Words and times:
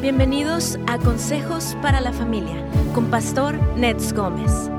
Bienvenidos 0.00 0.78
a 0.86 0.96
Consejos 0.96 1.76
para 1.82 2.00
la 2.00 2.12
Familia 2.12 2.64
con 2.94 3.10
Pastor 3.10 3.58
Nets 3.76 4.12
Gómez. 4.12 4.70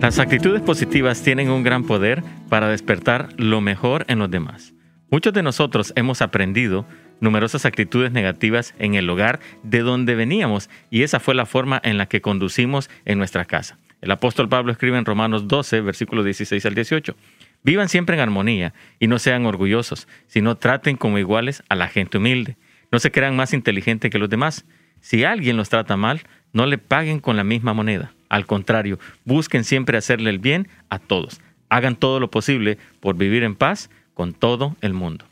Las 0.00 0.18
actitudes 0.18 0.62
positivas 0.62 1.22
tienen 1.22 1.50
un 1.50 1.62
gran 1.62 1.84
poder 1.84 2.24
para 2.48 2.70
despertar 2.70 3.28
lo 3.36 3.60
mejor 3.60 4.06
en 4.08 4.18
los 4.18 4.30
demás. 4.30 4.72
Muchos 5.10 5.34
de 5.34 5.42
nosotros 5.42 5.92
hemos 5.94 6.22
aprendido 6.22 6.86
numerosas 7.20 7.66
actitudes 7.66 8.12
negativas 8.12 8.74
en 8.78 8.94
el 8.94 9.10
hogar 9.10 9.38
de 9.62 9.80
donde 9.80 10.14
veníamos 10.14 10.70
y 10.88 11.02
esa 11.02 11.20
fue 11.20 11.34
la 11.34 11.44
forma 11.44 11.82
en 11.84 11.98
la 11.98 12.06
que 12.06 12.22
conducimos 12.22 12.88
en 13.04 13.18
nuestra 13.18 13.44
casa. 13.44 13.78
El 14.00 14.10
apóstol 14.10 14.48
Pablo 14.48 14.72
escribe 14.72 14.96
en 14.96 15.04
Romanos 15.04 15.48
12, 15.48 15.82
versículos 15.82 16.24
16 16.24 16.64
al 16.64 16.74
18. 16.74 17.14
Vivan 17.66 17.88
siempre 17.88 18.14
en 18.14 18.20
armonía 18.22 18.74
y 19.00 19.08
no 19.08 19.18
sean 19.18 19.44
orgullosos, 19.44 20.06
sino 20.28 20.56
traten 20.56 20.96
como 20.96 21.18
iguales 21.18 21.64
a 21.68 21.74
la 21.74 21.88
gente 21.88 22.18
humilde. 22.18 22.56
No 22.92 23.00
se 23.00 23.10
crean 23.10 23.34
más 23.34 23.52
inteligentes 23.52 24.08
que 24.08 24.20
los 24.20 24.30
demás. 24.30 24.64
Si 25.00 25.24
alguien 25.24 25.56
los 25.56 25.68
trata 25.68 25.96
mal, 25.96 26.20
no 26.52 26.64
le 26.66 26.78
paguen 26.78 27.18
con 27.18 27.36
la 27.36 27.42
misma 27.42 27.74
moneda. 27.74 28.12
Al 28.28 28.46
contrario, 28.46 29.00
busquen 29.24 29.64
siempre 29.64 29.98
hacerle 29.98 30.30
el 30.30 30.38
bien 30.38 30.68
a 30.90 31.00
todos. 31.00 31.40
Hagan 31.68 31.96
todo 31.96 32.20
lo 32.20 32.30
posible 32.30 32.78
por 33.00 33.16
vivir 33.16 33.42
en 33.42 33.56
paz 33.56 33.90
con 34.14 34.32
todo 34.32 34.76
el 34.80 34.94
mundo. 34.94 35.24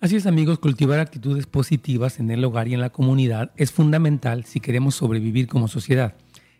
Así 0.00 0.16
es 0.16 0.26
amigos, 0.26 0.58
cultivar 0.58 0.98
actitudes 0.98 1.46
positivas 1.46 2.18
en 2.18 2.32
el 2.32 2.44
hogar 2.44 2.66
y 2.66 2.74
en 2.74 2.80
la 2.80 2.90
comunidad 2.90 3.52
es 3.56 3.70
fundamental 3.70 4.44
si 4.44 4.58
queremos 4.58 4.96
sobrevivir 4.96 5.46
como 5.46 5.68
sociedad. 5.68 6.16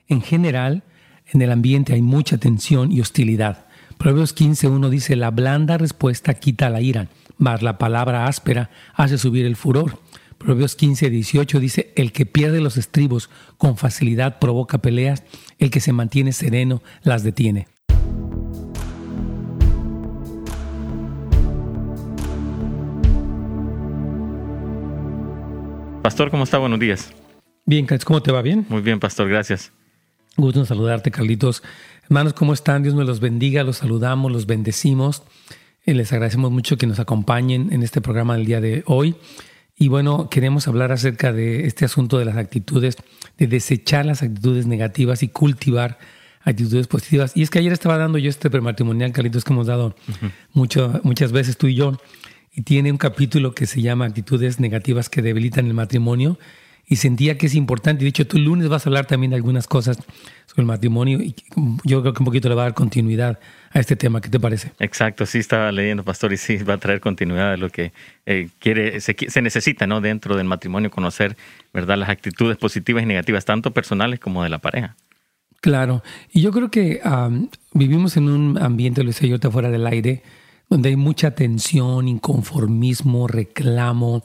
En 0.07 0.23
general, 0.23 0.85
en 1.33 1.43
el 1.43 1.51
ambiente 1.51 1.95
hay 1.95 2.03
mucha 2.03 2.39
tensión 2.39 2.93
y 2.93 3.01
hostilidad. 3.01 3.67
Proverbios 4.01 4.35
15.1 4.35 4.89
dice, 4.89 5.15
la 5.15 5.31
blanda 5.31 5.77
respuesta 5.77 6.33
quita 6.33 6.71
la 6.71 6.81
ira, 6.81 7.09
mas 7.37 7.61
la 7.61 7.77
palabra 7.77 8.25
áspera 8.29 8.71
hace 8.95 9.19
subir 9.19 9.45
el 9.45 9.57
furor. 9.57 9.99
Proverbios 10.39 10.79
15.18 10.79 11.59
dice, 11.59 11.93
el 11.97 12.11
que 12.11 12.25
pierde 12.25 12.63
los 12.63 12.79
estribos 12.79 13.29
con 13.59 13.77
facilidad 13.77 14.39
provoca 14.39 14.79
peleas, 14.79 15.23
el 15.59 15.71
que 15.71 15.81
se 15.81 15.93
mantiene 15.93 16.33
sereno 16.33 16.83
las 17.03 17.25
detiene. 17.25 17.69
Pastor, 26.03 26.31
¿cómo 26.31 26.45
está? 26.45 26.57
Buenos 26.57 26.81
días. 26.81 27.13
Bien, 27.67 27.87
¿cómo 28.07 28.23
te 28.23 28.33
va? 28.33 28.41
¿Bien? 28.41 28.65
Muy 28.71 28.81
bien, 28.81 28.99
Pastor, 28.99 29.29
gracias. 29.29 29.73
Gusto 30.39 30.61
en 30.61 30.67
saludarte, 30.67 31.11
Carlitos. 31.11 31.63
Hermanos, 32.11 32.33
¿cómo 32.33 32.53
están? 32.55 32.83
Dios 32.83 32.97
me 32.97 33.05
los 33.05 33.21
bendiga, 33.21 33.63
los 33.63 33.77
saludamos, 33.77 34.33
los 34.33 34.47
bendecimos. 34.47 35.23
Y 35.87 35.95
les 35.95 36.13
agradecemos 36.13 36.51
mucho 36.51 36.77
que 36.77 36.89
nos 36.89 36.99
acompañen 36.99 37.73
en 37.73 37.85
este 37.85 38.01
programa 38.01 38.37
del 38.37 38.47
día 38.47 38.61
de 38.61 38.83
hoy. 38.87 39.15
Y 39.77 39.87
bueno, 39.87 40.29
queremos 40.29 40.67
hablar 40.67 40.91
acerca 40.91 41.33
de 41.33 41.69
este 41.69 41.85
asunto 41.85 42.19
de 42.19 42.25
las 42.25 42.37
actitudes, 42.37 42.97
de 43.39 43.47
desechar 43.47 44.07
las 44.07 44.25
actitudes 44.25 44.67
negativas 44.67 45.23
y 45.23 45.29
cultivar 45.29 46.01
actitudes 46.43 46.89
positivas. 46.89 47.37
Y 47.37 47.43
es 47.43 47.51
que 47.51 47.61
ayer 47.61 47.73
estaba 47.73 47.97
dando 47.97 48.19
yo 48.19 48.29
este 48.29 48.51
prematrimonial, 48.51 49.13
Carlitos, 49.13 49.45
que 49.45 49.53
hemos 49.53 49.69
dado 49.69 49.95
muchas 50.53 51.31
veces 51.31 51.59
tú 51.59 51.69
y 51.69 51.77
yo, 51.77 51.97
y 52.53 52.63
tiene 52.63 52.91
un 52.91 52.99
capítulo 52.99 53.55
que 53.55 53.67
se 53.67 53.83
llama 53.83 54.07
Actitudes 54.07 54.59
negativas 54.59 55.11
que 55.11 55.23
debilitan 55.23 55.69
el 55.69 55.75
matrimonio 55.75 56.41
y 56.91 56.97
sentía 56.97 57.39
que 57.39 57.47
es 57.47 57.55
importante. 57.55 58.03
De 58.03 58.11
hecho, 58.11 58.27
tú 58.27 58.37
el 58.37 58.45
lunes 58.45 58.69
vas 58.69 58.85
a 58.85 58.91
hablar 58.91 59.07
también 59.07 59.31
de 59.31 59.37
algunas 59.37 59.69
cosas 59.69 59.97
sobre 60.47 60.63
el 60.63 60.67
matrimonio 60.67 61.21
y 61.21 61.37
yo 61.85 62.03
creo 62.03 62.13
que 62.13 62.21
un 62.21 62.25
poquito 62.25 62.49
le 62.49 62.57
va 62.57 62.63
a 62.63 62.65
dar 62.65 62.75
continuidad 62.75 63.39
a 63.71 63.79
este 63.79 63.95
tema. 63.95 64.21
¿Qué 64.21 64.29
te 64.29 64.41
parece? 64.41 64.73
Exacto, 64.81 65.25
sí 65.25 65.39
estaba 65.39 65.71
leyendo, 65.71 66.03
pastor, 66.03 66.33
y 66.33 66.37
sí 66.37 66.57
va 66.57 66.75
a 66.75 66.79
traer 66.79 67.01
continuidad 67.01 67.53
a 67.53 67.57
lo 67.57 67.71
que 67.71 67.93
eh, 68.27 68.49
quiere, 68.59 69.01
se, 69.01 69.15
necesita 69.41 69.87
¿no? 69.87 70.01
dentro 70.01 70.37
del 70.37 70.47
matrimonio, 70.49 70.91
conocer 70.91 71.37
verdad 71.73 71.97
las 71.97 72.09
actitudes 72.09 72.57
positivas 72.57 73.05
y 73.05 73.07
negativas, 73.07 73.45
tanto 73.45 73.71
personales 73.71 74.19
como 74.19 74.43
de 74.43 74.49
la 74.49 74.59
pareja. 74.59 74.97
Claro, 75.61 76.03
y 76.33 76.41
yo 76.41 76.51
creo 76.51 76.73
que 76.73 77.01
vivimos 77.73 78.17
en 78.17 78.29
un 78.29 78.59
ambiente, 78.59 79.05
lo 79.05 79.11
decía 79.11 79.29
yo, 79.29 79.51
fuera 79.53 79.71
del 79.71 79.87
aire, 79.87 80.25
donde 80.69 80.89
hay 80.89 80.97
mucha 80.97 81.33
tensión, 81.33 82.09
inconformismo, 82.09 83.29
reclamo, 83.29 84.25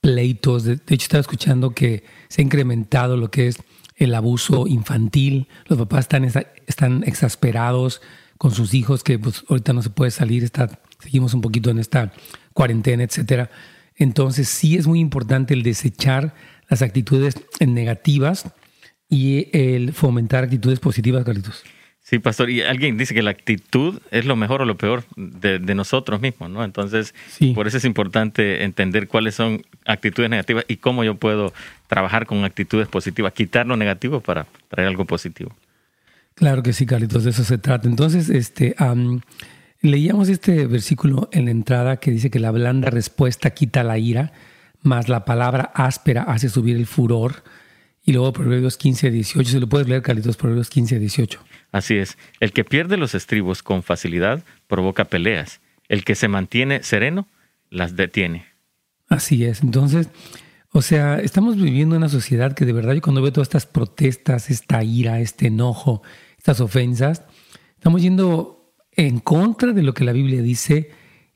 pleitos. 0.00 0.64
De, 0.64 0.74
hecho, 0.74 1.04
estaba 1.04 1.20
escuchando 1.20 1.70
que 1.70 2.04
se 2.28 2.42
ha 2.42 2.44
incrementado 2.44 3.16
lo 3.16 3.30
que 3.30 3.48
es 3.48 3.58
el 3.96 4.14
abuso 4.14 4.66
infantil. 4.66 5.48
Los 5.66 5.78
papás 5.78 6.00
están, 6.00 6.24
están 6.66 7.04
exasperados 7.04 8.00
con 8.38 8.52
sus 8.52 8.74
hijos, 8.74 9.02
que 9.02 9.18
pues, 9.18 9.44
ahorita 9.48 9.72
no 9.72 9.82
se 9.82 9.90
puede 9.90 10.10
salir, 10.10 10.44
está, 10.44 10.80
seguimos 11.00 11.34
un 11.34 11.40
poquito 11.40 11.70
en 11.70 11.78
esta 11.78 12.12
cuarentena, 12.52 13.02
etcétera. 13.02 13.50
Entonces, 13.96 14.48
sí 14.48 14.76
es 14.76 14.86
muy 14.86 15.00
importante 15.00 15.54
el 15.54 15.62
desechar 15.62 16.34
las 16.68 16.82
actitudes 16.82 17.34
negativas 17.60 18.52
y 19.08 19.48
el 19.52 19.92
fomentar 19.92 20.44
actitudes 20.44 20.78
positivas, 20.78 21.24
Carlitos. 21.24 21.64
Sí, 22.08 22.20
pastor, 22.20 22.48
y 22.48 22.62
alguien 22.62 22.96
dice 22.96 23.12
que 23.12 23.20
la 23.20 23.28
actitud 23.28 24.00
es 24.10 24.24
lo 24.24 24.34
mejor 24.34 24.62
o 24.62 24.64
lo 24.64 24.78
peor 24.78 25.04
de, 25.14 25.58
nosotros 25.74 26.22
mismos, 26.22 26.48
¿no? 26.48 26.64
Entonces, 26.64 27.14
por 27.54 27.66
eso 27.66 27.76
es 27.76 27.84
importante 27.84 28.64
entender 28.64 29.08
cuáles 29.08 29.34
son 29.34 29.62
actitudes 29.84 30.30
negativas 30.30 30.64
y 30.68 30.78
cómo 30.78 31.04
yo 31.04 31.16
puedo 31.16 31.52
trabajar 31.86 32.24
con 32.24 32.46
actitudes 32.46 32.88
positivas, 32.88 33.34
quitar 33.34 33.66
lo 33.66 33.76
negativo 33.76 34.20
para 34.20 34.46
traer 34.70 34.88
algo 34.88 35.04
positivo. 35.04 35.54
Claro 36.32 36.62
que 36.62 36.72
sí, 36.72 36.86
Carlitos, 36.86 37.24
de 37.24 37.30
eso 37.30 37.44
se 37.44 37.58
trata. 37.58 37.86
Entonces, 37.86 38.30
este, 38.30 38.74
leíamos 39.82 40.30
este 40.30 40.66
versículo 40.66 41.28
en 41.30 41.44
la 41.44 41.50
entrada 41.50 41.98
que 41.98 42.10
dice 42.10 42.30
que 42.30 42.40
la 42.40 42.52
blanda 42.52 42.88
respuesta 42.88 43.50
quita 43.50 43.84
la 43.84 43.98
ira, 43.98 44.32
más 44.80 45.10
la 45.10 45.26
palabra 45.26 45.72
áspera 45.74 46.22
hace 46.22 46.48
subir 46.48 46.74
el 46.74 46.86
furor. 46.86 47.42
Y 48.08 48.12
luego 48.12 48.32
Proverbios 48.32 48.78
15, 48.78 49.10
18, 49.10 49.50
se 49.50 49.60
lo 49.60 49.68
puedes 49.68 49.86
leer, 49.86 50.00
Carlitos, 50.00 50.38
Proverbios 50.38 50.70
15, 50.70 50.98
18. 50.98 51.40
Así 51.72 51.98
es, 51.98 52.16
el 52.40 52.54
que 52.54 52.64
pierde 52.64 52.96
los 52.96 53.14
estribos 53.14 53.62
con 53.62 53.82
facilidad 53.82 54.42
provoca 54.66 55.04
peleas, 55.04 55.60
el 55.90 56.04
que 56.04 56.14
se 56.14 56.26
mantiene 56.26 56.82
sereno 56.82 57.28
las 57.68 57.96
detiene. 57.96 58.46
Así 59.10 59.44
es, 59.44 59.62
entonces, 59.62 60.08
o 60.72 60.80
sea, 60.80 61.18
estamos 61.18 61.56
viviendo 61.56 61.96
en 61.96 62.00
una 62.00 62.08
sociedad 62.08 62.54
que 62.54 62.64
de 62.64 62.72
verdad 62.72 62.94
yo 62.94 63.02
cuando 63.02 63.20
veo 63.20 63.30
todas 63.30 63.48
estas 63.48 63.66
protestas, 63.66 64.48
esta 64.48 64.82
ira, 64.82 65.20
este 65.20 65.48
enojo, 65.48 66.00
estas 66.38 66.62
ofensas, 66.62 67.24
estamos 67.74 68.00
yendo 68.00 68.72
en 68.92 69.20
contra 69.20 69.74
de 69.74 69.82
lo 69.82 69.92
que 69.92 70.04
la 70.04 70.12
Biblia 70.12 70.40
dice, 70.40 70.92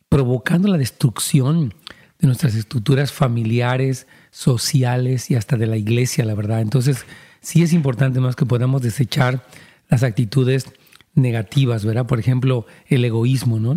provocando 0.08 0.68
la 0.68 0.78
destrucción 0.78 1.74
de 2.22 2.28
nuestras 2.28 2.54
estructuras 2.54 3.12
familiares, 3.12 4.06
sociales 4.30 5.28
y 5.30 5.34
hasta 5.34 5.56
de 5.56 5.66
la 5.66 5.76
iglesia, 5.76 6.24
la 6.24 6.34
verdad. 6.34 6.60
Entonces, 6.60 7.04
sí 7.40 7.62
es 7.62 7.72
importante 7.72 8.20
más 8.20 8.36
que 8.36 8.46
podamos 8.46 8.80
desechar 8.80 9.44
las 9.88 10.04
actitudes 10.04 10.66
negativas, 11.14 11.84
¿verdad? 11.84 12.06
Por 12.06 12.20
ejemplo, 12.20 12.64
el 12.86 13.04
egoísmo, 13.04 13.58
¿no? 13.58 13.74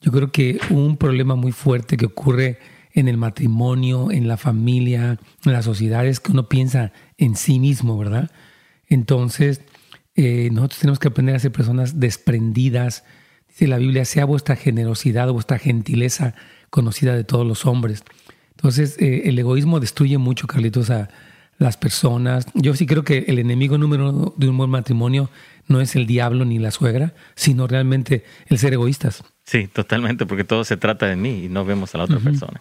Yo 0.00 0.12
creo 0.12 0.32
que 0.32 0.58
un 0.70 0.96
problema 0.96 1.36
muy 1.36 1.52
fuerte 1.52 1.98
que 1.98 2.06
ocurre 2.06 2.58
en 2.92 3.06
el 3.06 3.18
matrimonio, 3.18 4.10
en 4.10 4.28
la 4.28 4.38
familia, 4.38 5.18
en 5.44 5.52
la 5.52 5.62
sociedad, 5.62 6.06
es 6.06 6.20
que 6.20 6.32
uno 6.32 6.48
piensa 6.48 6.92
en 7.18 7.36
sí 7.36 7.58
mismo, 7.58 7.98
¿verdad? 7.98 8.30
Entonces, 8.88 9.60
eh, 10.14 10.48
nosotros 10.52 10.80
tenemos 10.80 10.98
que 10.98 11.08
aprender 11.08 11.36
a 11.36 11.38
ser 11.38 11.52
personas 11.52 12.00
desprendidas. 12.00 13.04
Dice 13.48 13.68
la 13.68 13.76
Biblia, 13.76 14.06
sea 14.06 14.24
vuestra 14.24 14.56
generosidad, 14.56 15.30
vuestra 15.30 15.58
gentileza 15.58 16.34
conocida 16.74 17.14
de 17.14 17.22
todos 17.22 17.46
los 17.46 17.66
hombres. 17.66 18.02
Entonces, 18.50 18.96
eh, 18.98 19.22
el 19.26 19.38
egoísmo 19.38 19.78
destruye 19.78 20.18
mucho, 20.18 20.48
Carlitos, 20.48 20.90
a, 20.90 21.08
las 21.56 21.76
personas. 21.76 22.46
Yo 22.54 22.74
sí 22.74 22.84
creo 22.84 23.04
que 23.04 23.26
el 23.28 23.38
enemigo 23.38 23.78
número 23.78 24.10
uno 24.10 24.34
de 24.36 24.48
un 24.48 24.58
buen 24.58 24.70
matrimonio 24.70 25.30
no 25.68 25.80
es 25.80 25.94
el 25.94 26.04
diablo 26.04 26.44
ni 26.44 26.58
la 26.58 26.72
suegra, 26.72 27.14
sino 27.36 27.68
realmente 27.68 28.24
el 28.48 28.58
ser 28.58 28.72
egoístas. 28.72 29.22
Sí, 29.44 29.68
totalmente, 29.68 30.26
porque 30.26 30.42
todo 30.42 30.64
se 30.64 30.76
trata 30.76 31.06
de 31.06 31.14
mí 31.14 31.44
y 31.44 31.48
no 31.48 31.64
vemos 31.64 31.94
a 31.94 31.98
la 31.98 32.04
otra 32.04 32.18
persona. 32.18 32.60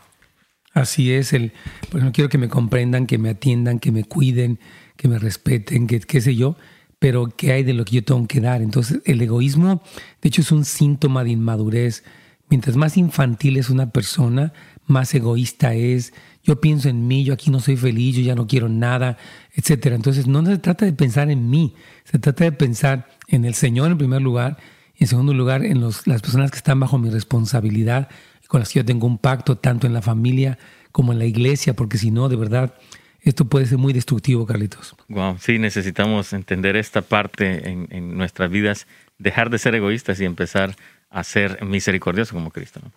Así 0.76 1.12
es, 1.12 1.34
el, 1.34 1.54
pues 1.90 2.04
no 2.04 2.12
quiero 2.12 2.30
que 2.30 2.38
me 2.38 2.50
comprendan, 2.50 3.08
que 3.08 3.18
me 3.18 3.32
atiendan, 3.32 3.80
que 3.80 3.92
me 3.92 4.04
cuiden, 4.04 4.60
que 4.96 5.08
me 5.08 5.18
respeten, 5.18 5.88
que 5.88 6.00
qué 6.02 6.22
sé 6.22 6.36
yo, 6.36 6.56
pero 7.00 7.30
¿qué 7.36 7.52
hay 7.54 7.64
de 7.64 7.74
lo 7.74 7.86
que 7.86 7.96
yo 7.96 8.04
tengo 8.04 8.28
que 8.28 8.42
dar? 8.42 8.62
Entonces, 8.62 9.02
el 9.06 9.20
egoísmo, 9.24 9.82
de 10.22 10.30
hecho, 10.30 10.42
es 10.42 10.52
un 10.52 10.66
síntoma 10.66 11.24
de 11.24 11.32
inmadurez. 11.32 12.04
Mientras 12.50 12.76
más 12.76 12.98
infantil 12.98 13.58
es 13.58 13.70
una 13.70 13.92
persona, 13.92 14.54
más 14.86 15.14
egoísta 15.16 15.74
es, 15.74 16.14
yo 16.44 16.60
pienso 16.60 16.90
en 16.90 17.08
mí, 17.08 17.24
yo 17.24 17.34
aquí 17.34 17.50
no 17.50 17.60
soy 17.60 17.78
feliz, 17.78 18.16
yo 18.16 18.22
ya 18.22 18.36
no 18.36 18.48
quiero 18.48 18.70
nada, 18.70 19.18
etcétera. 19.54 19.96
Entonces 19.96 20.28
no 20.28 20.46
se 20.46 20.58
trata 20.58 20.86
de 20.86 20.94
pensar 20.94 21.32
en 21.32 21.50
mí, 21.50 21.74
se 22.04 22.20
trata 22.20 22.44
de 22.44 22.52
pensar 22.52 23.10
en 23.28 23.46
el 23.46 23.54
Señor 23.54 23.92
en 23.92 23.98
primer 23.98 24.22
lugar 24.22 24.58
y 24.96 25.06
en 25.06 25.08
segundo 25.08 25.34
lugar 25.34 25.64
en 25.66 25.82
las 25.82 26.04
personas 26.04 26.52
que 26.52 26.58
están 26.58 26.80
bajo 26.80 26.98
mi 26.98 27.10
responsabilidad 27.10 28.10
con 28.48 28.60
las 28.60 28.72
que 28.72 28.80
yo 28.80 28.86
tengo 28.86 29.08
un 29.08 29.18
pacto 29.18 29.58
tanto 29.58 29.88
en 29.88 29.94
la 29.94 30.04
familia 30.04 30.60
como 30.92 31.12
en 31.12 31.18
la 31.18 31.26
iglesia, 31.26 31.76
porque 31.76 31.98
si 31.98 32.12
no, 32.12 32.30
de 32.30 32.36
verdad, 32.36 32.76
esto 33.22 33.46
puede 33.46 33.66
ser 33.66 33.80
muy 33.80 33.94
destructivo, 33.94 34.46
Carlitos. 34.46 34.96
Wow, 35.08 35.38
sí, 35.40 35.58
necesitamos 35.58 36.34
entender 36.34 36.76
esta 36.76 37.02
parte 37.02 37.68
en 37.68 38.16
nuestras 38.16 38.52
vidas, 38.52 38.86
dejar 39.18 39.50
de 39.50 39.58
ser 39.58 39.74
egoístas 39.74 40.22
y 40.22 40.26
empezar 40.26 40.76
a 41.14 41.24
ser 41.24 41.64
misericordiosos 41.64 42.34
como 42.34 42.52
Cristo. 42.52 42.82
¿no? 42.84 42.92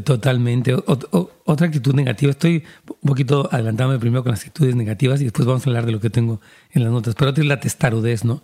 Totalmente. 0.00 0.74
otra 0.74 1.66
actitud 1.66 1.94
negativa, 1.94 2.32
estoy 2.32 2.64
un 2.88 3.08
poquito 3.08 3.48
adelantándome 3.52 4.00
primero 4.00 4.24
con 4.24 4.32
las 4.32 4.40
actitudes 4.40 4.74
negativas 4.74 5.20
y 5.20 5.24
después 5.24 5.46
vamos 5.46 5.64
a 5.64 5.70
hablar 5.70 5.86
de 5.86 5.92
lo 5.92 6.00
que 6.00 6.10
tengo 6.10 6.40
en 6.72 6.82
las 6.82 6.92
notas, 6.92 7.14
pero 7.14 7.30
otra 7.30 7.44
es 7.44 7.48
la 7.48 7.60
testarudez, 7.60 8.24
¿no? 8.24 8.42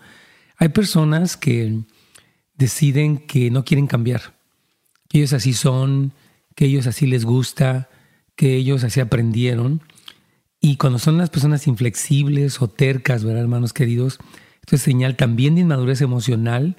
Hay 0.57 0.69
personas 0.69 1.37
que 1.37 1.81
deciden 2.55 3.19
que 3.19 3.51
no 3.51 3.65
quieren 3.65 3.89
cambiar, 3.89 4.35
que 5.09 5.19
ellos 5.19 5.33
así 5.33 5.53
son, 5.53 6.13
que 6.55 6.67
ellos 6.67 6.87
así 6.87 7.09
les 7.09 7.25
gusta, 7.25 7.89
que 8.37 8.55
ellos 8.55 8.85
así 8.85 9.01
aprendieron. 9.01 9.83
Y 10.61 10.77
cuando 10.77 11.01
son 11.01 11.19
las 11.19 11.31
personas 11.31 11.67
inflexibles 11.67 12.63
o 12.63 12.69
tercas, 12.69 13.25
¿verdad, 13.25 13.43
hermanos 13.43 13.73
queridos? 13.73 14.21
Esto 14.61 14.77
es 14.77 14.83
señal 14.83 15.17
también 15.17 15.57
de 15.57 15.63
inmadurez 15.63 16.03
emocional 16.03 16.77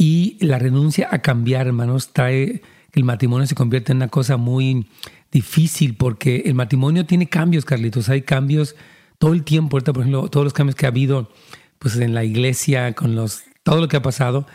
y 0.00 0.38
la 0.40 0.58
renuncia 0.58 1.08
a 1.12 1.18
cambiar, 1.18 1.66
hermanos, 1.66 2.14
trae 2.14 2.62
que 2.90 3.00
el 3.00 3.04
matrimonio 3.04 3.46
se 3.46 3.54
convierte 3.54 3.92
en 3.92 3.98
una 3.98 4.08
cosa 4.08 4.38
muy 4.38 4.86
difícil 5.30 5.94
porque 5.94 6.44
el 6.46 6.54
matrimonio 6.54 7.04
tiene 7.04 7.28
cambios, 7.28 7.66
Carlitos. 7.66 8.08
Hay 8.08 8.22
cambios 8.22 8.76
todo 9.18 9.34
el 9.34 9.44
tiempo. 9.44 9.76
Ahorita, 9.76 9.92
por 9.92 10.00
ejemplo, 10.00 10.30
todos 10.30 10.44
los 10.44 10.54
cambios 10.54 10.74
que 10.74 10.86
ha 10.86 10.88
habido 10.88 11.30
pues, 11.78 11.96
en 11.96 12.14
la 12.14 12.24
iglesia, 12.24 12.94
con 12.94 13.14
los, 13.14 13.42
todo 13.62 13.78
lo 13.78 13.88
que 13.88 13.98
ha 13.98 14.02
pasado, 14.02 14.46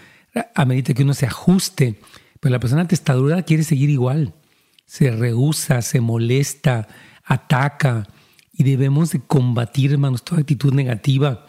amerita 0.55 0.95
que 0.95 1.03
uno 1.03 1.13
se 1.13 1.27
ajuste. 1.27 1.99
Pero 2.39 2.51
la 2.51 2.59
persona 2.59 2.87
testadura 2.87 3.43
quiere 3.43 3.61
seguir 3.61 3.91
igual. 3.91 4.33
Se 4.87 5.11
rehúsa, 5.11 5.83
se 5.83 6.01
molesta, 6.01 6.87
ataca. 7.23 8.07
Y 8.51 8.63
debemos 8.63 9.11
de 9.11 9.19
combatir, 9.19 9.91
hermanos, 9.91 10.23
toda 10.23 10.41
actitud 10.41 10.73
negativa. 10.73 11.45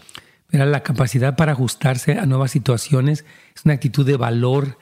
La 0.51 0.83
capacidad 0.83 1.37
para 1.37 1.53
ajustarse 1.53 2.19
a 2.19 2.27
nuevas 2.27 2.51
situaciones 2.53 3.25
es 3.55 3.65
una 3.65 3.75
actitud 3.75 4.07
de 4.07 4.17
valor 4.17 4.79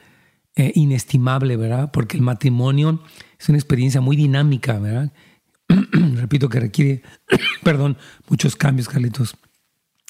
eh, 0.56 0.72
inestimable, 0.74 1.56
¿verdad? 1.56 1.90
Porque 1.90 2.16
el 2.16 2.22
matrimonio 2.22 3.02
es 3.40 3.48
una 3.48 3.58
experiencia 3.58 4.00
muy 4.00 4.16
dinámica, 4.16 4.78
¿verdad? 4.78 5.12
Repito 5.68 6.48
que 6.48 6.60
requiere, 6.60 7.02
perdón, 7.62 7.96
muchos 8.28 8.56
cambios, 8.56 8.88
Carlitos. 8.88 9.36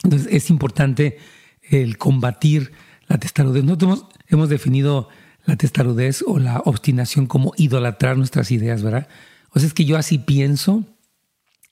Entonces 0.03 0.29
es 0.31 0.51
importante 0.51 1.19
el 1.63 1.97
combatir 1.97 2.73
la 3.09 3.19
testarudez. 3.19 3.65
Nosotros 3.65 4.07
hemos, 4.27 4.49
definido 4.49 5.09
la 5.47 5.57
testarudez 5.57 6.23
o 6.27 6.39
la 6.39 6.61
obstinación 6.61 7.27
como 7.27 7.53
idolatrar 7.57 8.17
nuestras 8.17 8.51
ideas, 8.51 8.83
¿verdad? 8.83 9.09
O 9.51 9.59
sea, 9.59 9.67
es 9.67 9.75
que 9.75 9.85
yo 9.85 9.97
así 9.97 10.19
pienso 10.19 10.85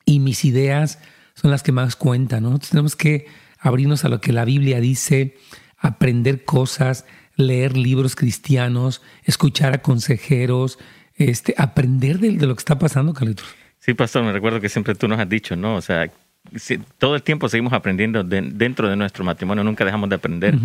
y 0.05 0.21
mis 0.21 0.45
ideas 0.45 0.99
son 1.35 1.51
las 1.51 1.63
que 1.63 1.73
más 1.73 1.97
cuentan, 1.97 2.45
¿no? 2.45 2.59
Tenemos 2.59 2.97
que 2.97 3.27
abrirnos 3.63 4.05
a 4.05 4.09
lo 4.09 4.21
que 4.21 4.33
la 4.33 4.45
Biblia 4.45 4.81
dice, 4.81 5.37
aprender 5.79 6.45
cosas, 6.45 7.07
leer 7.37 7.77
libros 7.77 8.17
cristianos, 8.17 9.01
escuchar 9.25 9.73
a 9.73 9.83
consejeros, 9.83 10.79
este, 11.15 11.55
aprender 11.57 12.19
de, 12.19 12.33
lo 12.47 12.55
que 12.55 12.61
está 12.61 12.79
pasando, 12.79 13.15
Carlitos. 13.15 13.47
Sí, 13.79 13.95
pastor, 13.95 14.25
me 14.25 14.33
recuerdo 14.33 14.61
que 14.61 14.69
siempre 14.69 14.95
tú 14.95 15.09
nos 15.09 15.19
has 15.19 15.29
dicho, 15.29 15.57
¿no? 15.57 15.77
O 15.77 15.81
sea, 15.81 16.11
todo 16.99 17.15
el 17.15 17.23
tiempo 17.23 17.49
seguimos 17.49 17.73
aprendiendo 17.73 18.25
dentro 18.25 18.89
de 18.89 18.97
nuestro 18.97 19.25
matrimonio, 19.25 19.63
nunca 19.63 19.85
dejamos 19.85 20.09
de 20.09 20.17
aprender. 20.17 20.57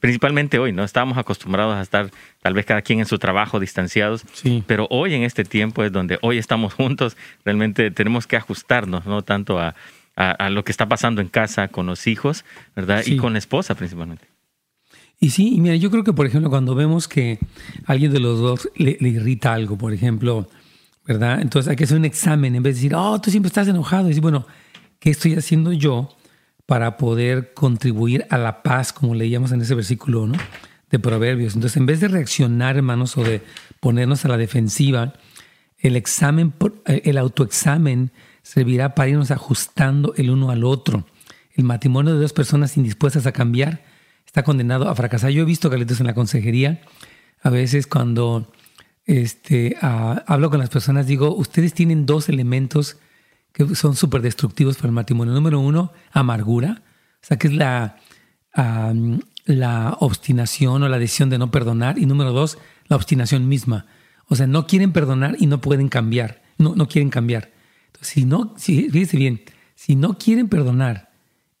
Principalmente 0.00 0.58
hoy, 0.58 0.72
¿no? 0.72 0.82
Estábamos 0.82 1.18
acostumbrados 1.18 1.76
a 1.76 1.82
estar 1.82 2.10
tal 2.42 2.54
vez 2.54 2.64
cada 2.64 2.82
quien 2.82 3.00
en 3.00 3.06
su 3.06 3.18
trabajo, 3.18 3.60
distanciados, 3.60 4.24
pero 4.66 4.86
hoy 4.90 5.14
en 5.14 5.22
este 5.22 5.44
tiempo 5.44 5.84
es 5.84 5.92
donde 5.92 6.18
hoy 6.22 6.38
estamos 6.38 6.74
juntos, 6.74 7.16
realmente 7.44 7.90
tenemos 7.90 8.26
que 8.26 8.36
ajustarnos, 8.36 9.04
¿no? 9.04 9.22
Tanto 9.22 9.58
a, 9.58 9.74
lo 10.50 10.64
que 10.64 10.72
está 10.72 10.88
pasando 10.88 11.20
en 11.20 11.28
casa, 11.28 11.68
con 11.68 11.86
los 11.86 12.06
hijos, 12.06 12.44
¿verdad? 12.74 13.02
Y 13.06 13.16
con 13.16 13.34
la 13.34 13.38
esposa 13.38 13.74
principalmente. 13.74 14.26
Y 15.18 15.30
sí, 15.30 15.58
mira, 15.60 15.76
yo 15.76 15.90
creo 15.90 16.04
que, 16.04 16.12
por 16.12 16.26
ejemplo, 16.26 16.50
cuando 16.50 16.74
vemos 16.74 17.08
que 17.08 17.38
alguien 17.86 18.12
de 18.12 18.20
los 18.20 18.38
dos 18.38 18.68
le, 18.76 18.96
irrita 19.00 19.54
algo, 19.54 19.78
por 19.78 19.92
ejemplo, 19.92 20.48
¿verdad? 21.06 21.40
Entonces 21.40 21.70
hay 21.70 21.76
que 21.76 21.84
hacer 21.84 21.96
un 21.96 22.04
examen 22.04 22.54
en 22.54 22.62
vez 22.62 22.74
de 22.74 22.80
decir, 22.80 22.94
oh, 22.94 23.18
tú 23.20 23.30
siempre 23.30 23.48
estás 23.48 23.68
enojado. 23.68 24.06
Y 24.06 24.08
decir, 24.08 24.22
bueno, 24.22 24.46
¿qué 24.98 25.10
estoy 25.10 25.34
haciendo 25.34 25.72
yo 25.72 26.14
para 26.66 26.96
poder 26.98 27.54
contribuir 27.54 28.26
a 28.28 28.36
la 28.36 28.62
paz, 28.62 28.92
como 28.92 29.14
leíamos 29.14 29.52
en 29.52 29.62
ese 29.62 29.74
versículo, 29.74 30.26
¿no? 30.26 30.36
De 30.90 30.98
Proverbios. 30.98 31.54
Entonces, 31.54 31.76
en 31.78 31.86
vez 31.86 32.00
de 32.00 32.08
reaccionar, 32.08 32.76
hermanos, 32.76 33.16
o 33.16 33.24
de 33.24 33.40
ponernos 33.80 34.24
a 34.24 34.28
la 34.28 34.36
defensiva, 34.36 35.14
el 35.78 35.96
examen, 35.96 36.52
el 36.84 37.18
autoexamen 37.18 38.10
servirá 38.46 38.94
para 38.94 39.08
irnos 39.08 39.32
ajustando 39.32 40.14
el 40.16 40.30
uno 40.30 40.50
al 40.50 40.62
otro. 40.62 41.04
El 41.54 41.64
matrimonio 41.64 42.14
de 42.14 42.20
dos 42.20 42.32
personas 42.32 42.76
indispuestas 42.76 43.26
a 43.26 43.32
cambiar 43.32 43.84
está 44.24 44.44
condenado 44.44 44.88
a 44.88 44.94
fracasar. 44.94 45.30
Yo 45.30 45.42
he 45.42 45.44
visto, 45.44 45.68
Carlitos, 45.68 45.98
en 45.98 46.06
la 46.06 46.14
consejería, 46.14 46.80
a 47.42 47.50
veces 47.50 47.88
cuando 47.88 48.52
este, 49.04 49.76
hablo 49.80 50.48
con 50.48 50.60
las 50.60 50.70
personas, 50.70 51.08
digo, 51.08 51.34
ustedes 51.34 51.74
tienen 51.74 52.06
dos 52.06 52.28
elementos 52.28 52.98
que 53.52 53.74
son 53.74 53.96
súper 53.96 54.22
destructivos 54.22 54.76
para 54.76 54.90
el 54.90 54.94
matrimonio. 54.94 55.34
Número 55.34 55.58
uno, 55.58 55.92
amargura, 56.12 56.84
o 57.20 57.26
sea, 57.26 57.38
que 57.38 57.48
es 57.48 57.52
la, 57.52 57.96
la 59.44 59.96
obstinación 59.98 60.84
o 60.84 60.88
la 60.88 61.00
decisión 61.00 61.30
de 61.30 61.38
no 61.38 61.50
perdonar. 61.50 61.98
Y 61.98 62.06
número 62.06 62.30
dos, 62.30 62.58
la 62.86 62.94
obstinación 62.94 63.48
misma. 63.48 63.86
O 64.28 64.36
sea, 64.36 64.46
no 64.46 64.68
quieren 64.68 64.92
perdonar 64.92 65.34
y 65.36 65.48
no 65.48 65.60
pueden 65.60 65.88
cambiar. 65.88 66.42
No, 66.58 66.76
no 66.76 66.86
quieren 66.86 67.10
cambiar. 67.10 67.55
Si 68.00 68.24
no, 68.24 68.54
si, 68.56 68.88
fíjense 68.90 69.16
bien, 69.16 69.42
si 69.74 69.96
no 69.96 70.18
quieren 70.18 70.48
perdonar 70.48 71.10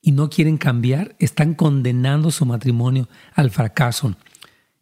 y 0.02 0.12
no 0.12 0.30
quieren 0.30 0.56
cambiar, 0.56 1.16
están 1.18 1.54
condenando 1.54 2.30
su 2.30 2.46
matrimonio 2.46 3.08
al 3.34 3.50
fracaso. 3.50 4.16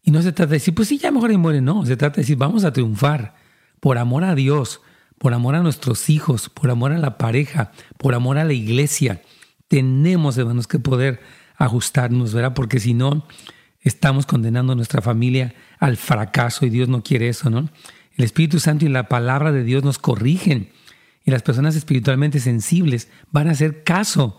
Y 0.02 0.10
no 0.10 0.20
se 0.20 0.32
trata 0.32 0.50
de 0.50 0.56
decir, 0.56 0.74
pues 0.74 0.88
sí, 0.88 0.98
ya 0.98 1.10
mejor 1.10 1.32
y 1.32 1.36
muere, 1.36 1.60
no, 1.60 1.86
se 1.86 1.96
trata 1.96 2.16
de 2.16 2.22
decir, 2.22 2.36
vamos 2.36 2.64
a 2.64 2.72
triunfar 2.72 3.34
por 3.80 3.98
amor 3.98 4.24
a 4.24 4.34
Dios, 4.34 4.80
por 5.18 5.32
amor 5.32 5.54
a 5.54 5.62
nuestros 5.62 6.10
hijos, 6.10 6.48
por 6.48 6.70
amor 6.70 6.92
a 6.92 6.98
la 6.98 7.16
pareja, 7.16 7.72
por 7.96 8.14
amor 8.14 8.38
a 8.38 8.44
la 8.44 8.52
iglesia. 8.52 9.22
Tenemos, 9.68 10.36
hermanos, 10.36 10.66
que 10.66 10.78
poder 10.78 11.20
ajustarnos, 11.56 12.34
¿verdad? 12.34 12.54
Porque 12.54 12.80
si 12.80 12.94
no, 12.94 13.26
estamos 13.80 14.26
condenando 14.26 14.72
a 14.72 14.76
nuestra 14.76 15.00
familia 15.02 15.54
al 15.78 15.96
fracaso 15.96 16.66
y 16.66 16.70
Dios 16.70 16.88
no 16.88 17.02
quiere 17.02 17.28
eso, 17.28 17.50
¿no? 17.50 17.70
El 18.16 18.24
Espíritu 18.24 18.60
Santo 18.60 18.84
y 18.84 18.88
la 18.88 19.08
palabra 19.08 19.52
de 19.52 19.64
Dios 19.64 19.82
nos 19.84 19.98
corrigen 19.98 20.70
y 21.24 21.30
las 21.30 21.42
personas 21.42 21.76
espiritualmente 21.76 22.40
sensibles 22.40 23.08
van 23.30 23.48
a 23.48 23.52
hacer 23.52 23.82
caso 23.82 24.38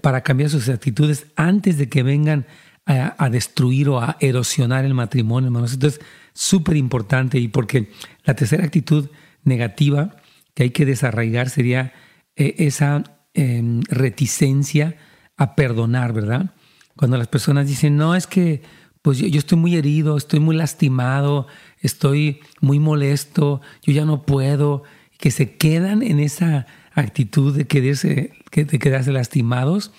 para 0.00 0.22
cambiar 0.22 0.50
sus 0.50 0.68
actitudes 0.68 1.26
antes 1.36 1.78
de 1.78 1.88
que 1.88 2.02
vengan 2.02 2.46
a, 2.84 3.28
destruir 3.30 3.88
o 3.88 4.00
a 4.00 4.16
erosionar 4.20 4.84
el 4.84 4.94
matrimonio, 4.94 5.48
hermanos. 5.48 5.72
Entonces, 5.72 6.00
súper 6.32 6.76
importante 6.76 7.38
y 7.38 7.48
porque 7.48 7.90
la 8.24 8.34
tercera 8.34 8.64
actitud 8.64 9.08
negativa 9.44 10.16
que 10.54 10.64
hay 10.64 10.70
que 10.70 10.84
desarraigar 10.84 11.48
sería 11.48 11.92
eh, 12.36 12.54
esa 12.58 13.04
em, 13.34 13.82
reticencia 13.88 14.96
a 15.36 15.54
perdonar, 15.54 16.12
¿verdad? 16.12 16.54
Cuando 16.96 17.16
las 17.16 17.28
personas 17.28 17.66
dicen, 17.66 17.96
no, 17.96 18.14
es 18.14 18.26
que 18.26 18.62
pues 19.02 19.18
yo, 19.18 19.38
estoy 19.38 19.58
muy 19.58 19.74
herido, 19.74 20.16
estoy 20.16 20.38
muy 20.38 20.54
lastimado, 20.54 21.48
estoy 21.80 22.40
muy 22.60 22.78
molesto, 22.78 23.60
yo 23.82 23.92
ya 23.92 24.04
no 24.04 24.22
puedo, 24.22 24.84
que 25.22 25.30
se 25.30 25.54
quedan 25.56 26.02
en 26.02 26.18
esa 26.18 26.66
actitud 26.94 27.56
de 27.56 27.68
quedarse, 27.68 28.32
de 28.50 28.78
quedarse 28.80 29.12
lastimados, 29.12 29.92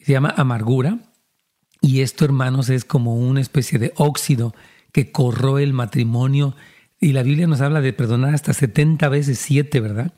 se 0.00 0.10
llama 0.10 0.34
amargura. 0.36 0.98
Y 1.80 2.00
esto, 2.00 2.24
hermanos, 2.24 2.68
es 2.68 2.84
como 2.84 3.14
una 3.14 3.40
especie 3.40 3.78
de 3.78 3.92
óxido 3.94 4.56
que 4.90 5.12
corroe 5.12 5.62
el 5.62 5.72
matrimonio. 5.72 6.56
Y 7.00 7.12
la 7.12 7.22
Biblia 7.22 7.46
nos 7.46 7.60
habla 7.60 7.80
de 7.80 7.92
perdonar 7.92 8.34
hasta 8.34 8.52
70 8.54 9.08
veces 9.08 9.38
7, 9.38 9.78
¿verdad? 9.78 10.14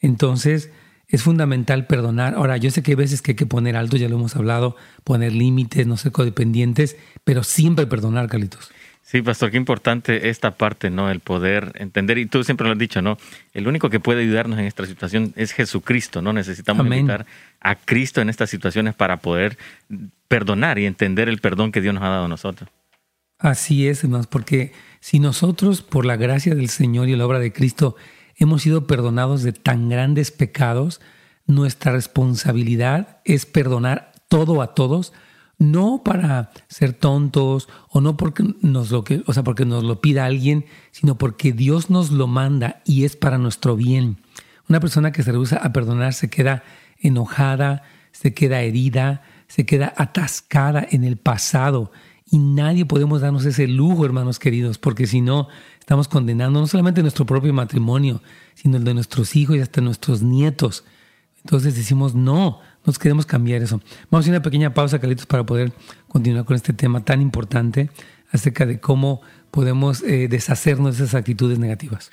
Entonces, 0.00 0.72
es 1.06 1.22
fundamental 1.22 1.86
perdonar. 1.86 2.34
Ahora, 2.34 2.56
yo 2.56 2.72
sé 2.72 2.82
que 2.82 2.90
hay 2.90 2.96
veces 2.96 3.22
que 3.22 3.30
hay 3.30 3.36
que 3.36 3.46
poner 3.46 3.76
alto, 3.76 3.96
ya 3.96 4.08
lo 4.08 4.16
hemos 4.16 4.34
hablado, 4.34 4.74
poner 5.04 5.32
límites, 5.32 5.86
no 5.86 5.96
ser 5.96 6.10
codependientes, 6.10 6.96
pero 7.22 7.44
siempre 7.44 7.86
perdonar, 7.86 8.26
Carlitos. 8.26 8.68
Sí, 9.06 9.22
pastor, 9.22 9.52
qué 9.52 9.56
importante 9.56 10.30
esta 10.30 10.56
parte, 10.56 10.90
¿no? 10.90 11.08
El 11.08 11.20
poder 11.20 11.70
entender, 11.76 12.18
y 12.18 12.26
tú 12.26 12.42
siempre 12.42 12.66
lo 12.66 12.72
has 12.72 12.78
dicho, 12.78 13.02
¿no? 13.02 13.18
El 13.54 13.68
único 13.68 13.88
que 13.88 14.00
puede 14.00 14.22
ayudarnos 14.22 14.58
en 14.58 14.64
esta 14.64 14.84
situación 14.84 15.32
es 15.36 15.52
Jesucristo, 15.52 16.22
¿no? 16.22 16.32
Necesitamos 16.32 16.84
invitar 16.86 17.24
a 17.60 17.76
Cristo 17.76 18.20
en 18.20 18.28
estas 18.28 18.50
situaciones 18.50 18.96
para 18.96 19.18
poder 19.18 19.58
perdonar 20.26 20.80
y 20.80 20.86
entender 20.86 21.28
el 21.28 21.38
perdón 21.38 21.70
que 21.70 21.80
Dios 21.80 21.94
nos 21.94 22.02
ha 22.02 22.08
dado 22.08 22.24
a 22.24 22.28
nosotros. 22.28 22.68
Así 23.38 23.86
es, 23.86 24.02
hermanos, 24.02 24.26
porque 24.26 24.72
si 24.98 25.20
nosotros, 25.20 25.82
por 25.82 26.04
la 26.04 26.16
gracia 26.16 26.56
del 26.56 26.68
Señor 26.68 27.08
y 27.08 27.14
la 27.14 27.26
obra 27.26 27.38
de 27.38 27.52
Cristo, 27.52 27.94
hemos 28.34 28.62
sido 28.62 28.88
perdonados 28.88 29.44
de 29.44 29.52
tan 29.52 29.88
grandes 29.88 30.32
pecados, 30.32 31.00
nuestra 31.46 31.92
responsabilidad 31.92 33.20
es 33.24 33.46
perdonar 33.46 34.10
todo 34.28 34.60
a 34.62 34.74
todos, 34.74 35.12
no 35.58 36.02
para 36.04 36.50
ser 36.68 36.92
tontos 36.92 37.68
o 37.88 38.00
no 38.00 38.16
porque 38.16 38.44
nos 38.60 38.90
lo 38.90 39.04
que, 39.04 39.22
o 39.26 39.32
sea, 39.32 39.42
porque 39.42 39.64
nos 39.64 39.84
lo 39.84 40.00
pida 40.00 40.24
alguien, 40.24 40.66
sino 40.90 41.16
porque 41.16 41.52
Dios 41.52 41.90
nos 41.90 42.10
lo 42.10 42.26
manda 42.26 42.82
y 42.84 43.04
es 43.04 43.16
para 43.16 43.38
nuestro 43.38 43.76
bien. 43.76 44.18
Una 44.68 44.80
persona 44.80 45.12
que 45.12 45.22
se 45.22 45.32
rehúsa 45.32 45.56
a 45.56 45.72
perdonar 45.72 46.12
se 46.12 46.28
queda 46.28 46.62
enojada, 46.98 47.82
se 48.12 48.34
queda 48.34 48.62
herida, 48.62 49.22
se 49.48 49.64
queda 49.64 49.94
atascada 49.96 50.86
en 50.90 51.04
el 51.04 51.16
pasado 51.16 51.90
y 52.30 52.38
nadie 52.38 52.84
podemos 52.84 53.20
darnos 53.20 53.44
ese 53.44 53.68
lujo, 53.68 54.04
hermanos 54.04 54.38
queridos, 54.38 54.78
porque 54.78 55.06
si 55.06 55.20
no, 55.20 55.48
estamos 55.78 56.08
condenando 56.08 56.60
no 56.60 56.66
solamente 56.66 57.02
nuestro 57.02 57.24
propio 57.24 57.52
matrimonio, 57.52 58.20
sino 58.54 58.76
el 58.76 58.84
de 58.84 58.94
nuestros 58.94 59.36
hijos 59.36 59.56
y 59.56 59.60
hasta 59.60 59.80
nuestros 59.80 60.22
nietos. 60.22 60.84
Entonces 61.44 61.76
decimos, 61.76 62.16
no, 62.16 62.58
nos 62.86 62.98
queremos 62.98 63.26
cambiar 63.26 63.62
eso. 63.62 63.80
Vamos 64.10 64.12
a 64.12 64.18
hacer 64.20 64.32
una 64.32 64.42
pequeña 64.42 64.72
pausa, 64.72 64.98
Carlitos, 64.98 65.26
para 65.26 65.44
poder 65.44 65.72
continuar 66.08 66.44
con 66.44 66.56
este 66.56 66.72
tema 66.72 67.04
tan 67.04 67.20
importante 67.20 67.90
acerca 68.30 68.64
de 68.66 68.80
cómo 68.80 69.20
podemos 69.50 70.02
eh, 70.02 70.28
deshacernos 70.28 70.98
de 70.98 71.04
esas 71.04 71.14
actitudes 71.14 71.58
negativas. 71.58 72.10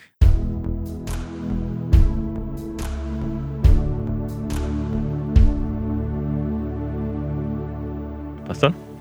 Pastor. 8.48 8.93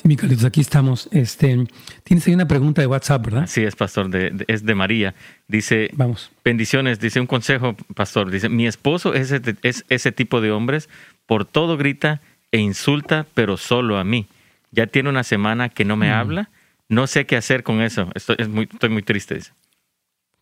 Sí, 0.00 0.08
mi 0.08 0.16
Carlitos, 0.16 0.44
aquí 0.44 0.60
estamos. 0.60 1.08
Este, 1.12 1.66
tienes 2.04 2.26
ahí 2.26 2.32
una 2.34 2.48
pregunta 2.48 2.80
de 2.80 2.86
WhatsApp, 2.86 3.24
¿verdad? 3.24 3.46
Sí, 3.46 3.62
es 3.62 3.76
pastor, 3.76 4.08
es 4.48 4.64
de 4.64 4.74
María. 4.74 5.14
Dice, 5.46 5.90
Vamos. 5.92 6.30
bendiciones, 6.44 7.00
dice 7.00 7.20
un 7.20 7.26
consejo, 7.26 7.76
pastor. 7.94 8.30
Dice, 8.30 8.48
mi 8.48 8.66
esposo 8.66 9.12
es 9.14 9.30
ese, 9.30 9.56
es 9.62 9.84
ese 9.88 10.12
tipo 10.12 10.40
de 10.40 10.52
hombres, 10.52 10.88
por 11.26 11.44
todo 11.44 11.76
grita 11.76 12.20
e 12.50 12.58
insulta, 12.58 13.26
pero 13.34 13.56
solo 13.56 13.98
a 13.98 14.04
mí. 14.04 14.26
Ya 14.72 14.86
tiene 14.86 15.08
una 15.10 15.22
semana 15.24 15.68
que 15.68 15.84
no 15.84 15.96
me 15.96 16.08
Mm. 16.10 16.14
habla, 16.14 16.50
no 16.88 17.06
sé 17.06 17.26
qué 17.26 17.36
hacer 17.36 17.62
con 17.62 17.82
eso. 17.82 18.08
Estoy, 18.14 18.36
es 18.38 18.48
muy, 18.48 18.68
estoy 18.72 18.88
muy 18.88 19.02
triste, 19.02 19.34
dice. 19.34 19.52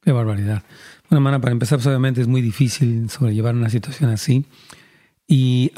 Qué 0.02 0.12
barbaridad. 0.12 0.62
Bueno, 1.10 1.18
hermana, 1.18 1.40
para 1.40 1.52
empezar, 1.52 1.78
pues, 1.78 1.86
obviamente 1.88 2.20
es 2.20 2.28
muy 2.28 2.42
difícil 2.42 3.10
sobrellevar 3.10 3.54
una 3.56 3.70
situación 3.70 4.10
así. 4.10 4.44
Y 5.26 5.72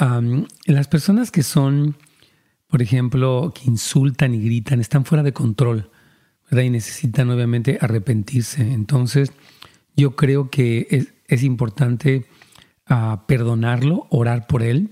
las 0.67 0.87
personas 0.87 1.31
que 1.31 1.41
son, 1.43 1.95
por 2.71 2.81
ejemplo, 2.81 3.53
que 3.53 3.69
insultan 3.69 4.33
y 4.33 4.41
gritan, 4.41 4.79
están 4.79 5.03
fuera 5.03 5.23
de 5.23 5.33
control, 5.33 5.91
¿verdad? 6.49 6.63
Y 6.63 6.69
necesitan 6.69 7.29
obviamente 7.29 7.77
arrepentirse. 7.81 8.61
Entonces, 8.61 9.33
yo 9.97 10.15
creo 10.15 10.49
que 10.49 10.87
es, 10.89 11.13
es 11.27 11.43
importante 11.43 12.27
ah, 12.87 13.25
perdonarlo, 13.27 14.07
orar 14.09 14.47
por 14.47 14.63
él 14.63 14.89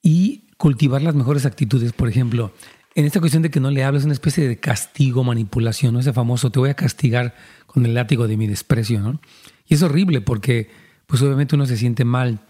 y 0.00 0.44
cultivar 0.56 1.02
las 1.02 1.14
mejores 1.14 1.44
actitudes. 1.44 1.92
Por 1.92 2.08
ejemplo, 2.08 2.54
en 2.94 3.04
esta 3.04 3.20
cuestión 3.20 3.42
de 3.42 3.50
que 3.50 3.60
no 3.60 3.70
le 3.70 3.84
hables, 3.84 4.04
una 4.04 4.14
especie 4.14 4.48
de 4.48 4.56
castigo, 4.56 5.24
manipulación, 5.24 5.92
¿no? 5.92 6.00
Ese 6.00 6.14
famoso, 6.14 6.50
te 6.50 6.58
voy 6.58 6.70
a 6.70 6.74
castigar 6.74 7.34
con 7.66 7.84
el 7.84 7.92
látigo 7.92 8.26
de 8.26 8.38
mi 8.38 8.46
desprecio, 8.46 9.00
¿no? 9.00 9.20
Y 9.66 9.74
es 9.74 9.82
horrible 9.82 10.22
porque, 10.22 10.70
pues 11.06 11.20
obviamente 11.20 11.54
uno 11.54 11.66
se 11.66 11.76
siente 11.76 12.06
mal. 12.06 12.40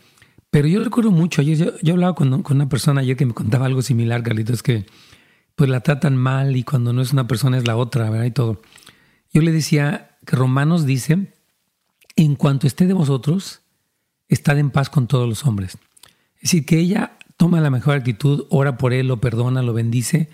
Pero 0.55 0.69
yo 0.69 0.85
recuerdo 0.85 1.11
mucho, 1.11 1.41
ayer 1.41 1.57
yo, 1.57 1.73
yo 1.83 1.95
hablaba 1.95 2.15
con, 2.15 2.45
con 2.45 2.59
una 2.59 2.69
persona 2.69 3.01
ayer 3.01 3.17
que 3.17 3.27
me 3.27 3.35
contaba 3.35 3.67
algo 3.67 3.83
similar, 3.83 4.23
Carlitos, 4.23 4.63
que 4.63 4.87
pues 5.57 5.69
la 5.69 5.81
tratan 5.81 6.17
mal 6.17 6.55
y 6.55 6.63
cuando 6.63 6.93
no 6.93 7.03
es 7.03 7.13
una 7.13 7.27
persona 7.27 7.59
es 7.59 7.67
la 7.67 7.77
otra, 7.77 8.09
¿verdad? 8.09 8.27
Y 8.27 8.31
todo. 8.31 8.63
Yo 9.33 9.43
le 9.43 9.51
decía 9.51 10.17
que 10.25 10.37
Romanos 10.37 10.87
dice, 10.87 11.33
en 12.15 12.37
cuanto 12.37 12.69
esté 12.69 12.87
de 12.87 12.93
vosotros, 12.93 13.63
estad 14.29 14.57
en 14.61 14.71
paz 14.71 14.91
con 14.91 15.09
todos 15.09 15.29
los 15.29 15.45
hombres. 15.45 15.77
Es 16.37 16.43
decir, 16.43 16.65
que 16.65 16.79
ella 16.79 17.19
toma 17.37 17.61
la 17.61 17.71
mejor 17.71 17.97
actitud, 17.97 18.47
ora 18.49 18.79
por 18.79 18.93
él, 18.93 19.09
lo 19.09 19.21
perdona, 19.21 19.61
lo 19.61 19.73
bendice, 19.73 20.31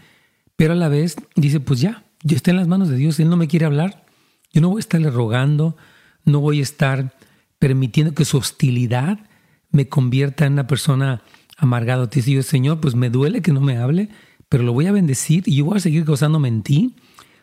pero 0.55 0.75
a 0.75 0.77
la 0.77 0.91
vez 0.91 1.17
dice, 1.35 1.61
pues 1.61 1.81
ya, 1.81 2.05
yo 2.25 2.37
estoy 2.37 2.51
en 2.51 2.59
las 2.59 2.69
manos 2.69 2.91
de 2.91 2.97
Dios, 2.97 3.19
él 3.21 3.31
no 3.31 3.39
me 3.39 3.49
quiere 3.49 3.65
hablar, 3.65 4.05
yo 4.53 4.61
no 4.61 4.69
voy 4.69 4.81
a 4.81 4.85
estarle 4.85 5.09
rogando, 5.09 5.79
no 6.27 6.41
voy 6.41 6.61
a 6.61 6.63
estar 6.63 7.17
permitiendo 7.59 8.13
que 8.13 8.27
su 8.27 8.37
hostilidad 8.37 9.30
me 9.71 9.89
convierta 9.89 10.47
en 10.47 10.55
una 10.55 10.67
persona 10.67 11.23
amargada. 11.57 12.09
Te 12.09 12.23
digo, 12.23 12.43
Señor, 12.43 12.81
pues 12.81 12.95
me 12.95 13.11
duele 13.11 13.43
que 13.43 13.53
no 13.53 13.61
me 13.61 13.77
hable, 13.77 14.09
pero 14.49 14.65
lo 14.65 14.73
voy 14.73 14.87
a 14.87 14.93
bendecir 14.93 15.45
y 15.47 15.57
yo 15.57 15.65
voy 15.67 15.77
a 15.77 15.81
seguir 15.81 16.05
gozándome 16.05 16.49
en 16.49 16.63
ti, 16.63 16.97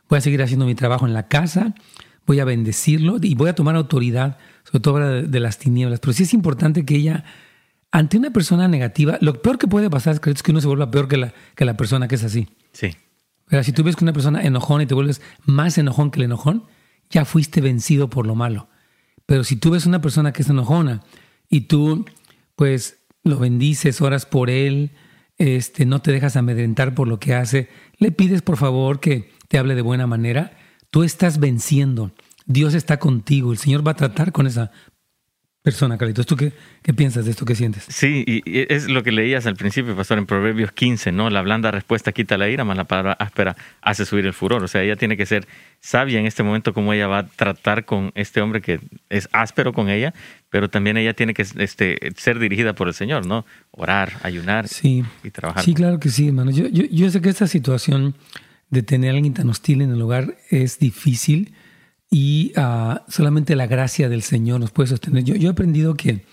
voy 0.10 0.17
a 0.17 0.22
seguir 0.22 0.41
haciendo 0.41 0.65
mi 0.65 0.75
trabajo 0.75 1.07
en 1.07 1.13
la 1.13 1.27
casa, 1.27 1.74
voy 2.25 2.39
a 2.39 2.46
bendecirlo 2.46 3.17
y 3.22 3.36
voy 3.36 3.50
a 3.50 3.55
tomar 3.55 3.75
autoridad, 3.75 4.38
sobre 4.63 4.79
todo 4.81 5.00
de 5.24 5.39
las 5.39 5.57
tinieblas. 5.57 6.00
Pero 6.00 6.13
sí 6.13 6.24
es 6.24 6.34
importante 6.34 6.86
que 6.86 6.96
ella, 6.96 7.24
ante 7.91 8.17
una 8.17 8.31
persona 8.31 8.67
negativa, 8.67 9.17
lo 9.22 9.41
peor 9.41 9.57
que 9.57 9.67
puede 9.67 9.89
pasar 9.89 10.19
es 10.25 10.43
que 10.43 10.51
uno 10.51 10.62
se 10.62 10.67
vuelva 10.67 10.91
peor 10.91 11.07
que 11.07 11.17
la, 11.17 11.34
que 11.55 11.65
la 11.65 11.77
persona 11.77 12.07
que 12.07 12.15
es 12.15 12.24
así. 12.24 12.50
Sí. 12.74 12.91
Pero 13.48 13.63
si 13.63 13.72
tú 13.72 13.84
ves 13.84 13.96
que 13.96 14.03
una 14.03 14.13
persona 14.13 14.41
enojón 14.43 14.81
y 14.81 14.86
te 14.86 14.93
vuelves 14.93 15.22
más 15.46 15.77
enojón 15.77 16.12
que 16.12 16.19
el 16.19 16.25
enojón, 16.25 16.65
ya 17.10 17.24
fuiste 17.24 17.62
vencido 17.62 18.10
por 18.10 18.27
lo 18.27 18.36
malo. 18.36 18.67
Pero 19.25 19.43
si 19.43 19.55
tú 19.55 19.72
ves 19.72 19.86
una 19.86 20.01
persona 20.01 20.34
que 20.34 20.41
es 20.41 20.50
enojona 20.50 21.03
y 21.50 21.62
tú, 21.62 22.06
pues, 22.56 23.00
lo 23.24 23.39
bendices, 23.39 24.01
oras 24.01 24.25
por 24.25 24.50
él, 24.50 24.92
este, 25.38 25.86
no 25.86 26.01
te 26.01 26.12
dejas 26.12 26.36
amedrentar 26.36 26.96
por 26.96 27.08
lo 27.08 27.20
que 27.20 27.36
hace, 27.36 27.70
le 27.98 28.12
pides 28.12 28.42
por 28.42 28.58
favor 28.58 29.00
que 29.00 29.32
te 29.48 29.58
hable 29.58 29.75
de 29.75 29.82
buena 29.82 30.08
manera, 30.08 30.58
tú 30.89 31.04
estás 31.04 31.39
venciendo. 31.39 32.12
Dios 32.46 32.74
está 32.74 32.98
contigo, 32.98 33.51
el 33.51 33.58
Señor 33.58 33.86
va 33.86 33.92
a 33.92 33.98
tratar 33.98 34.32
con 34.32 34.48
esa 34.48 34.72
persona, 35.62 35.98
Carlitos. 35.98 36.26
¿Tú 36.26 36.36
qué, 36.36 36.54
qué 36.82 36.94
piensas 36.94 37.26
de 37.26 37.32
esto? 37.32 37.44
¿Qué 37.44 37.56
sientes? 37.56 37.86
Sí, 37.90 38.24
y 38.26 38.42
es 38.74 38.88
lo 38.88 39.04
que 39.04 39.12
leías 39.12 39.46
al 39.48 39.56
principio, 39.56 39.96
pastor, 39.96 40.18
en 40.18 40.26
Proverbios 40.26 40.72
15, 40.72 41.12
¿no? 41.12 41.30
La 41.30 41.42
blanda 41.42 41.72
respuesta 41.72 42.12
quita 42.14 42.38
la 42.38 42.48
ira, 42.48 42.64
más 42.64 42.78
la 42.78 42.86
palabra 42.86 43.14
áspera 43.14 43.58
hace 43.82 44.06
subir 44.06 44.26
el 44.26 44.34
furor. 44.34 44.64
O 44.64 44.68
sea, 44.68 44.84
ella 44.84 44.96
tiene 44.96 45.18
que 45.18 45.26
ser 45.26 45.48
sabia 45.80 46.20
en 46.20 46.26
este 46.26 46.44
momento 46.44 46.74
cómo 46.74 46.94
ella 46.94 47.08
va 47.08 47.20
a 47.20 47.28
tratar 47.28 47.86
con 47.86 48.12
este 48.16 48.42
hombre 48.42 48.62
que 48.62 48.80
es 49.10 49.28
áspero 49.34 49.74
con 49.74 49.90
ella, 49.90 50.14
pero 50.50 50.70
también 50.70 50.98
ella 50.98 51.14
tiene 51.14 51.34
que 51.34 51.46
este, 51.58 52.00
ser 52.16 52.40
dirigida 52.40 52.74
por 52.74 52.88
el 52.88 52.94
Señor, 52.94 53.26
¿no? 53.26 53.46
Orar, 53.72 54.14
ayunar 54.24 54.68
sí. 54.68 55.04
y 55.24 55.32
trabajar. 55.32 55.64
Sí, 55.64 55.74
claro 55.74 56.00
que 56.00 56.10
sí, 56.10 56.28
hermano. 56.28 56.52
Yo, 56.52 56.68
yo, 56.68 56.86
yo 56.90 57.10
sé 57.10 57.22
que 57.22 57.30
esta 57.30 57.48
situación 57.48 58.16
de 58.70 58.84
tener 58.84 59.12
a 59.12 59.16
alguien 59.16 59.34
tan 59.34 59.50
hostil 59.50 59.82
en 59.82 59.92
el 59.92 60.02
hogar 60.02 60.38
es 60.50 60.80
difícil 60.80 61.54
y 62.10 62.54
uh, 62.58 63.00
solamente 63.10 63.56
la 63.56 63.68
gracia 63.68 64.10
del 64.10 64.22
Señor 64.22 64.60
nos 64.60 64.72
puede 64.72 64.90
sostener. 64.90 65.24
Yo, 65.24 65.36
yo 65.36 65.50
he 65.50 65.52
aprendido 65.52 65.96
que, 65.96 66.26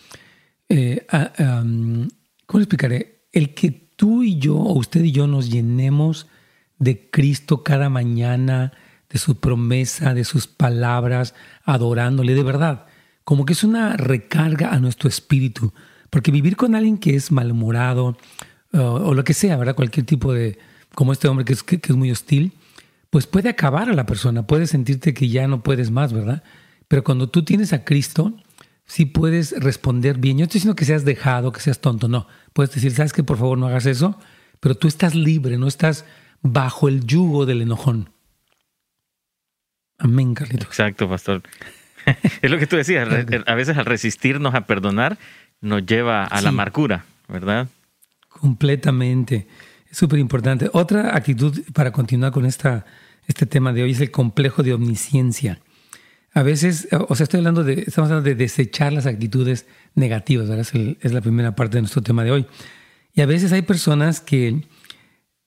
eh, 0.69 1.07
um, 1.39 2.09
¿cómo 2.47 2.61
explicaré? 2.61 3.27
El 3.33 3.55
que 3.55 3.71
tú 3.97 4.23
y 4.23 4.39
yo, 4.39 4.57
o 4.57 4.79
usted 4.79 5.03
y 5.03 5.13
yo, 5.13 5.27
nos 5.27 5.51
llenemos 5.51 6.29
de 6.79 7.11
Cristo 7.11 7.63
cada 7.63 7.89
mañana, 7.89 8.73
de 9.09 9.19
su 9.19 9.41
promesa, 9.41 10.15
de 10.15 10.25
sus 10.25 10.47
palabras, 10.47 11.35
adorándole 11.65 12.35
de 12.35 12.43
verdad, 12.43 12.87
como 13.25 13.45
que 13.45 13.53
es 13.53 13.65
una 13.65 13.97
recarga 13.97 14.71
a 14.71 14.79
nuestro 14.79 15.09
espíritu. 15.09 15.73
Porque 16.11 16.31
vivir 16.31 16.57
con 16.57 16.75
alguien 16.75 16.99
que 16.99 17.17
es 17.17 17.33
malhumorado 17.33 18.17
uh, 18.73 18.79
o 18.79 19.15
lo 19.15 19.25
que 19.25 19.35
sea, 19.35 19.57
¿verdad? 19.57 19.75
Cualquier 19.75 20.07
tipo 20.07 20.33
de, 20.33 20.59
como 20.95 21.13
este 21.13 21.27
hombre 21.27 21.45
que 21.45 21.53
es, 21.53 21.63
que 21.65 21.81
es 21.83 21.97
muy 21.97 22.13
hostil, 22.13 22.53
pues 23.15 23.29
puede 23.29 23.49
acabar 23.49 23.89
a 23.89 23.93
la 23.93 24.07
persona, 24.07 24.45
puedes 24.45 24.71
sentirte 24.71 25.15
que 25.15 25.29
ya 25.29 25.47
no 25.47 25.63
puedes 25.63 25.93
más, 25.93 26.13
¿verdad? 26.13 26.43
Pero 26.89 27.05
cuando 27.05 27.29
tú 27.29 27.45
tienes 27.45 27.73
a 27.73 27.85
Cristo, 27.85 28.37
sí 28.87 29.05
puedes 29.05 29.53
responder 29.53 30.19
bien. 30.19 30.37
Yo 30.37 30.41
no 30.41 30.45
estoy 30.47 30.59
diciendo 30.59 30.75
que 30.75 30.85
seas 30.85 31.05
dejado, 31.05 31.53
que 31.53 31.61
seas 31.61 31.81
tonto, 31.81 32.09
no. 32.09 32.27
Puedes 32.53 32.75
decir, 32.75 32.91
¿sabes 32.91 33.13
que 33.13 33.23
Por 33.23 33.39
favor 33.39 33.57
no 33.57 33.69
hagas 33.69 33.87
eso, 33.87 34.19
pero 34.59 34.75
tú 34.75 34.89
estás 34.89 35.15
libre, 35.15 35.59
no 35.59 35.69
estás 35.69 36.05
bajo 36.43 36.89
el 36.89 37.07
yugo 37.07 37.47
del 37.47 37.63
enojón. 37.63 38.11
Amén, 39.97 40.35
Carlitos. 40.35 40.67
Exacto, 40.67 41.09
pastor. 41.09 41.45
es 42.43 42.51
lo 42.51 42.59
que 42.59 42.67
tú 42.67 42.75
decías, 42.75 43.09
a 43.47 43.55
veces 43.55 43.79
al 43.79 43.87
resistirnos 43.87 44.57
a 44.57 44.63
perdonar 44.63 45.19
nos 45.61 45.87
lleva 45.87 46.25
a 46.25 46.39
sí. 46.39 46.43
la 46.43 46.49
amargura, 46.49 47.05
¿verdad? 47.29 47.69
Completamente. 48.29 49.47
Es 49.89 49.99
súper 49.99 50.19
importante. 50.19 50.69
Otra 50.73 51.17
actitud 51.17 51.63
para 51.73 51.93
continuar 51.93 52.33
con 52.33 52.45
esta, 52.45 52.85
este 53.27 53.47
tema 53.47 53.73
de 53.73 53.83
hoy 53.83 53.93
es 53.93 54.01
el 54.01 54.11
complejo 54.11 54.63
de 54.63 54.75
omnisciencia. 54.75 55.61
A 56.33 56.43
veces, 56.43 56.89
o 57.09 57.15
sea, 57.15 57.25
estoy 57.25 57.39
hablando 57.39 57.63
de, 57.63 57.85
estamos 57.87 58.11
hablando 58.11 58.29
de 58.29 58.35
desechar 58.35 58.93
las 58.93 59.07
actitudes 59.07 59.67
negativas, 59.95 60.49
¿verdad? 60.49 60.67
Es, 60.73 60.97
es 61.01 61.13
la 61.13 61.21
primera 61.21 61.55
parte 61.55 61.77
de 61.77 61.83
nuestro 61.83 62.03
tema 62.03 62.25
de 62.25 62.33
hoy. 62.33 62.47
Y 63.15 63.21
a 63.21 63.27
veces 63.27 63.53
hay 63.53 63.63
personas 63.63 64.21
que 64.21 64.67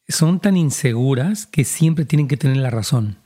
son 0.08 0.40
tan 0.40 0.56
inseguras 0.56 1.46
que 1.46 1.66
siempre 1.66 2.06
tienen 2.06 2.28
que 2.28 2.38
tener 2.38 2.58
la 2.58 2.70
razón. 2.70 3.18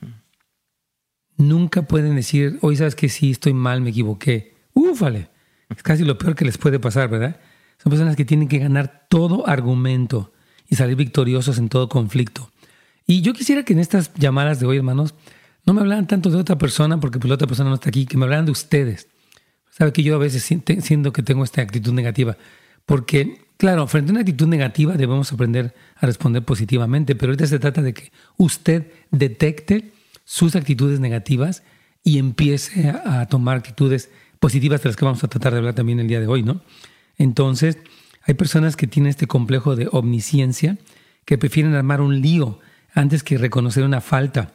Nunca 1.36 1.82
pueden 1.82 2.16
decir, 2.16 2.58
hoy 2.60 2.76
sabes 2.76 2.94
que 2.94 3.08
sí, 3.08 3.30
estoy 3.30 3.52
mal, 3.52 3.80
me 3.80 3.90
equivoqué. 3.90 4.54
Úfale. 4.74 5.30
Es 5.68 5.82
casi 5.82 6.04
lo 6.04 6.18
peor 6.18 6.34
que 6.34 6.44
les 6.44 6.58
puede 6.58 6.78
pasar, 6.78 7.08
¿verdad? 7.08 7.40
Son 7.82 7.90
personas 7.90 8.16
que 8.16 8.24
tienen 8.24 8.48
que 8.48 8.58
ganar 8.58 9.06
todo 9.08 9.48
argumento 9.48 10.32
y 10.68 10.76
salir 10.76 10.96
victoriosos 10.96 11.58
en 11.58 11.68
todo 11.68 11.88
conflicto. 11.88 12.51
Y 13.06 13.22
yo 13.22 13.34
quisiera 13.34 13.64
que 13.64 13.72
en 13.72 13.78
estas 13.78 14.12
llamadas 14.14 14.60
de 14.60 14.66
hoy, 14.66 14.76
hermanos, 14.76 15.14
no 15.64 15.74
me 15.74 15.80
hablaran 15.80 16.06
tanto 16.06 16.30
de 16.30 16.36
otra 16.36 16.58
persona, 16.58 16.98
porque 16.98 17.18
pues 17.18 17.28
la 17.28 17.34
otra 17.36 17.46
persona 17.46 17.70
no 17.70 17.74
está 17.76 17.88
aquí, 17.88 18.06
que 18.06 18.16
me 18.16 18.24
hablaran 18.24 18.46
de 18.46 18.52
ustedes. 18.52 19.08
Sabe 19.70 19.92
que 19.92 20.02
yo 20.02 20.14
a 20.14 20.18
veces 20.18 20.42
siento 20.42 21.12
que 21.12 21.22
tengo 21.22 21.44
esta 21.44 21.62
actitud 21.62 21.92
negativa, 21.92 22.36
porque, 22.84 23.46
claro, 23.56 23.86
frente 23.86 24.10
a 24.10 24.12
una 24.12 24.20
actitud 24.20 24.46
negativa 24.46 24.94
debemos 24.94 25.32
aprender 25.32 25.74
a 25.96 26.06
responder 26.06 26.44
positivamente, 26.44 27.14
pero 27.14 27.30
ahorita 27.30 27.46
se 27.46 27.58
trata 27.58 27.80
de 27.80 27.94
que 27.94 28.12
usted 28.36 28.92
detecte 29.10 29.92
sus 30.24 30.56
actitudes 30.56 31.00
negativas 31.00 31.62
y 32.04 32.18
empiece 32.18 32.90
a, 32.90 33.26
tomar 33.26 33.56
actitudes 33.56 34.10
positivas 34.40 34.82
de 34.82 34.88
las 34.88 34.96
que 34.96 35.04
vamos 35.04 35.22
a 35.22 35.28
tratar 35.28 35.52
de 35.52 35.58
hablar 35.58 35.74
también 35.74 36.00
el 36.00 36.08
día 36.08 36.20
de 36.20 36.26
hoy, 36.26 36.42
¿no? 36.42 36.62
Entonces, 37.16 37.78
hay 38.24 38.34
personas 38.34 38.76
que 38.76 38.86
tienen 38.86 39.10
este 39.10 39.26
complejo 39.26 39.76
de 39.76 39.88
omnisciencia, 39.90 40.78
que 41.24 41.38
prefieren 41.38 41.74
armar 41.74 42.00
un 42.00 42.20
lío 42.20 42.58
antes 42.92 43.22
que 43.22 43.38
reconocer 43.38 43.84
una 43.84 44.00
falta, 44.00 44.54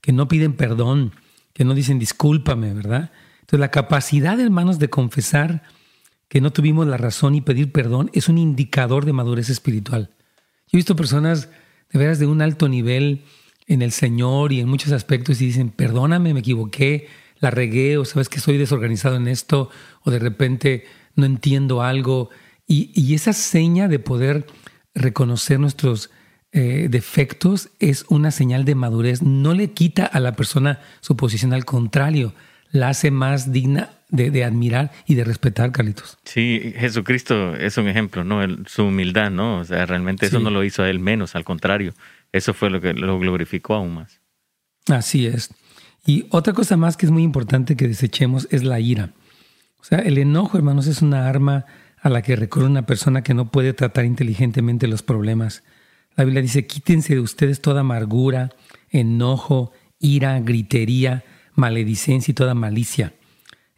que 0.00 0.12
no 0.12 0.28
piden 0.28 0.54
perdón, 0.54 1.12
que 1.52 1.64
no 1.64 1.74
dicen 1.74 1.98
discúlpame, 1.98 2.74
¿verdad? 2.74 3.10
Entonces 3.40 3.60
la 3.60 3.70
capacidad, 3.70 4.38
hermanos, 4.38 4.78
de 4.78 4.90
confesar 4.90 5.62
que 6.28 6.40
no 6.40 6.52
tuvimos 6.52 6.86
la 6.86 6.98
razón 6.98 7.34
y 7.34 7.40
pedir 7.40 7.72
perdón 7.72 8.10
es 8.12 8.28
un 8.28 8.38
indicador 8.38 9.06
de 9.06 9.14
madurez 9.14 9.48
espiritual. 9.48 10.10
Yo 10.66 10.76
he 10.76 10.78
visto 10.78 10.96
personas 10.96 11.48
de 11.90 11.98
veras 11.98 12.18
de 12.18 12.26
un 12.26 12.42
alto 12.42 12.68
nivel 12.68 13.24
en 13.66 13.82
el 13.82 13.92
Señor 13.92 14.52
y 14.52 14.60
en 14.60 14.68
muchos 14.68 14.92
aspectos 14.92 15.40
y 15.40 15.46
dicen, 15.46 15.70
perdóname, 15.70 16.34
me 16.34 16.40
equivoqué, 16.40 17.08
la 17.40 17.50
regué, 17.50 17.98
o 17.98 18.04
sabes 18.04 18.28
que 18.28 18.40
soy 18.40 18.58
desorganizado 18.58 19.16
en 19.16 19.28
esto, 19.28 19.70
o 20.02 20.10
de 20.10 20.18
repente 20.18 20.84
no 21.14 21.26
entiendo 21.26 21.82
algo. 21.82 22.30
Y, 22.66 23.14
esa 23.14 23.32
seña 23.32 23.88
de 23.88 23.98
poder 23.98 24.46
reconocer 24.94 25.58
nuestros 25.58 26.10
eh, 26.52 26.88
defectos 26.90 27.70
es 27.78 28.04
una 28.08 28.30
señal 28.30 28.64
de 28.64 28.74
madurez. 28.74 29.22
No 29.22 29.54
le 29.54 29.72
quita 29.72 30.06
a 30.06 30.20
la 30.20 30.32
persona 30.32 30.80
su 31.00 31.16
posición, 31.16 31.52
al 31.52 31.64
contrario, 31.64 32.32
la 32.70 32.88
hace 32.88 33.10
más 33.10 33.52
digna 33.52 33.90
de, 34.10 34.44
admirar 34.44 34.90
y 35.06 35.14
de 35.14 35.24
respetar, 35.24 35.72
Carlitos. 35.72 36.18
Sí, 36.24 36.72
Jesucristo 36.76 37.54
es 37.54 37.76
un 37.76 37.88
ejemplo, 37.88 38.24
¿no? 38.24 38.40
su 38.66 38.84
humildad, 38.84 39.30
¿no? 39.30 39.58
O 39.58 39.64
sea, 39.64 39.84
realmente 39.86 40.26
eso 40.26 40.40
no 40.40 40.50
lo 40.50 40.64
hizo 40.64 40.82
a 40.82 40.90
él 40.90 40.98
menos, 40.98 41.34
al 41.34 41.44
contrario, 41.44 41.92
eso 42.32 42.54
fue 42.54 42.70
lo 42.70 42.80
que 42.80 42.94
lo 42.94 43.18
glorificó 43.18 43.74
aún 43.74 43.94
más. 43.94 44.20
Así 44.88 45.26
es. 45.26 45.50
Y 46.06 46.26
otra 46.30 46.54
cosa 46.54 46.76
más 46.76 46.96
que 46.96 47.04
es 47.04 47.12
muy 47.12 47.22
importante 47.22 47.76
que 47.76 47.88
desechemos 47.88 48.48
es 48.50 48.64
la 48.64 48.80
ira. 48.80 49.10
O 49.80 49.84
sea, 49.84 49.98
el 49.98 50.16
enojo, 50.18 50.56
hermanos, 50.56 50.86
es 50.86 51.02
una 51.02 51.28
arma 51.28 51.66
a 52.00 52.08
la 52.08 52.22
que 52.22 52.36
recurre 52.36 52.66
una 52.66 52.86
persona 52.86 53.22
que 53.22 53.34
no 53.34 53.50
puede 53.50 53.74
tratar 53.74 54.04
inteligentemente 54.04 54.86
los 54.86 55.02
problemas. 55.02 55.62
La 56.18 56.24
Biblia 56.24 56.42
dice, 56.42 56.66
quítense 56.66 57.14
de 57.14 57.20
ustedes 57.20 57.62
toda 57.62 57.82
amargura, 57.82 58.50
enojo, 58.90 59.70
ira, 60.00 60.40
gritería, 60.40 61.24
maledicencia 61.54 62.32
y 62.32 62.34
toda 62.34 62.54
malicia. 62.54 63.14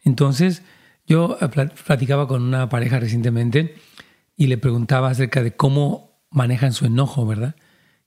Entonces, 0.03 0.63
yo 1.05 1.37
eh, 1.39 1.47
platicaba 1.85 2.27
con 2.27 2.41
una 2.41 2.67
pareja 2.67 2.99
recientemente 2.99 3.75
y 4.35 4.47
le 4.47 4.57
preguntaba 4.57 5.11
acerca 5.11 5.43
de 5.43 5.55
cómo 5.55 6.19
manejan 6.31 6.73
su 6.73 6.87
enojo, 6.87 7.27
¿verdad? 7.27 7.55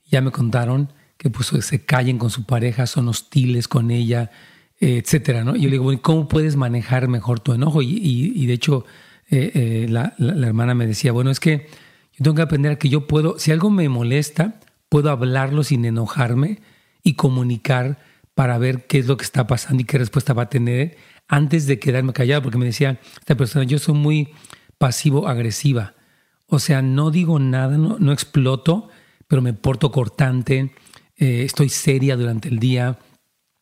Ya 0.04 0.20
me 0.20 0.32
contaron 0.32 0.92
que 1.16 1.30
pues, 1.30 1.52
se 1.64 1.84
callen 1.84 2.18
con 2.18 2.30
su 2.30 2.44
pareja, 2.44 2.88
son 2.88 3.06
hostiles 3.06 3.68
con 3.68 3.92
ella, 3.92 4.32
etcétera, 4.80 5.44
¿no? 5.44 5.54
Y 5.54 5.60
yo 5.60 5.68
le 5.68 5.78
digo, 5.78 6.02
¿cómo 6.02 6.26
puedes 6.26 6.56
manejar 6.56 7.06
mejor 7.06 7.38
tu 7.38 7.52
enojo? 7.52 7.82
Y, 7.82 8.46
de 8.46 8.52
hecho, 8.52 8.84
eh, 9.30 9.52
eh, 9.54 9.86
la, 9.88 10.12
hermana 10.18 10.74
me 10.74 10.88
decía, 10.88 11.12
bueno, 11.12 11.30
es 11.30 11.38
que 11.38 11.68
yo 12.16 12.22
tengo 12.22 12.36
que 12.36 12.42
aprender 12.42 12.78
que 12.78 12.88
yo 12.88 13.06
puedo, 13.06 13.38
si 13.38 13.50
algo 13.50 13.70
me 13.70 13.88
molesta, 13.88 14.60
puedo 14.88 15.10
hablarlo 15.10 15.64
sin 15.64 15.84
enojarme 15.84 16.60
y 17.02 17.14
comunicar 17.14 17.98
para 18.34 18.56
ver 18.58 18.86
qué 18.86 18.98
es 18.98 19.06
lo 19.06 19.16
que 19.16 19.24
está 19.24 19.46
pasando 19.46 19.82
y 19.82 19.84
qué 19.84 19.98
respuesta 19.98 20.32
va 20.32 20.44
a 20.44 20.48
tener 20.48 20.96
antes 21.26 21.66
de 21.66 21.78
quedarme 21.78 22.12
callado, 22.12 22.42
porque 22.42 22.58
me 22.58 22.66
decía 22.66 23.00
esta 23.18 23.34
persona, 23.34 23.64
yo 23.64 23.78
soy 23.78 23.94
muy 23.94 24.28
pasivo-agresiva. 24.78 25.94
O 26.46 26.58
sea, 26.58 26.82
no 26.82 27.10
digo 27.10 27.38
nada, 27.38 27.76
no, 27.78 27.96
no, 27.98 28.12
exploto, 28.12 28.88
pero 29.26 29.42
me 29.42 29.52
porto 29.52 29.90
cortante, 29.90 30.74
eh, 31.16 31.42
estoy 31.44 31.68
seria 31.68 32.16
durante 32.16 32.48
el 32.48 32.58
día. 32.58 32.98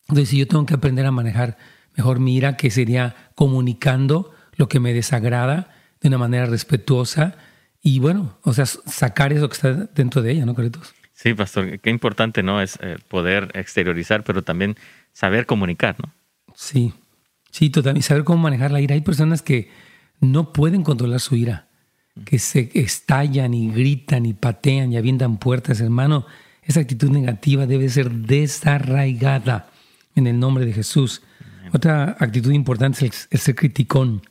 Entonces, 0.09 0.33
yo 0.33 0.47
tengo 0.47 0.67
que 0.67 0.75
aprender 0.75 1.07
a 1.07 1.11
manejar 1.11 1.57
mejor 1.97 2.19
mi 2.19 2.37
ira, 2.37 2.57
que 2.57 2.71
sería 2.71 3.31
comunicando 3.35 4.33
lo 4.57 4.69
que 4.69 4.81
me 4.81 4.93
desagrada 4.93 5.71
de 6.01 6.09
una 6.09 6.19
manera 6.19 6.47
respetuosa 6.47 7.37
y 7.83 7.99
bueno, 7.99 8.39
o 8.43 8.53
sea, 8.53 8.65
sacar 8.65 9.33
eso 9.33 9.49
que 9.49 9.55
está 9.55 9.73
dentro 9.73 10.23
de 10.23 10.31
ella, 10.31 10.47
¿no, 10.47 10.55
Carlitos? 10.55 10.95
Sí, 11.15 11.35
pastor, 11.35 11.81
qué 11.81 11.91
importante, 11.91 12.43
¿no? 12.43 12.61
Es 12.61 12.79
eh, 12.81 12.97
poder 13.09 13.51
exteriorizar, 13.55 14.25
pero 14.25 14.43
también 14.43 14.77
saber 15.13 15.47
comunicar, 15.47 15.97
¿no? 16.01 16.13
Sí, 16.55 16.93
sí, 17.51 17.71
totalmente. 17.71 18.07
Saber 18.07 18.25
cómo 18.25 18.43
manejar 18.43 18.71
la 18.71 18.81
ira. 18.81 18.95
Hay 18.95 19.01
personas 19.01 19.43
que 19.43 19.71
no 20.21 20.53
pueden 20.53 20.85
controlar 20.85 21.21
su 21.21 21.37
ira, 21.37 21.69
que 22.25 22.39
se 22.39 22.71
estallan 22.75 23.55
y 23.55 23.71
gritan 23.71 24.27
y 24.27 24.33
patean 24.33 24.93
y 24.93 24.97
avientan 24.97 25.39
puertas, 25.39 25.81
hermano. 25.81 26.27
Esa 26.63 26.81
actitud 26.81 27.11
negativa 27.11 27.67
debe 27.67 27.89
ser 27.89 28.11
desarraigada 28.11 29.71
en 30.15 30.29
el 30.29 30.39
nombre 30.39 30.65
de 30.65 30.73
Jesús. 30.73 31.23
Otra 31.73 32.17
actitud 32.21 32.53
importante 32.53 33.07
es 33.07 33.29
el 33.31 33.39
ser 33.39 33.55
criticón. 33.57 34.23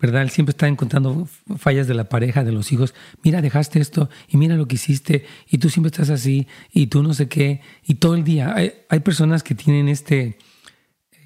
¿Verdad? 0.00 0.22
Él 0.22 0.30
siempre 0.30 0.50
está 0.50 0.68
encontrando 0.68 1.28
fallas 1.56 1.86
de 1.86 1.94
la 1.94 2.08
pareja, 2.08 2.44
de 2.44 2.52
los 2.52 2.72
hijos. 2.72 2.94
Mira, 3.22 3.40
dejaste 3.40 3.80
esto 3.80 4.10
y 4.28 4.36
mira 4.36 4.56
lo 4.56 4.68
que 4.68 4.74
hiciste 4.74 5.24
y 5.48 5.58
tú 5.58 5.70
siempre 5.70 5.88
estás 5.88 6.10
así 6.10 6.46
y 6.72 6.88
tú 6.88 7.02
no 7.02 7.14
sé 7.14 7.28
qué 7.28 7.60
y 7.84 7.94
todo 7.94 8.14
el 8.14 8.24
día. 8.24 8.54
Hay, 8.54 9.00
personas 9.00 9.42
que 9.42 9.54
tienen 9.54 9.88
este, 9.88 10.38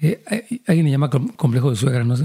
eh, 0.01 0.23
alguien 0.67 0.85
le 0.85 0.91
llama 0.91 1.09
complejo 1.09 1.69
de 1.69 1.75
suegra, 1.75 2.03
¿no? 2.03 2.13
o 2.15 2.17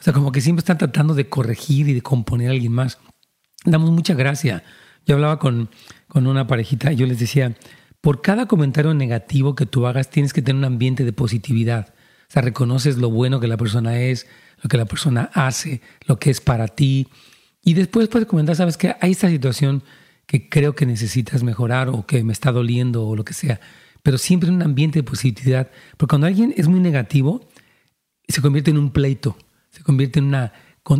sea, 0.00 0.12
como 0.12 0.32
que 0.32 0.40
siempre 0.40 0.60
están 0.60 0.78
tratando 0.78 1.14
de 1.14 1.28
corregir 1.28 1.88
y 1.88 1.94
de 1.94 2.02
componer 2.02 2.48
a 2.48 2.52
alguien 2.52 2.72
más. 2.72 2.98
Damos 3.64 3.90
mucha 3.90 4.14
gracia. 4.14 4.62
Yo 5.06 5.14
hablaba 5.14 5.38
con, 5.38 5.70
con 6.08 6.26
una 6.26 6.46
parejita 6.46 6.92
y 6.92 6.96
yo 6.96 7.06
les 7.06 7.18
decía, 7.18 7.56
por 8.00 8.22
cada 8.22 8.46
comentario 8.46 8.94
negativo 8.94 9.54
que 9.54 9.66
tú 9.66 9.86
hagas 9.86 10.10
tienes 10.10 10.32
que 10.32 10.42
tener 10.42 10.58
un 10.58 10.64
ambiente 10.64 11.04
de 11.04 11.12
positividad. 11.12 11.94
O 12.28 12.32
sea, 12.32 12.42
reconoces 12.42 12.96
lo 12.96 13.10
bueno 13.10 13.40
que 13.40 13.48
la 13.48 13.56
persona 13.56 13.98
es, 14.00 14.26
lo 14.62 14.68
que 14.68 14.76
la 14.76 14.84
persona 14.84 15.30
hace, 15.34 15.80
lo 16.06 16.18
que 16.18 16.30
es 16.30 16.40
para 16.40 16.68
ti. 16.68 17.08
Y 17.62 17.74
después 17.74 18.08
puedes 18.08 18.28
comentar, 18.28 18.56
sabes 18.56 18.76
que 18.76 18.94
hay 19.00 19.12
esta 19.12 19.28
situación 19.28 19.82
que 20.26 20.48
creo 20.48 20.74
que 20.74 20.86
necesitas 20.86 21.42
mejorar 21.42 21.88
o 21.88 22.06
que 22.06 22.22
me 22.22 22.32
está 22.32 22.52
doliendo 22.52 23.06
o 23.06 23.16
lo 23.16 23.24
que 23.24 23.34
sea, 23.34 23.60
pero 24.02 24.16
siempre 24.16 24.48
en 24.48 24.56
un 24.56 24.62
ambiente 24.62 25.00
de 25.00 25.02
positividad. 25.02 25.70
Porque 25.96 26.10
cuando 26.10 26.26
alguien 26.26 26.54
es 26.56 26.68
muy 26.68 26.80
negativo, 26.80 27.48
se 28.28 28.40
convierte 28.40 28.70
en 28.70 28.78
un 28.78 28.90
pleito, 28.90 29.36
se 29.70 29.82
convierte 29.82 30.18
en 30.20 30.26
una... 30.26 30.52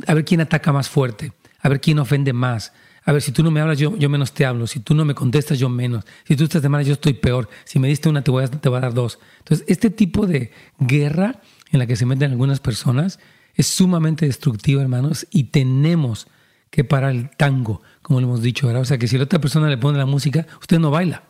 A 0.06 0.14
ver 0.14 0.24
quién 0.24 0.40
ataca 0.40 0.72
más 0.72 0.88
fuerte, 0.88 1.32
a 1.60 1.68
ver 1.68 1.80
quién 1.80 1.98
ofende 1.98 2.32
más. 2.32 2.72
A 3.04 3.12
ver, 3.12 3.22
si 3.22 3.32
tú 3.32 3.42
no 3.42 3.50
me 3.50 3.60
hablas, 3.60 3.78
yo, 3.78 3.96
yo 3.96 4.08
menos 4.08 4.32
te 4.32 4.44
hablo. 4.44 4.66
Si 4.66 4.80
tú 4.80 4.94
no 4.94 5.04
me 5.04 5.14
contestas, 5.14 5.58
yo 5.58 5.68
menos. 5.68 6.04
Si 6.24 6.36
tú 6.36 6.44
estás 6.44 6.62
de 6.62 6.68
mal, 6.68 6.84
yo 6.84 6.92
estoy 6.92 7.14
peor. 7.14 7.48
Si 7.64 7.78
me 7.78 7.88
diste 7.88 8.08
una, 8.08 8.22
te 8.22 8.30
voy 8.30 8.44
a, 8.44 8.48
te 8.48 8.68
voy 8.68 8.78
a 8.78 8.82
dar 8.82 8.94
dos. 8.94 9.18
Entonces, 9.38 9.64
este 9.68 9.90
tipo 9.90 10.26
de 10.26 10.52
guerra 10.78 11.40
en 11.72 11.78
la 11.78 11.86
que 11.86 11.96
se 11.96 12.04
meten 12.04 12.30
algunas 12.30 12.60
personas 12.60 13.18
es 13.60 13.66
sumamente 13.66 14.26
destructivo, 14.26 14.80
hermanos, 14.80 15.26
y 15.30 15.44
tenemos 15.44 16.26
que 16.70 16.84
parar 16.84 17.10
el 17.12 17.30
tango, 17.30 17.82
como 18.02 18.20
lo 18.20 18.26
hemos 18.26 18.42
dicho, 18.42 18.66
¿verdad? 18.66 18.82
O 18.82 18.84
sea, 18.84 18.98
que 18.98 19.08
si 19.08 19.18
la 19.18 19.24
otra 19.24 19.40
persona 19.40 19.68
le 19.68 19.76
pone 19.76 19.98
la 19.98 20.06
música, 20.06 20.46
usted 20.60 20.78
no 20.78 20.90
baila. 20.90 21.22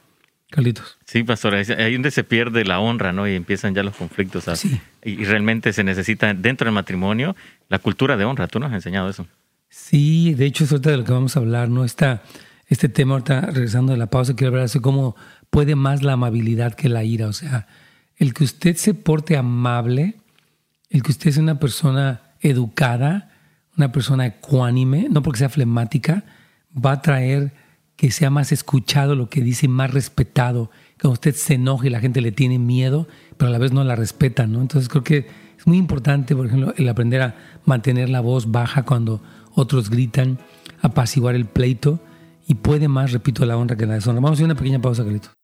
Carlitos. 0.50 0.98
Sí, 1.04 1.22
pastor, 1.22 1.54
ahí 1.54 1.92
donde 1.92 2.10
se 2.10 2.24
pierde 2.24 2.64
la 2.64 2.80
honra, 2.80 3.12
¿no? 3.12 3.28
Y 3.28 3.36
empiezan 3.36 3.72
ya 3.72 3.84
los 3.84 3.94
conflictos. 3.94 4.46
Sí. 4.58 4.80
Y 5.04 5.24
realmente 5.24 5.72
se 5.72 5.84
necesita 5.84 6.34
dentro 6.34 6.64
del 6.64 6.74
matrimonio 6.74 7.36
la 7.68 7.78
cultura 7.78 8.16
de 8.16 8.24
honra. 8.24 8.48
Tú 8.48 8.58
nos 8.58 8.70
has 8.70 8.74
enseñado 8.74 9.08
eso. 9.08 9.28
Sí, 9.68 10.34
de 10.34 10.46
hecho 10.46 10.64
es 10.64 10.72
otra 10.72 10.90
de 10.90 10.98
lo 10.98 11.04
que 11.04 11.12
vamos 11.12 11.36
a 11.36 11.40
hablar, 11.40 11.68
¿no? 11.68 11.84
Esta, 11.84 12.24
este 12.66 12.88
tema, 12.88 13.12
ahorita 13.12 13.42
regresando 13.42 13.92
de 13.92 13.98
la 13.98 14.10
pausa, 14.10 14.34
quiero 14.34 14.52
hablar 14.52 14.68
de 14.68 14.80
cómo 14.80 15.14
puede 15.50 15.76
más 15.76 16.02
la 16.02 16.14
amabilidad 16.14 16.74
que 16.74 16.88
la 16.88 17.04
ira. 17.04 17.28
O 17.28 17.32
sea, 17.32 17.68
el 18.16 18.34
que 18.34 18.42
usted 18.42 18.74
se 18.74 18.92
porte 18.92 19.36
amable 19.36 20.16
el 20.90 21.02
que 21.02 21.12
usted 21.12 21.30
sea 21.30 21.42
una 21.42 21.58
persona 21.58 22.20
educada, 22.40 23.30
una 23.76 23.92
persona 23.92 24.26
ecuánime, 24.26 25.06
no 25.10 25.22
porque 25.22 25.38
sea 25.38 25.48
flemática, 25.48 26.24
va 26.74 26.92
a 26.92 27.02
traer 27.02 27.52
que 27.96 28.10
sea 28.10 28.30
más 28.30 28.50
escuchado 28.50 29.14
lo 29.14 29.28
que 29.28 29.42
dice, 29.42 29.68
más 29.68 29.92
respetado. 29.92 30.70
Que 30.98 31.06
usted 31.06 31.34
se 31.34 31.54
enoje 31.54 31.86
y 31.86 31.90
la 31.90 32.00
gente 32.00 32.20
le 32.20 32.32
tiene 32.32 32.58
miedo, 32.58 33.06
pero 33.36 33.48
a 33.48 33.52
la 33.52 33.58
vez 33.58 33.72
no 33.72 33.84
la 33.84 33.94
respeta, 33.94 34.46
¿no? 34.46 34.60
Entonces 34.60 34.88
creo 34.88 35.04
que 35.04 35.28
es 35.58 35.66
muy 35.66 35.76
importante, 35.76 36.34
por 36.34 36.46
ejemplo, 36.46 36.74
el 36.76 36.88
aprender 36.88 37.22
a 37.22 37.34
mantener 37.64 38.08
la 38.08 38.20
voz 38.20 38.50
baja 38.50 38.84
cuando 38.84 39.22
otros 39.54 39.90
gritan, 39.90 40.38
apaciguar 40.80 41.34
el 41.34 41.44
pleito 41.44 42.00
y 42.48 42.54
puede 42.54 42.88
más, 42.88 43.12
repito, 43.12 43.44
la 43.44 43.56
honra 43.56 43.76
que 43.76 43.86
la 43.86 43.94
deshonra. 43.94 44.20
Vamos 44.20 44.30
a 44.30 44.34
hacer 44.34 44.46
una 44.46 44.56
pequeña 44.56 44.80
pausa, 44.80 45.04
Carlitos. 45.04 45.39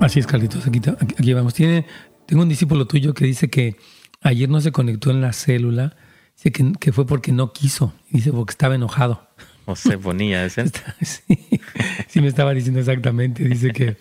Así 0.00 0.20
es, 0.20 0.26
Carlitos. 0.26 0.66
Aquí, 0.66 0.80
aquí, 1.18 1.32
vamos. 1.32 1.54
Tiene, 1.54 1.86
tengo 2.26 2.42
un 2.42 2.48
discípulo 2.48 2.86
tuyo 2.86 3.14
que 3.14 3.24
dice 3.24 3.48
que 3.48 3.76
ayer 4.22 4.48
no 4.48 4.60
se 4.60 4.72
conectó 4.72 5.10
en 5.10 5.20
la 5.20 5.32
célula. 5.32 5.96
Dice 6.36 6.52
que, 6.78 6.92
fue 6.92 7.06
porque 7.06 7.32
no 7.32 7.52
quiso. 7.52 7.94
Dice 8.10 8.30
porque 8.30 8.52
estaba 8.52 8.74
enojado. 8.74 9.26
O 9.64 9.74
se 9.74 9.96
ponía 9.98 10.44
ese. 10.44 10.66
sí, 11.00 11.38
sí, 12.08 12.20
me 12.20 12.28
estaba 12.28 12.52
diciendo 12.52 12.80
exactamente. 12.80 13.44
Dice 13.44 13.72
que 13.72 13.96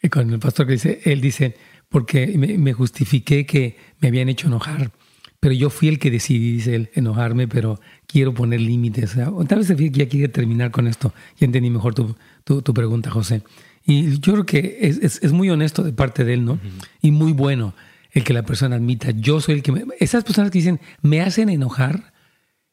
eh, 0.00 0.08
con 0.08 0.32
el 0.32 0.38
pastor 0.38 0.66
que 0.66 0.72
dice, 0.74 1.00
él 1.04 1.20
dice, 1.20 1.56
porque 1.88 2.26
me, 2.38 2.72
justifiqué 2.72 3.46
que 3.46 3.76
me 4.00 4.08
habían 4.08 4.28
hecho 4.28 4.46
enojar. 4.46 4.92
Pero 5.40 5.54
yo 5.54 5.70
fui 5.70 5.88
el 5.88 5.98
que 5.98 6.10
decidí, 6.10 6.52
dice 6.52 6.74
él, 6.74 6.90
enojarme, 6.94 7.46
pero 7.46 7.80
quiero 8.06 8.32
poner 8.32 8.60
límites. 8.60 9.16
O 9.32 9.44
tal 9.44 9.58
vez 9.58 9.68
ya 9.92 10.08
quiere 10.08 10.28
terminar 10.28 10.70
con 10.70 10.86
esto. 10.86 11.12
Ya 11.36 11.46
entendí 11.46 11.68
mejor 11.68 11.94
tu, 11.94 12.16
tu, 12.44 12.62
tu 12.62 12.72
pregunta, 12.72 13.10
José. 13.10 13.42
Y 13.86 14.18
yo 14.18 14.32
creo 14.32 14.46
que 14.46 14.78
es, 14.80 15.20
es, 15.22 15.32
muy 15.32 15.48
honesto 15.48 15.84
de 15.84 15.92
parte 15.92 16.24
de 16.24 16.34
él, 16.34 16.44
¿no? 16.44 16.58
Y 17.00 17.12
muy 17.12 17.32
bueno 17.32 17.74
el 18.10 18.24
que 18.24 18.32
la 18.32 18.44
persona 18.44 18.76
admita, 18.76 19.10
yo 19.10 19.40
soy 19.40 19.56
el 19.56 19.62
que... 19.62 19.72
Me... 19.72 19.84
Esas 20.00 20.24
personas 20.24 20.50
que 20.50 20.58
dicen, 20.58 20.80
me 21.02 21.20
hacen 21.20 21.48
enojar, 21.50 22.12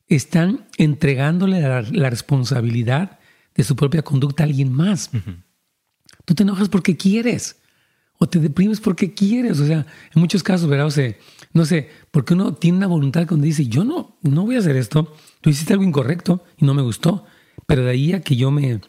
están 0.08 0.66
entregándole 0.78 1.62
la, 1.62 2.10
responsabilidad 2.10 3.20
de 3.54 3.64
su 3.64 3.76
propia 3.76 4.02
conducta 4.02 4.44
a 4.44 4.46
alguien 4.48 4.72
más. 4.72 5.12
Tú 6.26 6.34
te 6.34 6.44
enojas 6.44 6.70
porque 6.70 6.98
quieres 6.98 7.58
o 8.18 8.28
te 8.28 8.40
deprimes 8.40 8.80
porque 8.80 9.14
quieres. 9.14 9.60
O 9.60 9.68
sea, 9.68 9.86
en 10.16 10.22
muchos 10.22 10.44
casos, 10.44 10.70
¿verdad? 10.70 10.88
O 10.88 10.92
sea, 10.92 11.14
no 11.52 11.66
sé, 11.66 11.90
porque 12.10 12.34
uno 12.34 12.54
tiene 12.54 12.78
una 12.78 12.88
voluntad 12.88 13.28
cuando 13.28 13.46
dice, 13.46 13.66
yo 13.68 13.84
no, 13.84 14.18
no 14.22 14.46
voy 14.46 14.56
a 14.56 14.60
hacer 14.60 14.78
esto, 14.78 15.14
tú 15.42 15.50
hiciste 15.50 15.74
algo 15.74 15.86
incorrecto 15.86 16.44
y 16.58 16.66
no 16.66 16.74
me 16.74 16.82
gustó, 16.82 17.26
pero 17.68 17.84
de 17.84 17.92
ahí 17.92 18.14
a 18.14 18.22
que 18.22 18.36
yo 18.36 18.50
me, 18.50 18.80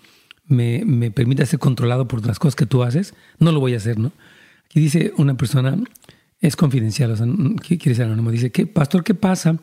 me, 0.46 0.84
me 0.84 1.10
permita 1.10 1.46
ser 1.46 1.58
controlado 1.58 2.08
por 2.08 2.24
las 2.26 2.38
cosas 2.38 2.56
que 2.56 2.66
tú 2.66 2.82
haces, 2.82 3.14
no 3.38 3.52
lo 3.52 3.60
voy 3.60 3.74
a 3.74 3.78
hacer, 3.78 3.98
¿no? 3.98 4.12
Aquí 4.66 4.80
dice 4.80 5.12
una 5.16 5.36
persona, 5.36 5.78
es 6.40 6.56
confidencial, 6.56 7.10
o 7.10 7.16
sea, 7.16 7.26
quiere 7.62 7.94
ser 7.94 8.06
anónimo, 8.06 8.30
dice, 8.30 8.50
¿qué, 8.50 8.66
pastor, 8.66 9.04
qué 9.04 9.14
pasa 9.14 9.60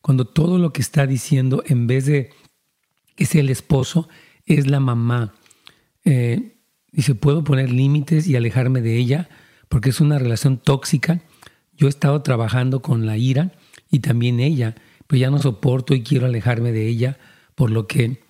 cuando 0.00 0.26
todo 0.26 0.58
lo 0.58 0.72
que 0.72 0.80
está 0.80 1.06
diciendo, 1.06 1.62
en 1.66 1.86
vez 1.86 2.06
de 2.06 2.30
que 3.16 3.26
sea 3.26 3.40
el 3.40 3.50
esposo, 3.50 4.08
es 4.46 4.66
la 4.66 4.80
mamá? 4.80 5.34
Eh, 6.04 6.56
dice, 6.92 7.14
¿puedo 7.14 7.42
poner 7.42 7.70
límites 7.70 8.28
y 8.28 8.36
alejarme 8.36 8.80
de 8.80 8.96
ella? 8.96 9.28
Porque 9.68 9.90
es 9.90 10.00
una 10.00 10.18
relación 10.18 10.58
tóxica. 10.58 11.20
Yo 11.76 11.86
he 11.86 11.90
estado 11.90 12.22
trabajando 12.22 12.80
con 12.80 13.06
la 13.06 13.16
ira 13.16 13.52
y 13.90 14.00
también 14.00 14.40
ella, 14.40 14.76
pero 15.06 15.18
ya 15.18 15.30
no 15.30 15.38
soporto 15.38 15.94
y 15.94 16.02
quiero 16.02 16.26
alejarme 16.26 16.72
de 16.72 16.86
ella, 16.86 17.18
por 17.54 17.70
lo 17.70 17.86
que, 17.86 18.20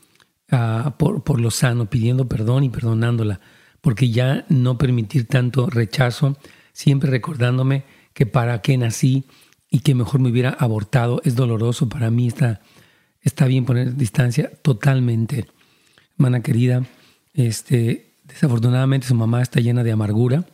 por, 0.98 1.22
por 1.22 1.40
lo 1.40 1.50
sano, 1.50 1.88
pidiendo 1.88 2.28
perdón 2.28 2.64
y 2.64 2.70
perdonándola, 2.70 3.40
porque 3.80 4.10
ya 4.10 4.44
no 4.48 4.78
permitir 4.78 5.26
tanto 5.26 5.68
rechazo, 5.68 6.36
siempre 6.72 7.10
recordándome 7.10 7.84
que 8.12 8.26
para 8.26 8.60
qué 8.60 8.76
nací 8.76 9.24
y 9.70 9.80
que 9.80 9.94
mejor 9.94 10.20
me 10.20 10.30
hubiera 10.30 10.50
abortado, 10.50 11.22
es 11.24 11.36
doloroso 11.36 11.88
para 11.88 12.10
mí, 12.10 12.26
está, 12.26 12.60
está 13.20 13.46
bien 13.46 13.64
poner 13.64 13.96
distancia 13.96 14.50
totalmente. 14.62 15.46
Hermana 16.14 16.42
querida, 16.42 16.84
este, 17.32 18.16
desafortunadamente 18.24 19.06
su 19.06 19.14
mamá 19.14 19.42
está 19.42 19.60
llena 19.60 19.84
de 19.84 19.92
amargura 19.92 20.44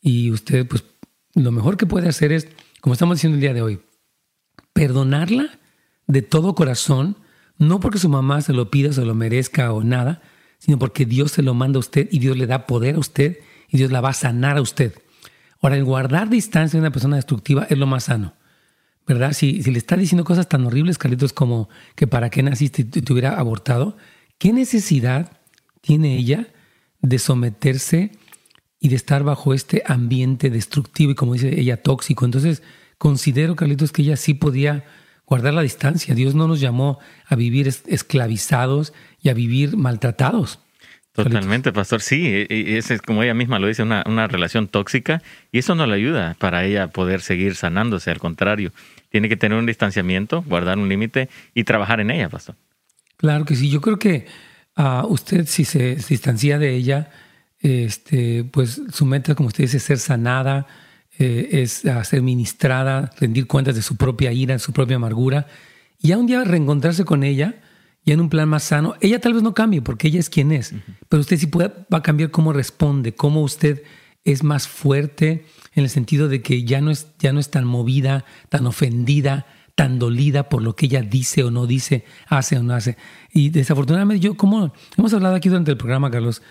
y 0.00 0.30
usted, 0.30 0.66
pues, 0.66 0.84
lo 1.34 1.52
mejor 1.52 1.76
que 1.76 1.86
puede 1.86 2.08
hacer 2.08 2.32
es, 2.32 2.48
como 2.80 2.94
estamos 2.94 3.18
diciendo 3.18 3.36
el 3.36 3.42
día 3.42 3.54
de 3.54 3.62
hoy, 3.62 3.80
perdonarla 4.72 5.58
de 6.06 6.22
todo 6.22 6.54
corazón, 6.54 7.16
no 7.60 7.78
porque 7.78 7.98
su 7.98 8.08
mamá 8.08 8.40
se 8.40 8.54
lo 8.54 8.70
pida, 8.70 8.90
se 8.92 9.04
lo 9.04 9.14
merezca 9.14 9.72
o 9.72 9.84
nada, 9.84 10.22
sino 10.58 10.78
porque 10.78 11.04
Dios 11.04 11.30
se 11.30 11.42
lo 11.42 11.52
manda 11.52 11.76
a 11.76 11.80
usted 11.80 12.08
y 12.10 12.18
Dios 12.18 12.36
le 12.38 12.46
da 12.46 12.66
poder 12.66 12.94
a 12.94 12.98
usted 12.98 13.38
y 13.68 13.76
Dios 13.76 13.92
la 13.92 14.00
va 14.00 14.08
a 14.08 14.14
sanar 14.14 14.56
a 14.56 14.62
usted. 14.62 14.94
Ahora, 15.60 15.76
el 15.76 15.84
guardar 15.84 16.30
distancia 16.30 16.78
de 16.78 16.80
una 16.80 16.90
persona 16.90 17.16
destructiva 17.16 17.66
es 17.68 17.76
lo 17.76 17.86
más 17.86 18.04
sano. 18.04 18.34
¿Verdad? 19.06 19.34
Si, 19.34 19.62
si 19.62 19.70
le 19.70 19.78
está 19.78 19.96
diciendo 19.96 20.24
cosas 20.24 20.48
tan 20.48 20.64
horribles, 20.64 20.96
Carlitos, 20.96 21.34
como 21.34 21.68
que 21.96 22.06
para 22.06 22.30
qué 22.30 22.42
naciste 22.42 22.82
y 22.82 22.84
te 22.86 23.12
hubiera 23.12 23.38
abortado, 23.38 23.98
¿qué 24.38 24.54
necesidad 24.54 25.30
tiene 25.82 26.16
ella 26.16 26.48
de 27.02 27.18
someterse 27.18 28.12
y 28.78 28.88
de 28.88 28.96
estar 28.96 29.22
bajo 29.22 29.52
este 29.52 29.82
ambiente 29.84 30.48
destructivo 30.48 31.12
y, 31.12 31.14
como 31.14 31.34
dice 31.34 31.60
ella, 31.60 31.82
tóxico? 31.82 32.24
Entonces, 32.24 32.62
considero, 32.96 33.54
Carlitos, 33.54 33.92
que 33.92 34.00
ella 34.00 34.16
sí 34.16 34.32
podía 34.32 34.84
guardar 35.30 35.54
la 35.54 35.62
distancia. 35.62 36.14
Dios 36.14 36.34
no 36.34 36.48
nos 36.48 36.60
llamó 36.60 36.98
a 37.24 37.36
vivir 37.36 37.68
esclavizados 37.68 38.92
y 39.22 39.28
a 39.28 39.34
vivir 39.34 39.76
maltratados. 39.76 40.58
Totalmente, 41.12 41.72
pastor. 41.72 42.02
Sí, 42.02 42.26
e, 42.26 42.46
e, 42.50 42.78
es 42.78 43.00
como 43.02 43.22
ella 43.22 43.34
misma 43.34 43.60
lo 43.60 43.68
dice, 43.68 43.82
una, 43.82 44.02
una, 44.06 44.26
relación 44.26 44.66
tóxica 44.66 45.22
y 45.52 45.58
eso 45.58 45.74
no 45.74 45.86
le 45.86 45.94
ayuda 45.94 46.36
para 46.38 46.64
ella 46.64 46.88
poder 46.88 47.20
seguir 47.20 47.54
sanándose. 47.54 48.10
Al 48.10 48.18
contrario, 48.18 48.72
tiene 49.08 49.28
que 49.28 49.36
tener 49.36 49.56
un 49.56 49.66
distanciamiento, 49.66 50.42
guardar 50.42 50.78
un 50.78 50.88
límite 50.88 51.28
y 51.54 51.62
trabajar 51.62 52.00
en 52.00 52.10
ella, 52.10 52.28
pastor. 52.28 52.56
Claro 53.16 53.44
que 53.44 53.54
sí. 53.54 53.70
Yo 53.70 53.80
creo 53.80 53.98
que 53.98 54.26
uh, 54.76 55.06
usted, 55.06 55.46
si 55.46 55.64
se 55.64 55.94
distancia 56.08 56.58
de 56.58 56.74
ella, 56.74 57.10
este, 57.60 58.44
pues 58.44 58.82
su 58.92 59.06
meta, 59.06 59.36
como 59.36 59.48
usted 59.48 59.64
dice, 59.64 59.76
es 59.76 59.84
ser 59.84 59.98
sanada, 59.98 60.66
eh, 61.20 61.62
es 61.62 61.82
ser 62.04 62.22
ministrada, 62.22 63.10
rendir 63.20 63.46
cuentas 63.46 63.74
de 63.74 63.82
su 63.82 63.96
propia 63.96 64.32
ira, 64.32 64.54
de 64.54 64.58
su 64.58 64.72
propia 64.72 64.96
amargura. 64.96 65.46
Y 65.98 66.08
ya 66.08 66.18
un 66.18 66.26
día 66.26 66.42
reencontrarse 66.44 67.04
con 67.04 67.24
ella 67.24 67.60
y 68.04 68.12
en 68.12 68.20
un 68.20 68.30
plan 68.30 68.48
más 68.48 68.62
sano, 68.62 68.94
ella 69.02 69.20
tal 69.20 69.34
vez 69.34 69.42
no 69.42 69.52
cambie 69.52 69.82
porque 69.82 70.08
ella 70.08 70.18
es 70.18 70.30
quien 70.30 70.50
es, 70.50 70.74
pero 71.10 71.20
usted 71.20 71.36
sí 71.36 71.46
puede, 71.46 71.68
va 71.92 71.98
a 71.98 72.02
cambiar 72.02 72.30
cómo 72.30 72.54
responde, 72.54 73.14
cómo 73.14 73.42
usted 73.42 73.82
es 74.24 74.42
más 74.42 74.66
fuerte 74.66 75.44
en 75.74 75.84
el 75.84 75.90
sentido 75.90 76.28
de 76.28 76.40
que 76.40 76.64
ya 76.64 76.80
no 76.80 76.90
es, 76.90 77.08
ya 77.18 77.34
no 77.34 77.40
es 77.40 77.50
tan 77.50 77.66
movida, 77.66 78.24
tan 78.48 78.66
ofendida, 78.66 79.46
tan 79.80 79.98
dolida 79.98 80.50
por 80.50 80.60
lo 80.60 80.76
que 80.76 80.84
ella 80.84 81.00
dice 81.00 81.42
o 81.42 81.50
no 81.50 81.66
dice, 81.66 82.04
hace 82.26 82.58
o 82.58 82.62
no 82.62 82.74
hace. 82.74 82.98
Y 83.32 83.48
desafortunadamente 83.48 84.20
yo, 84.20 84.36
como 84.36 84.74
hemos 84.98 85.14
hablado 85.14 85.34
aquí 85.36 85.48
durante 85.48 85.70
el 85.70 85.78
programa, 85.78 86.10
Carlos, 86.10 86.42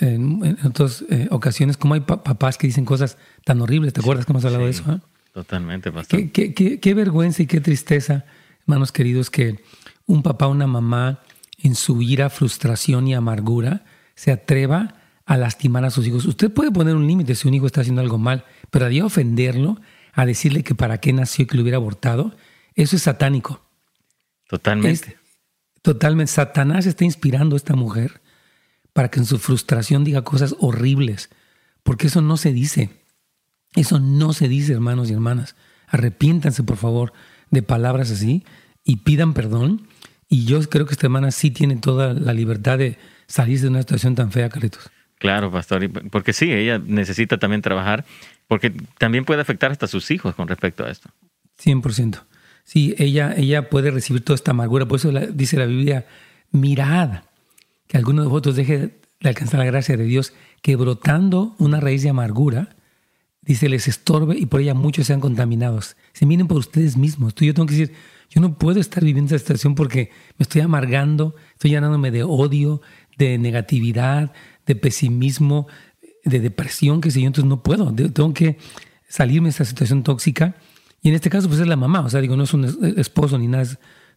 en, 0.00 0.58
otras 0.62 1.02
eh, 1.08 1.26
ocasiones, 1.30 1.78
como 1.78 1.94
hay 1.94 2.00
papás 2.00 2.58
que 2.58 2.66
dicen 2.66 2.84
cosas 2.84 3.16
tan 3.46 3.62
horribles, 3.62 3.94
¿te 3.94 4.02
acuerdas 4.02 4.26
que 4.26 4.32
hemos 4.32 4.44
hablado 4.44 4.64
de 4.64 4.72
eso? 4.72 4.84
Ah? 4.88 5.00
Totalmente, 5.32 5.90
pastor. 5.90 6.30
Qué, 6.30 6.52
qué, 6.52 6.78
qué 6.78 6.92
vergüenza 6.92 7.42
y 7.42 7.46
qué 7.46 7.62
tristeza, 7.62 8.26
hermanos 8.66 8.92
queridos, 8.92 9.30
que 9.30 9.58
un 10.04 10.22
papá 10.22 10.46
o 10.46 10.50
una 10.50 10.66
mamá 10.66 11.20
en 11.56 11.76
su 11.76 12.02
ira, 12.02 12.28
frustración 12.28 13.08
y 13.08 13.14
amargura 13.14 13.86
se 14.16 14.32
atreva 14.32 14.96
a 15.24 15.38
lastimar 15.38 15.86
a 15.86 15.90
sus 15.90 16.06
hijos. 16.06 16.26
Usted 16.26 16.52
puede 16.52 16.70
poner 16.70 16.94
un 16.94 17.06
límite 17.06 17.36
si 17.36 17.48
un 17.48 17.54
hijo 17.54 17.64
está 17.64 17.80
haciendo 17.80 18.02
algo 18.02 18.18
mal, 18.18 18.44
pero 18.70 18.84
a 18.84 18.90
día 18.90 19.06
ofenderlo, 19.06 19.80
a 20.12 20.26
decirle 20.26 20.62
que 20.62 20.74
para 20.74 20.98
qué 20.98 21.14
nació 21.14 21.44
y 21.44 21.46
que 21.46 21.56
lo 21.56 21.62
hubiera 21.62 21.78
abortado, 21.78 22.34
eso 22.76 22.96
es 22.96 23.02
satánico. 23.02 23.60
Totalmente. 24.48 25.16
totalmente. 25.82 26.30
Satanás 26.30 26.86
está 26.86 27.04
inspirando 27.04 27.56
a 27.56 27.58
esta 27.58 27.74
mujer 27.74 28.20
para 28.92 29.10
que 29.10 29.18
en 29.18 29.26
su 29.26 29.38
frustración 29.38 30.04
diga 30.04 30.22
cosas 30.22 30.54
horribles, 30.60 31.30
porque 31.82 32.06
eso 32.06 32.22
no 32.22 32.36
se 32.36 32.52
dice. 32.52 32.90
Eso 33.74 33.98
no 33.98 34.32
se 34.32 34.48
dice, 34.48 34.72
hermanos 34.72 35.10
y 35.10 35.14
hermanas. 35.14 35.56
Arrepiéntanse, 35.88 36.62
por 36.62 36.76
favor, 36.76 37.12
de 37.50 37.62
palabras 37.62 38.10
así 38.10 38.44
y 38.84 38.96
pidan 38.98 39.34
perdón 39.34 39.88
y 40.28 40.44
yo 40.44 40.60
creo 40.68 40.86
que 40.86 40.92
esta 40.92 41.06
hermana 41.06 41.30
sí 41.30 41.50
tiene 41.50 41.76
toda 41.76 42.12
la 42.12 42.32
libertad 42.32 42.78
de 42.78 42.98
salirse 43.26 43.64
de 43.64 43.70
una 43.70 43.80
situación 43.80 44.14
tan 44.14 44.32
fea, 44.32 44.48
Carlitos. 44.48 44.90
Claro, 45.18 45.50
pastor, 45.50 45.88
porque 46.10 46.32
sí, 46.32 46.52
ella 46.52 46.78
necesita 46.78 47.38
también 47.38 47.62
trabajar, 47.62 48.04
porque 48.48 48.70
también 48.98 49.24
puede 49.24 49.40
afectar 49.40 49.70
hasta 49.70 49.86
a 49.86 49.88
sus 49.88 50.10
hijos 50.10 50.34
con 50.34 50.48
respecto 50.48 50.84
a 50.84 50.90
esto. 50.90 51.10
100%. 51.62 52.20
Sí, 52.66 52.96
ella, 52.98 53.32
ella 53.36 53.70
puede 53.70 53.92
recibir 53.92 54.24
toda 54.24 54.34
esta 54.34 54.50
amargura, 54.50 54.86
por 54.86 54.98
eso 54.98 55.12
dice 55.32 55.56
la 55.56 55.66
Biblia, 55.66 56.04
mirad, 56.50 57.22
que 57.86 57.96
alguno 57.96 58.22
de 58.22 58.28
vosotros 58.28 58.56
deje 58.56 58.98
de 59.20 59.28
alcanzar 59.28 59.60
la 59.60 59.66
gracia 59.66 59.96
de 59.96 60.02
Dios, 60.02 60.32
que 60.62 60.74
brotando 60.74 61.54
una 61.58 61.78
raíz 61.78 62.02
de 62.02 62.08
amargura, 62.08 62.74
dice, 63.40 63.68
les 63.68 63.86
estorbe 63.86 64.36
y 64.36 64.46
por 64.46 64.60
ella 64.60 64.74
muchos 64.74 65.06
sean 65.06 65.20
contaminados. 65.20 65.96
Se 66.12 66.26
miren 66.26 66.48
por 66.48 66.56
ustedes 66.56 66.96
mismos. 66.96 67.36
Tú 67.36 67.44
yo 67.44 67.54
tengo 67.54 67.66
que 67.66 67.74
decir, 67.76 67.94
yo 68.30 68.40
no 68.40 68.58
puedo 68.58 68.80
estar 68.80 69.04
viviendo 69.04 69.36
esta 69.36 69.46
situación 69.46 69.76
porque 69.76 70.10
me 70.36 70.42
estoy 70.42 70.62
amargando, 70.62 71.36
estoy 71.52 71.70
llenándome 71.70 72.10
de 72.10 72.24
odio, 72.24 72.82
de 73.16 73.38
negatividad, 73.38 74.32
de 74.66 74.74
pesimismo, 74.74 75.68
de 76.24 76.40
depresión, 76.40 77.00
que 77.00 77.12
sé 77.12 77.20
yo, 77.20 77.28
entonces 77.28 77.48
no 77.48 77.62
puedo. 77.62 77.94
Tengo 77.94 78.34
que 78.34 78.58
salirme 79.08 79.46
de 79.46 79.50
esta 79.50 79.64
situación 79.64 80.02
tóxica. 80.02 80.56
Y 81.06 81.10
en 81.10 81.14
este 81.14 81.30
caso, 81.30 81.46
pues 81.46 81.60
es 81.60 81.68
la 81.68 81.76
mamá, 81.76 82.00
o 82.00 82.10
sea, 82.10 82.20
digo, 82.20 82.34
no 82.34 82.42
es 82.42 82.52
un 82.52 82.64
esposo 82.96 83.38
ni 83.38 83.46
nada, 83.46 83.64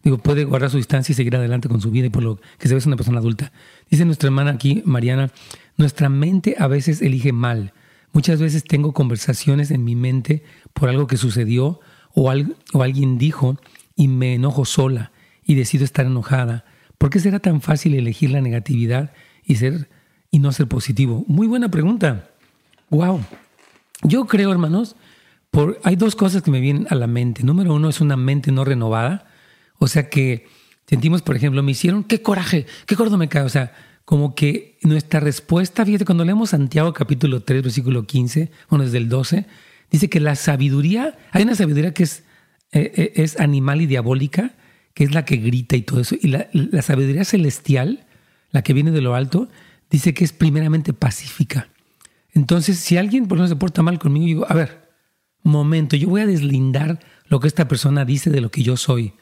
digo, 0.04 0.17
puede 0.17 0.43
guardar 0.43 0.71
su 0.71 0.78
distancia 0.78 1.13
y 1.13 1.15
seguir 1.15 1.36
adelante 1.36 1.69
con 1.69 1.80
su 1.82 1.91
vida 1.91 2.08
y 2.08 2.10
por 2.10 2.23
lo 2.23 2.39
que 2.58 2.67
se 2.67 2.73
ve 2.73 2.80
es 2.80 2.88
una 2.88 2.95
persona 2.95 3.19
adulta. 3.19 3.52
Dice 3.91 4.06
nuestra 4.06 4.25
hermana 4.25 4.49
aquí, 4.49 4.82
Mariana, 4.86 5.30
nuestra 5.78 6.10
mente 6.10 6.56
a 6.58 6.65
veces 6.65 7.04
elige 7.04 7.32
mal. 7.32 7.73
Muchas 8.12 8.41
veces 8.41 8.63
tengo 8.63 8.93
conversaciones 8.93 9.69
en 9.69 9.84
mi 9.84 9.95
mente 9.95 10.41
por 10.73 10.89
algo 10.89 11.06
que 11.06 11.17
sucedió 11.17 11.80
o, 12.15 12.34
o 12.73 12.82
alguien 12.82 13.19
dijo 13.19 13.60
y 13.95 14.08
me 14.08 14.34
enojo 14.34 14.65
sola 14.65 15.12
y 15.45 15.54
decido 15.54 15.86
estar 15.86 16.08
enojada? 16.08 16.65
¿Por 16.97 17.12
qué 17.12 17.19
será 17.19 17.38
tan 17.38 17.62
fácil 17.62 17.93
elegir 17.93 18.32
la 18.32 18.41
negatividad 18.41 19.13
y, 19.45 19.58
ser, 19.58 19.89
y 20.32 20.39
no 20.39 20.52
ser 20.54 20.67
positivo? 20.67 21.23
Muy 21.28 21.45
buena 21.45 21.69
pregunta. 21.69 22.32
Wow. 22.89 23.21
Yo 24.02 24.25
creo, 24.25 24.52
hermanos, 24.52 24.95
hay 25.83 25.95
dos 25.95 26.15
cosas 26.15 26.41
que 26.41 26.51
me 26.51 26.59
vienen 26.59 26.88
a 26.89 26.95
la 26.95 27.07
mente. 27.07 27.43
Número 27.43 27.73
uno 27.73 27.89
es 27.89 28.01
una 28.01 28.17
mente 28.17 28.51
no 28.51 28.63
renovada. 28.63 29.27
O 29.77 29.88
sea 29.88 30.09
que 30.09 30.47
sentimos, 30.88 31.21
por 31.21 31.35
ejemplo, 31.35 31.63
me 31.63 31.71
hicieron, 31.71 32.03
qué 32.03 32.21
coraje, 32.21 32.65
qué 32.85 32.95
gordo 32.95 33.17
me 33.17 33.29
cae. 33.29 33.43
O 33.43 33.49
sea, 33.49 33.73
como 34.05 34.35
que 34.35 34.77
nuestra 34.83 35.19
respuesta, 35.19 35.85
fíjate, 35.85 36.05
cuando 36.05 36.25
leemos 36.25 36.51
Santiago 36.51 36.93
capítulo 36.93 37.43
3, 37.43 37.63
versículo 37.63 38.05
15, 38.05 38.51
bueno, 38.69 38.85
desde 38.85 38.97
el 38.97 39.09
12, 39.09 39.45
dice 39.91 40.09
que 40.09 40.19
la 40.19 40.35
sabiduría, 40.35 41.17
hay 41.31 41.43
una 41.43 41.55
sabiduría 41.55 41.93
que 41.93 42.03
es 42.03 42.23
eh, 42.71 42.91
eh, 42.95 43.23
es 43.23 43.39
animal 43.39 43.81
y 43.81 43.88
diabólica, 43.88 44.53
que 44.93 45.03
es 45.03 45.13
la 45.13 45.25
que 45.25 45.38
grita 45.38 45.75
y 45.75 45.81
todo 45.81 46.01
eso. 46.01 46.15
Y 46.21 46.27
la, 46.27 46.47
sabiduría 46.81 47.25
celestial, 47.25 48.05
la 48.51 48.62
que 48.62 48.73
viene 48.73 48.91
de 48.91 49.01
lo 49.01 49.15
alto, 49.15 49.49
dice 49.89 50.13
que 50.13 50.23
es 50.23 50.33
primeramente 50.33 50.93
pacífica. 50.93 51.69
Entonces, 52.33 52.77
si 52.77 52.97
alguien 52.97 53.27
por 53.27 53.38
ejemplo 53.38 53.55
se 53.55 53.59
porta 53.59 53.81
mal 53.81 53.97
conmigo, 53.97 54.25
digo, 54.25 54.45
a 54.47 54.53
ver, 54.53 54.78
momento, 55.43 55.95
yo 55.95 56.10
voy 56.10 56.21
a 56.21 56.25
deslindar 56.25 56.99
lo 57.28 57.39
que 57.39 57.47
esta 57.47 57.67
persona 57.67 58.06
dice 58.06 58.30
de 58.30 58.41
lo 58.41 58.52
que 58.52 58.63
yo 58.63 58.78
soy. 58.78 59.13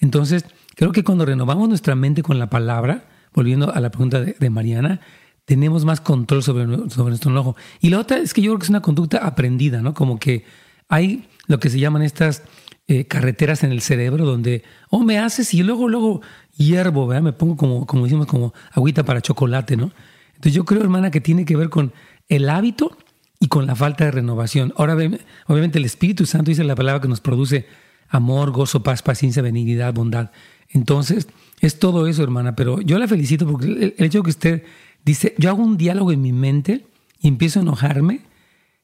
Entonces, 0.00 0.44
creo 0.74 0.92
que 0.92 1.04
cuando 1.04 1.24
renovamos 1.24 1.68
nuestra 1.68 1.94
mente 1.94 2.22
con 2.22 2.38
la 2.38 2.50
palabra, 2.50 3.08
volviendo 3.34 3.72
a 3.72 3.80
la 3.80 3.90
pregunta 3.90 4.20
de, 4.20 4.50
Mariana, 4.50 5.00
tenemos 5.44 5.84
más 5.84 6.00
control 6.00 6.42
sobre, 6.42 6.66
sobre 6.90 7.10
nuestro 7.10 7.30
enojo. 7.30 7.56
Y 7.80 7.90
la 7.90 7.98
otra 7.98 8.18
es 8.18 8.34
que 8.34 8.42
yo 8.42 8.52
creo 8.52 8.58
que 8.58 8.64
es 8.64 8.70
una 8.70 8.82
conducta 8.82 9.18
aprendida, 9.18 9.82
¿no? 9.82 9.94
Como 9.94 10.18
que 10.18 10.44
hay 10.88 11.28
lo 11.46 11.58
que 11.58 11.70
se 11.70 11.78
llaman 11.78 12.02
estas 12.02 12.42
eh, 12.88 13.06
carreteras 13.06 13.62
en 13.64 13.72
el 13.72 13.80
cerebro 13.80 14.24
donde, 14.24 14.64
oh, 14.90 15.04
me 15.04 15.18
haces 15.18 15.54
y 15.54 15.62
luego, 15.62 15.88
luego 15.88 16.20
hiervo, 16.56 17.06
¿verdad? 17.06 17.22
Me 17.22 17.32
pongo 17.32 17.56
como, 17.56 17.86
como 17.86 18.04
decimos, 18.04 18.26
como 18.26 18.54
agüita 18.72 19.04
para 19.04 19.20
chocolate, 19.20 19.76
¿no? 19.76 19.92
Entonces 20.34 20.54
yo 20.54 20.64
creo, 20.64 20.82
hermana, 20.82 21.10
que 21.10 21.20
tiene 21.20 21.44
que 21.44 21.56
ver 21.56 21.70
con 21.70 21.92
el 22.28 22.48
hábito 22.48 22.96
y 23.42 23.48
con 23.48 23.66
la 23.66 23.74
falta 23.74 24.04
de 24.04 24.12
renovación. 24.12 24.72
Ahora, 24.76 24.94
obviamente, 24.94 25.78
el 25.80 25.84
Espíritu 25.84 26.26
Santo 26.26 26.52
dice 26.52 26.62
la 26.62 26.76
palabra 26.76 27.00
que 27.00 27.08
nos 27.08 27.20
produce 27.20 27.66
amor, 28.08 28.52
gozo, 28.52 28.84
paz, 28.84 29.02
paciencia, 29.02 29.42
benignidad, 29.42 29.92
bondad. 29.92 30.30
Entonces, 30.68 31.26
es 31.60 31.80
todo 31.80 32.06
eso, 32.06 32.22
hermana. 32.22 32.54
Pero 32.54 32.80
yo 32.82 33.00
la 33.00 33.08
felicito 33.08 33.44
porque 33.44 33.66
el, 33.66 33.94
hecho 33.98 34.18
de 34.18 34.22
que 34.22 34.30
usted 34.30 34.62
dice, 35.04 35.34
yo 35.38 35.50
hago 35.50 35.60
un 35.60 35.76
diálogo 35.76 36.12
en 36.12 36.22
mi 36.22 36.32
mente 36.32 36.86
y 37.18 37.26
empiezo 37.26 37.58
a 37.58 37.62
enojarme 37.62 38.20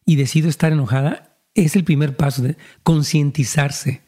y 0.04 0.16
decido 0.16 0.48
estar 0.48 0.72
enojada, 0.72 1.36
es 1.54 1.76
el 1.76 1.84
primer 1.84 2.16
paso 2.16 2.42
de 2.42 2.56
concientizarse 2.82 4.02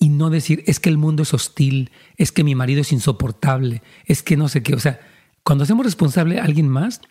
y 0.00 0.08
no 0.08 0.30
decir, 0.30 0.64
es 0.66 0.80
que 0.80 0.88
el 0.88 0.98
mundo 0.98 1.22
es 1.22 1.32
hostil, 1.32 1.92
es 2.16 2.32
que 2.32 2.42
mi 2.42 2.56
marido 2.56 2.80
es 2.80 2.90
insoportable, 2.90 3.84
es 4.04 4.24
que 4.24 4.36
no 4.36 4.48
sé 4.48 4.64
qué. 4.64 4.74
O 4.74 4.80
sea, 4.80 4.98
cuando 5.44 5.62
hacemos 5.62 5.86
responsable 5.86 6.40
a 6.40 6.44
alguien 6.44 6.68
más, 6.68 7.02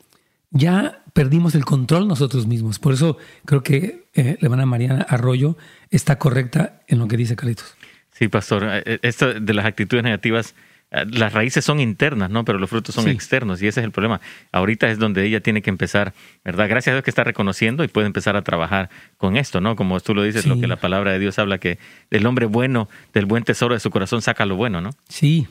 ya 0.56 1.04
perdimos 1.14 1.54
el 1.54 1.66
control 1.66 2.08
nosotros 2.08 2.48
mismos. 2.48 2.80
Por 2.80 2.94
eso 2.94 3.18
creo 3.46 3.62
que 3.62 4.06
eh, 4.14 4.38
la 4.40 4.46
hermana 4.48 4.66
Mariana 4.66 5.06
Arroyo 5.08 5.58
está 5.92 6.18
correcta 6.18 6.82
en 6.88 6.98
lo 6.98 7.08
que 7.08 7.18
dice 7.18 7.36
Carlitos. 7.36 7.76
Sí, 8.12 8.30
pastor. 8.30 8.64
Eh, 8.64 8.84
eh, 8.86 9.00
esto 9.02 9.34
de 9.34 9.54
las 9.54 9.66
actitudes 9.66 10.04
negativas, 10.04 10.56
las 10.92 11.34
raíces 11.34 11.66
son 11.66 11.82
internas, 11.82 12.30
¿no? 12.30 12.46
Pero 12.46 12.58
los 12.58 12.70
frutos 12.70 12.96
son 12.96 13.10
externos 13.10 13.62
y 13.62 13.68
ese 13.68 13.82
es 13.82 13.84
el 13.84 13.92
problema. 13.92 14.22
Ahorita 14.54 14.90
es 14.90 14.98
donde 14.98 15.26
ella 15.26 15.42
tiene 15.42 15.62
que 15.62 15.70
empezar, 15.70 16.14
¿verdad? 16.46 16.70
Gracias 16.70 16.94
a 16.94 16.96
Dios 16.96 17.04
que 17.04 17.10
está 17.10 17.26
reconociendo 17.26 17.84
y 17.84 17.90
puede 17.90 18.08
empezar 18.08 18.38
a 18.38 18.44
trabajar 18.44 18.90
con 19.18 19.36
esto, 19.36 19.60
¿no? 19.60 19.76
Como 19.76 20.00
tú 20.00 20.16
lo 20.16 20.24
dices, 20.24 20.46
lo 20.46 20.58
que 20.58 20.68
la 20.68 20.78
palabra 20.78 21.12
de 21.12 21.20
Dios 21.20 21.38
habla, 21.38 21.58
que 21.58 21.80
del 22.12 22.26
hombre 22.26 22.46
bueno, 22.46 22.88
del 23.14 23.26
buen 23.26 23.44
tesoro 23.44 23.74
de 23.74 23.82
su 23.82 23.90
corazón 23.90 24.22
saca 24.22 24.46
lo 24.46 24.56
bueno, 24.56 24.80
¿no? 24.80 24.92
Sí, 25.10 25.48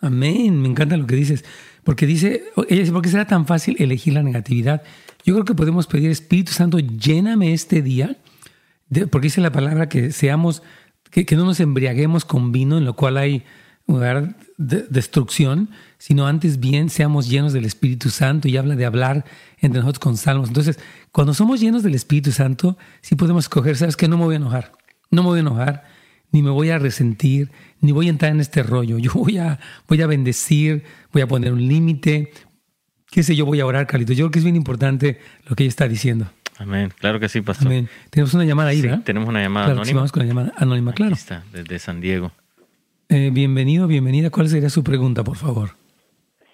amén. 0.00 0.60
Me 0.60 0.68
encanta 0.68 0.96
lo 0.96 1.06
que 1.06 1.14
dices. 1.14 1.44
Porque 1.88 2.06
dice, 2.06 2.44
ella 2.68 2.80
dice, 2.80 2.92
¿por 2.92 3.00
qué 3.00 3.08
será 3.08 3.26
tan 3.26 3.46
fácil 3.46 3.74
elegir 3.78 4.12
la 4.12 4.22
negatividad? 4.22 4.82
Yo 5.24 5.32
creo 5.32 5.46
que 5.46 5.54
podemos 5.54 5.86
pedir, 5.86 6.10
Espíritu 6.10 6.52
Santo, 6.52 6.78
lléname 6.80 7.54
este 7.54 7.80
día, 7.80 8.18
porque 9.10 9.28
dice 9.28 9.40
la 9.40 9.52
palabra 9.52 9.88
que 9.88 10.12
seamos, 10.12 10.62
que, 11.10 11.24
no 11.34 11.46
nos 11.46 11.60
embriaguemos 11.60 12.26
con 12.26 12.52
vino, 12.52 12.76
en 12.76 12.84
lo 12.84 12.94
cual 12.94 13.16
hay 13.16 13.42
de 14.58 14.84
destrucción, 14.90 15.70
sino 15.96 16.26
antes 16.26 16.60
bien 16.60 16.90
seamos 16.90 17.26
llenos 17.26 17.54
del 17.54 17.64
Espíritu 17.64 18.10
Santo 18.10 18.48
y 18.48 18.58
habla 18.58 18.76
de 18.76 18.84
hablar 18.84 19.24
entre 19.58 19.80
nosotros 19.80 20.00
con 20.00 20.18
salmos. 20.18 20.48
Entonces, 20.48 20.78
cuando 21.10 21.32
somos 21.32 21.58
llenos 21.58 21.82
del 21.82 21.94
Espíritu 21.94 22.32
Santo, 22.32 22.76
sí 23.00 23.16
podemos 23.16 23.46
escoger, 23.46 23.78
sabes 23.78 23.96
que 23.96 24.08
no 24.08 24.18
me 24.18 24.24
voy 24.24 24.34
a 24.34 24.36
enojar, 24.36 24.72
no 25.10 25.22
me 25.22 25.28
voy 25.30 25.38
a 25.38 25.40
enojar, 25.40 25.84
ni 26.30 26.42
me 26.42 26.50
voy 26.50 26.70
a 26.70 26.78
resentir, 26.78 27.50
ni 27.80 27.92
voy 27.92 28.06
a 28.08 28.10
entrar 28.10 28.32
en 28.32 28.40
este 28.40 28.62
rollo. 28.62 28.98
Yo 28.98 29.12
voy 29.14 29.38
a, 29.38 29.58
voy 29.88 30.02
a 30.02 30.06
bendecir, 30.06 30.84
voy 31.12 31.22
a 31.22 31.26
poner 31.26 31.52
un 31.52 31.66
límite, 31.66 32.32
qué 33.10 33.22
sé 33.22 33.34
yo, 33.34 33.46
voy 33.46 33.60
a 33.60 33.66
orar, 33.66 33.86
Carlito. 33.86 34.12
Yo 34.12 34.26
creo 34.26 34.30
que 34.30 34.38
es 34.40 34.44
bien 34.44 34.56
importante 34.56 35.20
lo 35.46 35.56
que 35.56 35.64
ella 35.64 35.70
está 35.70 35.88
diciendo. 35.88 36.26
Amén. 36.58 36.92
Claro 36.98 37.20
que 37.20 37.28
sí, 37.28 37.40
pastor. 37.40 37.68
Amén. 37.68 37.88
Tenemos 38.10 38.34
una 38.34 38.44
llamada 38.44 38.70
ahí, 38.70 38.82
¿verdad? 38.82 39.02
tenemos 39.04 39.28
una 39.28 39.40
llamada 39.40 39.66
anónima. 39.66 39.84
Sí, 39.84 39.94
vamos 39.94 40.12
con 40.12 40.22
la 40.22 40.28
llamada 40.28 40.52
anónima, 40.56 40.92
claro. 40.92 41.12
Aquí 41.12 41.20
está, 41.20 41.44
desde 41.52 41.78
San 41.78 42.00
Diego. 42.00 42.32
Eh, 43.08 43.30
bienvenido, 43.32 43.86
bienvenida. 43.86 44.30
¿Cuál 44.30 44.48
sería 44.48 44.68
su 44.68 44.82
pregunta, 44.82 45.22
por 45.22 45.36
favor? 45.36 45.70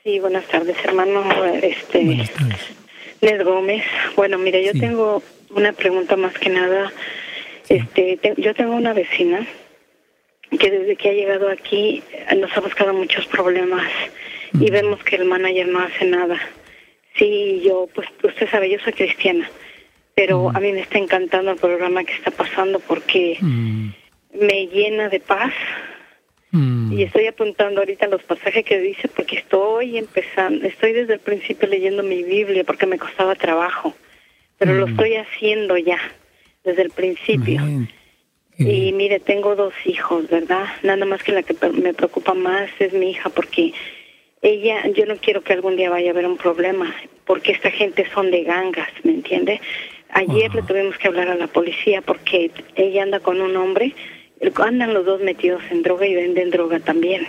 Sí, 0.04 0.20
buenas 0.20 0.46
tardes, 0.46 0.76
hermano. 0.84 1.24
Este, 1.62 2.04
buenas 2.04 2.30
tardes. 2.30 2.60
Les 3.22 3.42
Gómez. 3.42 3.82
Bueno, 4.14 4.36
mire, 4.38 4.64
yo 4.64 4.72
tengo 4.78 5.22
una 5.56 5.72
pregunta 5.72 6.16
más 6.16 6.34
que 6.34 6.50
nada. 6.50 6.92
Este, 7.68 8.20
yo 8.36 8.54
tengo 8.54 8.76
una 8.76 8.92
vecina 8.92 9.46
que 10.58 10.70
desde 10.70 10.96
que 10.96 11.10
ha 11.10 11.12
llegado 11.12 11.48
aquí 11.48 12.02
nos 12.36 12.56
ha 12.56 12.60
buscado 12.60 12.92
muchos 12.92 13.26
problemas 13.26 13.90
y 14.58 14.70
vemos 14.70 15.02
que 15.02 15.16
el 15.16 15.24
manager 15.24 15.68
no 15.68 15.80
hace 15.80 16.04
nada. 16.04 16.38
Sí, 17.16 17.62
yo, 17.64 17.88
pues 17.94 18.08
usted 18.22 18.48
sabe, 18.50 18.70
yo 18.70 18.78
soy 18.80 18.92
cristiana, 18.92 19.48
pero 20.14 20.50
a 20.54 20.60
mí 20.60 20.72
me 20.72 20.80
está 20.80 20.98
encantando 20.98 21.52
el 21.52 21.58
programa 21.58 22.04
que 22.04 22.12
está 22.12 22.30
pasando 22.30 22.80
porque 22.80 23.38
me 23.40 24.66
llena 24.66 25.08
de 25.08 25.20
paz. 25.20 25.52
Y 26.90 27.02
estoy 27.02 27.26
apuntando 27.26 27.80
ahorita 27.80 28.06
los 28.06 28.22
pasajes 28.22 28.64
que 28.64 28.78
dice 28.78 29.08
porque 29.08 29.38
estoy 29.38 29.98
empezando, 29.98 30.64
estoy 30.64 30.92
desde 30.92 31.14
el 31.14 31.18
principio 31.18 31.66
leyendo 31.68 32.04
mi 32.04 32.22
Biblia 32.22 32.62
porque 32.62 32.86
me 32.86 32.96
costaba 32.96 33.34
trabajo, 33.34 33.92
pero 34.56 34.74
lo 34.74 34.86
estoy 34.86 35.16
haciendo 35.16 35.76
ya, 35.76 35.98
desde 36.62 36.82
el 36.82 36.90
principio. 36.90 37.60
Y 38.56 38.92
mire, 38.92 39.18
tengo 39.18 39.56
dos 39.56 39.74
hijos, 39.84 40.28
¿verdad? 40.28 40.66
Nada 40.82 41.04
más 41.06 41.22
que 41.22 41.32
la 41.32 41.42
que 41.42 41.56
me 41.70 41.92
preocupa 41.92 42.34
más 42.34 42.70
es 42.78 42.92
mi 42.92 43.10
hija 43.10 43.28
porque 43.30 43.72
ella, 44.42 44.86
yo 44.88 45.06
no 45.06 45.16
quiero 45.16 45.42
que 45.42 45.54
algún 45.54 45.76
día 45.76 45.90
vaya 45.90 46.10
a 46.10 46.12
haber 46.12 46.26
un 46.26 46.36
problema, 46.36 46.94
porque 47.26 47.52
esta 47.52 47.70
gente 47.70 48.06
son 48.14 48.30
de 48.30 48.44
gangas, 48.44 48.88
¿me 49.02 49.12
entiende? 49.12 49.60
Ayer 50.10 50.54
le 50.54 50.62
tuvimos 50.62 50.96
que 50.98 51.08
hablar 51.08 51.28
a 51.28 51.34
la 51.34 51.48
policía 51.48 52.00
porque 52.02 52.50
ella 52.76 53.02
anda 53.02 53.20
con 53.20 53.40
un 53.40 53.56
hombre, 53.56 53.94
andan 54.62 54.94
los 54.94 55.04
dos 55.04 55.20
metidos 55.20 55.62
en 55.70 55.82
droga 55.82 56.06
y 56.06 56.14
venden 56.14 56.50
droga 56.50 56.78
también. 56.78 57.26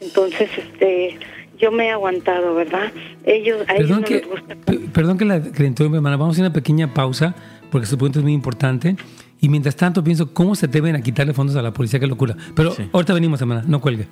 Entonces, 0.00 0.50
este, 0.56 1.16
yo 1.58 1.72
me 1.72 1.86
he 1.86 1.90
aguantado, 1.90 2.54
¿verdad? 2.54 2.92
Ellos, 3.24 3.62
a 3.62 3.74
perdón 3.74 4.04
ellos 4.04 4.08
que, 4.08 4.14
les 4.14 4.26
gusta. 4.28 4.56
Perdón 4.92 5.18
que 5.18 5.24
la 5.24 5.42
que 5.42 5.64
hermana, 5.64 6.16
vamos 6.16 6.28
a 6.28 6.32
hacer 6.32 6.44
una 6.44 6.52
pequeña 6.52 6.92
pausa 6.92 7.34
porque 7.70 7.86
su 7.86 7.96
punto 7.96 8.18
es 8.18 8.22
muy 8.22 8.34
importante. 8.34 8.96
Y 9.44 9.50
mientras 9.50 9.76
tanto 9.76 10.02
pienso, 10.02 10.32
¿cómo 10.32 10.54
se 10.54 10.68
deben 10.68 10.96
a 10.96 11.02
quitarle 11.02 11.34
fondos 11.34 11.54
a 11.56 11.60
la 11.60 11.70
policía? 11.70 12.00
Qué 12.00 12.06
locura. 12.06 12.34
Pero 12.56 12.74
ahorita 12.94 13.12
venimos, 13.12 13.42
hermana, 13.42 13.62
no 13.66 13.78
cuelgue. 13.78 14.08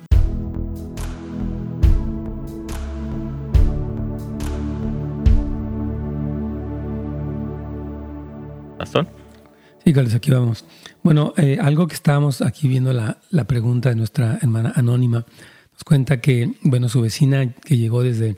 Sí, 9.83 9.91
Carlos, 9.91 10.13
aquí 10.13 10.29
vamos. 10.29 10.65
Bueno, 11.01 11.33
eh, 11.35 11.57
algo 11.59 11.87
que 11.87 11.95
estábamos 11.95 12.43
aquí 12.43 12.67
viendo 12.67 12.93
la, 12.93 13.17
la, 13.31 13.45
pregunta 13.45 13.89
de 13.89 13.95
nuestra 13.95 14.37
hermana 14.39 14.71
anónima, 14.75 15.25
nos 15.71 15.83
cuenta 15.83 16.21
que, 16.21 16.53
bueno, 16.61 16.89
su 16.89 17.01
vecina 17.01 17.53
que 17.53 17.77
llegó 17.77 18.03
desde, 18.03 18.37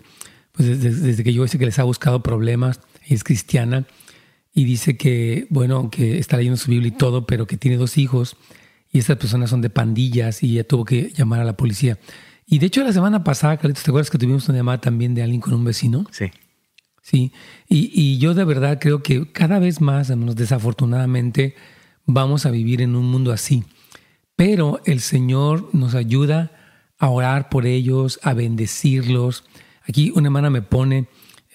pues 0.53 0.81
desde, 0.81 1.21
que 1.25 1.33
yo 1.33 1.43
dice 1.43 1.59
que 1.59 1.65
les 1.65 1.77
ha 1.77 1.83
buscado 1.83 2.23
problemas, 2.23 2.79
es 3.05 3.25
cristiana, 3.25 3.83
y 4.55 4.63
dice 4.63 4.95
que, 4.95 5.45
bueno, 5.49 5.91
que 5.91 6.17
está 6.17 6.37
leyendo 6.37 6.57
su 6.57 6.71
Biblia 6.71 6.87
y 6.87 6.97
todo, 6.97 7.27
pero 7.27 7.45
que 7.45 7.57
tiene 7.57 7.75
dos 7.75 7.97
hijos, 7.97 8.37
y 8.91 8.99
estas 8.99 9.17
personas 9.17 9.49
son 9.49 9.59
de 9.59 9.69
pandillas, 9.69 10.41
y 10.41 10.53
ella 10.53 10.65
tuvo 10.65 10.85
que 10.85 11.11
llamar 11.13 11.41
a 11.41 11.43
la 11.43 11.57
policía. 11.57 11.99
Y 12.47 12.59
de 12.59 12.67
hecho, 12.67 12.81
la 12.81 12.93
semana 12.93 13.23
pasada, 13.23 13.57
Carlitos, 13.57 13.83
¿te 13.83 13.91
acuerdas 13.91 14.09
que 14.09 14.17
tuvimos 14.17 14.47
una 14.47 14.57
llamada 14.57 14.79
también 14.79 15.13
de 15.13 15.23
alguien 15.23 15.41
con 15.41 15.53
un 15.53 15.65
vecino? 15.65 16.05
Sí. 16.11 16.31
Sí, 17.01 17.33
y, 17.69 18.17
yo 18.17 18.33
de 18.33 18.45
verdad 18.45 18.79
creo 18.81 19.03
que 19.03 19.31
cada 19.31 19.59
vez 19.59 19.79
más, 19.79 20.11
desafortunadamente, 20.35 21.53
vamos 22.07 22.47
a 22.47 22.51
vivir 22.51 22.81
en 22.81 22.95
un 22.95 23.05
mundo 23.05 23.31
así. 23.31 23.63
Pero 24.35 24.81
el 24.85 25.01
Señor 25.01 25.69
nos 25.71 25.93
ayuda 25.93 26.51
a 26.97 27.09
orar 27.09 27.49
por 27.49 27.67
ellos, 27.67 28.19
a 28.23 28.33
bendecirlos. 28.33 29.43
Aquí 29.87 30.11
una 30.15 30.29
hermana 30.29 30.49
me 30.49 30.63
pone, 30.63 31.07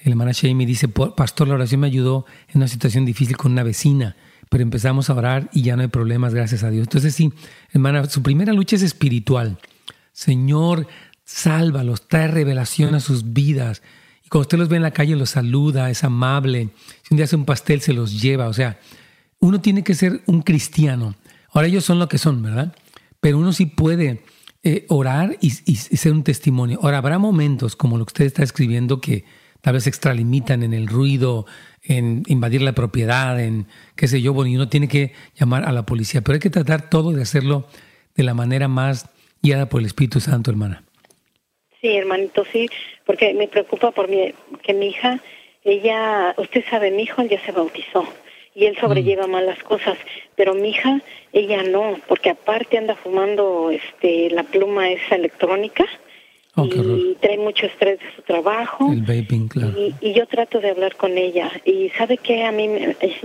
la 0.04 0.10
hermana 0.10 0.32
dice, 0.32 0.88
pastor, 0.88 1.48
la 1.48 1.54
oración 1.54 1.80
me 1.80 1.86
ayudó 1.86 2.26
en 2.48 2.58
una 2.58 2.68
situación 2.68 3.04
difícil 3.04 3.36
con 3.36 3.52
una 3.52 3.62
vecina, 3.62 4.16
pero 4.48 4.62
empezamos 4.62 5.10
a 5.10 5.14
orar 5.14 5.50
y 5.52 5.62
ya 5.62 5.76
no 5.76 5.82
hay 5.82 5.88
problemas, 5.88 6.34
gracias 6.34 6.62
a 6.62 6.70
Dios. 6.70 6.84
Entonces 6.84 7.14
sí, 7.14 7.32
hermana, 7.72 8.04
su 8.06 8.22
primera 8.22 8.52
lucha 8.52 8.76
es 8.76 8.82
espiritual. 8.82 9.58
Señor, 10.12 10.86
sálvalos, 11.24 12.08
trae 12.08 12.28
revelación 12.28 12.94
a 12.94 13.00
sus 13.00 13.32
vidas 13.32 13.82
cuando 14.30 14.42
usted 14.42 14.58
los 14.58 14.68
ve 14.68 14.76
en 14.76 14.82
la 14.82 14.92
calle, 14.92 15.16
los 15.16 15.30
saluda, 15.30 15.90
es 15.90 16.04
amable. 16.04 16.68
Si 17.02 17.12
un 17.12 17.16
día 17.16 17.24
hace 17.24 17.34
un 17.34 17.44
pastel, 17.44 17.80
se 17.80 17.92
los 17.92 18.22
lleva. 18.22 18.46
O 18.46 18.52
sea, 18.52 18.78
uno 19.40 19.60
tiene 19.60 19.82
que 19.82 19.96
ser 19.96 20.22
un 20.26 20.42
cristiano. 20.42 21.16
Ahora 21.52 21.66
ellos 21.66 21.84
son 21.84 21.98
lo 21.98 22.08
que 22.08 22.16
son, 22.16 22.40
¿verdad? 22.40 22.72
Pero 23.20 23.38
uno 23.38 23.52
sí 23.52 23.66
puede 23.66 24.22
eh, 24.62 24.86
orar 24.88 25.36
y, 25.40 25.50
ser 25.50 26.12
un 26.12 26.22
testimonio. 26.22 26.78
Ahora, 26.80 26.98
habrá 26.98 27.18
momentos 27.18 27.74
como 27.74 27.98
lo 27.98 28.06
que 28.06 28.10
usted 28.10 28.24
está 28.26 28.44
escribiendo 28.44 29.00
que 29.00 29.24
tal 29.60 29.74
vez 29.74 29.86
extralimitan 29.86 30.62
en 30.62 30.74
el 30.74 30.86
ruido, 30.86 31.46
en 31.82 32.22
invadir 32.26 32.62
la 32.62 32.72
propiedad, 32.72 33.40
en 33.40 33.66
qué 33.96 34.08
sé 34.08 34.20
yo, 34.20 34.32
bueno, 34.32 34.50
y 34.50 34.56
uno 34.56 34.68
tiene 34.68 34.88
que 34.88 35.12
llamar 35.34 35.64
a 35.64 35.72
la 35.72 35.84
policía. 35.86 36.20
Pero 36.20 36.34
hay 36.34 36.40
que 36.40 36.50
tratar 36.50 36.88
todo 36.90 37.12
de 37.12 37.22
hacerlo 37.22 37.66
de 38.14 38.22
la 38.22 38.34
manera 38.34 38.68
más 38.68 39.08
guiada 39.42 39.68
por 39.68 39.80
el 39.80 39.86
Espíritu 39.86 40.20
Santo, 40.20 40.50
hermana. 40.50 40.84
Sí, 41.80 41.88
hermanito, 41.88 42.44
sí, 42.52 42.68
porque 43.06 43.32
me 43.32 43.48
preocupa 43.48 43.90
por 43.90 44.08
mi, 44.08 44.34
que 44.62 44.74
mi 44.74 44.88
hija, 44.88 45.20
ella, 45.64 46.34
usted 46.36 46.62
sabe, 46.68 46.90
mi 46.90 47.04
hijo 47.04 47.22
ya 47.22 47.40
se 47.44 47.52
bautizó 47.52 48.06
y 48.54 48.66
él 48.66 48.76
sobrelleva 48.78 49.26
mm. 49.26 49.30
mal 49.30 49.46
las 49.46 49.62
cosas, 49.62 49.96
pero 50.36 50.54
mi 50.54 50.70
hija, 50.70 51.00
ella 51.32 51.62
no, 51.62 51.98
porque 52.08 52.30
aparte 52.30 52.76
anda 52.76 52.96
fumando 52.96 53.70
este 53.70 54.30
la 54.30 54.42
pluma 54.42 54.90
esa 54.90 55.14
electrónica 55.14 55.86
Oh, 56.62 56.66
y 56.66 57.16
trae 57.20 57.38
mucho 57.38 57.66
estrés 57.66 57.98
de 57.98 58.06
su 58.14 58.22
trabajo. 58.22 58.90
El 58.92 59.02
vaping, 59.02 59.48
claro. 59.48 59.72
Y, 60.00 60.12
yo 60.12 60.26
trato 60.26 60.60
de 60.60 60.70
hablar 60.70 60.96
con 60.96 61.16
ella. 61.16 61.50
Y 61.64 61.90
sabe 61.90 62.18
que 62.18 62.44
a 62.44 62.52
mí, 62.52 62.68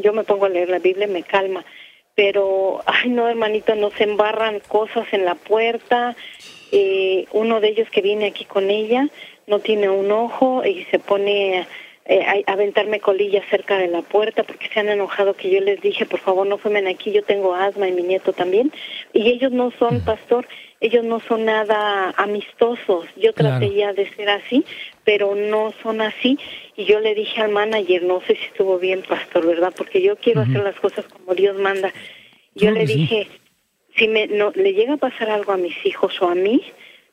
yo 0.02 0.14
me 0.14 0.24
pongo 0.24 0.46
a 0.46 0.50
leer 0.50 0.70
la 0.70 0.80
Biblia, 0.80 1.08
me 1.08 1.24
calma. 1.24 1.66
Pero, 2.16 2.82
ay 2.86 3.10
no, 3.10 3.28
hermanito, 3.28 3.76
nos 3.76 4.00
embarran 4.00 4.62
cosas 4.62 5.06
en 5.12 5.26
la 5.26 5.36
puerta. 5.36 6.16
Eh, 6.72 7.26
uno 7.34 7.60
de 7.60 7.70
ellos 7.70 7.90
que 7.90 8.02
viene 8.02 8.28
aquí 8.28 8.46
con 8.46 8.70
ella 8.70 9.08
no 9.48 9.60
tiene 9.60 9.90
un 9.90 10.12
ojo 10.12 10.66
y 10.66 10.86
se 10.86 11.00
pone 11.00 11.68
eh, 12.08 12.44
aventarme 12.48 13.00
colillas 13.00 13.44
cerca 13.50 13.78
de 13.78 13.88
la 13.88 14.04
puerta 14.04 14.44
porque 14.44 14.70
se 14.72 14.80
han 14.80 14.90
enojado 14.90 15.34
que 15.34 15.50
yo 15.50 15.60
les 15.60 15.82
dije, 15.82 16.06
por 16.06 16.20
favor, 16.20 16.46
no 16.46 16.58
fumen 16.60 16.88
aquí, 16.88 17.12
yo 17.12 17.24
tengo 17.24 17.56
asma 17.56 17.88
y 17.88 17.94
mi 17.94 18.04
nieto 18.04 18.32
también. 18.32 18.72
Y 19.12 19.28
ellos 19.30 19.52
no 19.52 19.72
son, 19.80 20.02
pastor, 20.02 20.48
ellos 20.80 21.06
no 21.06 21.20
son 21.22 21.46
nada 21.46 22.14
amistosos. 22.18 23.06
Yo 23.16 23.34
traté 23.34 23.74
ya 23.74 23.94
de 23.94 24.10
ser 24.16 24.30
así, 24.30 24.66
pero 25.04 25.36
no 25.36 25.74
son 25.82 26.02
así. 26.02 26.38
Y 26.76 26.86
yo 26.86 27.00
le 27.00 27.16
dije 27.16 27.42
al 27.42 27.52
manager, 27.52 28.04
no 28.04 28.22
sé 28.22 28.36
si 28.36 28.46
estuvo 28.46 28.78
bien, 28.78 29.04
pastor, 29.08 29.46
¿verdad? 29.46 29.74
Porque 29.76 30.02
yo 30.02 30.16
quiero 30.18 30.42
hacer 30.42 30.64
las 30.64 30.80
cosas 30.80 31.06
como 31.06 31.34
Dios 31.34 31.58
manda. 31.58 31.94
Yo 32.54 32.72
le 32.72 32.86
dije, 32.86 33.28
si 33.96 34.08
me 34.08 34.28
no, 34.28 34.52
le 34.52 34.74
llega 34.74 34.94
a 34.94 34.98
pasar 34.98 35.30
algo 35.30 35.52
a 35.52 35.58
mis 35.58 35.86
hijos 35.86 36.22
o 36.22 36.30
a 36.30 36.36
mí, 36.36 36.62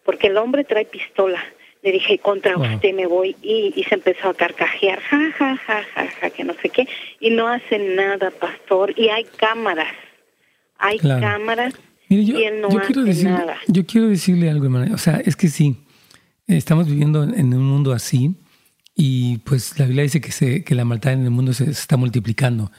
porque 0.04 0.28
el 0.28 0.36
hombre 0.36 0.64
trae 0.64 0.84
pistola 0.84 1.42
le 1.82 1.90
dije, 1.90 2.18
contra 2.18 2.56
usted 2.56 2.94
me 2.94 3.06
voy, 3.06 3.34
y, 3.42 3.72
y, 3.74 3.84
se 3.84 3.96
empezó 3.96 4.28
a 4.28 4.34
carcajear, 4.34 5.00
ja, 5.00 5.32
ja, 5.32 5.56
ja, 5.56 5.82
ja, 5.82 6.06
ja, 6.06 6.30
que 6.30 6.44
no 6.44 6.54
sé 6.54 6.68
qué, 6.70 6.86
y 7.18 7.30
no 7.30 7.48
hacen 7.48 7.96
nada, 7.96 8.30
pastor, 8.30 8.94
y 8.96 9.08
hay 9.08 9.24
cámaras, 9.24 9.92
hay 10.78 10.98
cámaras, 10.98 11.74
y 12.20 12.44
él 12.44 12.60
no 12.60 12.68
hace 12.68 12.78
quiero 12.78 13.04
decirle, 13.04 13.30
nada. 13.30 13.56
Yo 13.68 13.86
quiero 13.86 14.08
decirle 14.08 14.50
algo, 14.50 14.64
hermano, 14.64 14.94
o 14.94 14.98
sea, 14.98 15.16
es 15.24 15.36
que 15.36 15.48
sí, 15.48 15.76
estamos 16.46 16.86
viviendo 16.86 17.24
en 17.24 17.54
un 17.54 17.64
mundo 17.64 17.92
así, 17.92 18.34
y 18.94 19.38
pues 19.38 19.78
la 19.78 19.86
Biblia 19.86 20.02
dice 20.02 20.20
que, 20.20 20.32
se, 20.32 20.64
que 20.64 20.74
la 20.74 20.84
maldad 20.84 21.14
en 21.14 21.24
el 21.24 21.30
mundo 21.30 21.52
se, 21.52 21.64
se 21.66 21.70
está 21.70 21.96
multiplicando, 21.96 22.70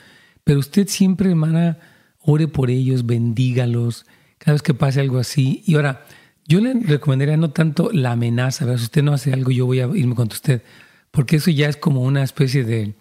pero 0.44 0.60
usted 0.60 0.88
siempre, 0.88 1.30
hermana, 1.30 1.80
ore 2.20 2.48
por 2.48 2.70
ellos, 2.70 3.06
bendígalos, 3.06 4.06
cada 4.38 4.54
vez 4.54 4.62
que 4.62 4.74
pase 4.74 5.00
algo 5.00 5.18
así, 5.18 5.64
y 5.66 5.76
ahora, 5.76 6.06
yo 6.48 6.60
le 6.60 6.74
recomendaría 6.74 7.38
no 7.38 7.52
tanto 7.52 7.90
la 7.94 8.12
amenaza, 8.12 8.66
si 8.78 8.84
usted 8.84 9.04
no 9.04 9.14
hace 9.14 9.32
algo, 9.32 9.52
yo 9.52 9.66
voy 9.66 9.80
a 9.80 9.88
irme 9.94 10.16
contra 10.16 10.36
usted, 10.36 10.62
porque 11.12 11.38
eso 11.38 11.52
ya 11.52 11.70
es 11.70 11.78
como 11.78 12.02
una 12.02 12.24
especie 12.24 12.64
de 12.64 12.96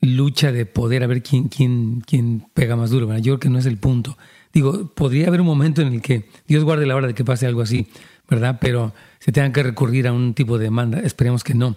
lucha 0.00 0.52
de 0.52 0.64
poder 0.64 1.02
a 1.02 1.06
ver 1.06 1.22
quién, 1.22 1.48
quién, 1.48 2.02
quién 2.06 2.46
pega 2.54 2.76
más 2.76 2.90
duro. 2.90 3.08
Yo 3.18 3.22
creo 3.22 3.40
que 3.40 3.50
no 3.50 3.58
es 3.58 3.66
el 3.66 3.78
punto. 3.78 4.16
Digo, 4.52 4.92
podría 4.94 5.28
haber 5.28 5.40
un 5.40 5.46
momento 5.46 5.82
en 5.82 5.88
el 5.88 6.02
que 6.02 6.28
Dios 6.46 6.64
guarde 6.64 6.86
la 6.86 6.96
hora 6.96 7.06
de 7.06 7.14
que 7.14 7.24
pase 7.24 7.46
algo 7.46 7.62
así, 7.62 7.88
¿verdad? 8.28 8.58
Pero 8.60 8.94
se 9.18 9.32
tengan 9.32 9.52
que 9.52 9.62
recurrir 9.62 10.08
a 10.08 10.12
un 10.12 10.34
tipo 10.34 10.58
de 10.58 10.64
demanda, 10.64 11.00
esperemos 11.00 11.44
que 11.44 11.54
no. 11.54 11.76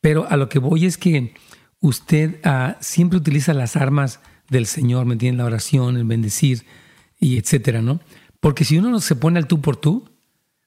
Pero 0.00 0.26
a 0.28 0.36
lo 0.36 0.48
que 0.48 0.58
voy 0.58 0.86
es 0.86 0.98
que 0.98 1.34
usted 1.80 2.40
ah, 2.44 2.76
siempre 2.80 3.18
utiliza 3.18 3.54
las 3.54 3.76
armas 3.76 4.20
del 4.48 4.66
Señor, 4.66 5.06
¿me 5.06 5.14
entiende? 5.14 5.38
La 5.38 5.46
oración, 5.46 5.96
el 5.96 6.04
bendecir 6.04 6.64
y 7.18 7.38
etcétera, 7.38 7.82
¿no? 7.82 8.00
Porque 8.40 8.64
si 8.64 8.78
uno 8.78 8.90
no 8.90 9.00
se 9.00 9.16
pone 9.16 9.38
al 9.38 9.46
tú 9.46 9.60
por 9.60 9.76
tú, 9.76 10.10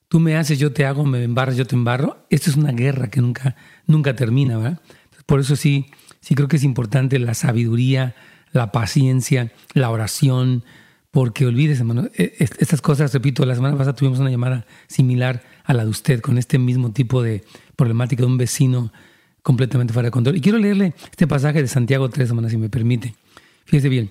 tú 0.08 0.20
me 0.20 0.38
haces, 0.38 0.60
yo 0.60 0.72
te 0.74 0.86
hago, 0.86 1.06
me 1.06 1.24
embarras, 1.24 1.58
yo 1.58 1.66
te 1.66 1.76
embarro. 1.76 2.26
Esto 2.30 2.50
es 2.52 2.56
una 2.56 2.72
guerra 2.72 3.10
que 3.10 3.20
nunca, 3.20 3.56
nunca 3.88 4.16
termina, 4.16 4.58
¿verdad? 4.58 4.82
Por 5.26 5.40
eso 5.40 5.56
sí, 5.56 5.88
sí 6.22 6.36
creo 6.36 6.48
que 6.48 6.58
es 6.58 6.64
importante 6.64 7.18
la 7.18 7.34
sabiduría, 7.34 8.16
la 8.52 8.72
paciencia, 8.72 9.52
la 9.74 9.90
oración, 9.90 10.64
porque 11.14 11.46
olvides, 11.46 11.78
hermano, 11.78 12.10
e, 12.16 12.34
estas 12.40 12.82
cosas, 12.82 13.14
repito, 13.14 13.46
la 13.46 13.54
semana 13.54 13.78
pasada 13.78 13.96
tuvimos 13.96 14.18
una 14.18 14.32
llamada 14.32 14.66
similar 14.88 15.44
a 15.64 15.76
la 15.76 15.84
de 15.84 15.92
usted 15.92 16.22
con 16.22 16.40
este 16.40 16.58
mismo 16.58 16.92
tipo 16.92 17.22
de 17.22 17.44
problemática 17.76 18.24
de 18.24 18.26
un 18.26 18.40
vecino 18.40 18.92
completamente 19.44 19.94
fuera 19.94 20.08
de 20.08 20.12
control. 20.12 20.38
Y 20.38 20.42
quiero 20.42 20.58
leerle 20.58 20.96
este 21.12 21.28
pasaje 21.28 21.62
de 21.62 21.68
Santiago 21.68 22.10
3, 22.10 22.30
hermano, 22.30 22.50
si 22.50 22.58
me 22.58 22.68
permite. 22.68 23.14
Fíjese 23.66 23.90
bien, 23.90 24.10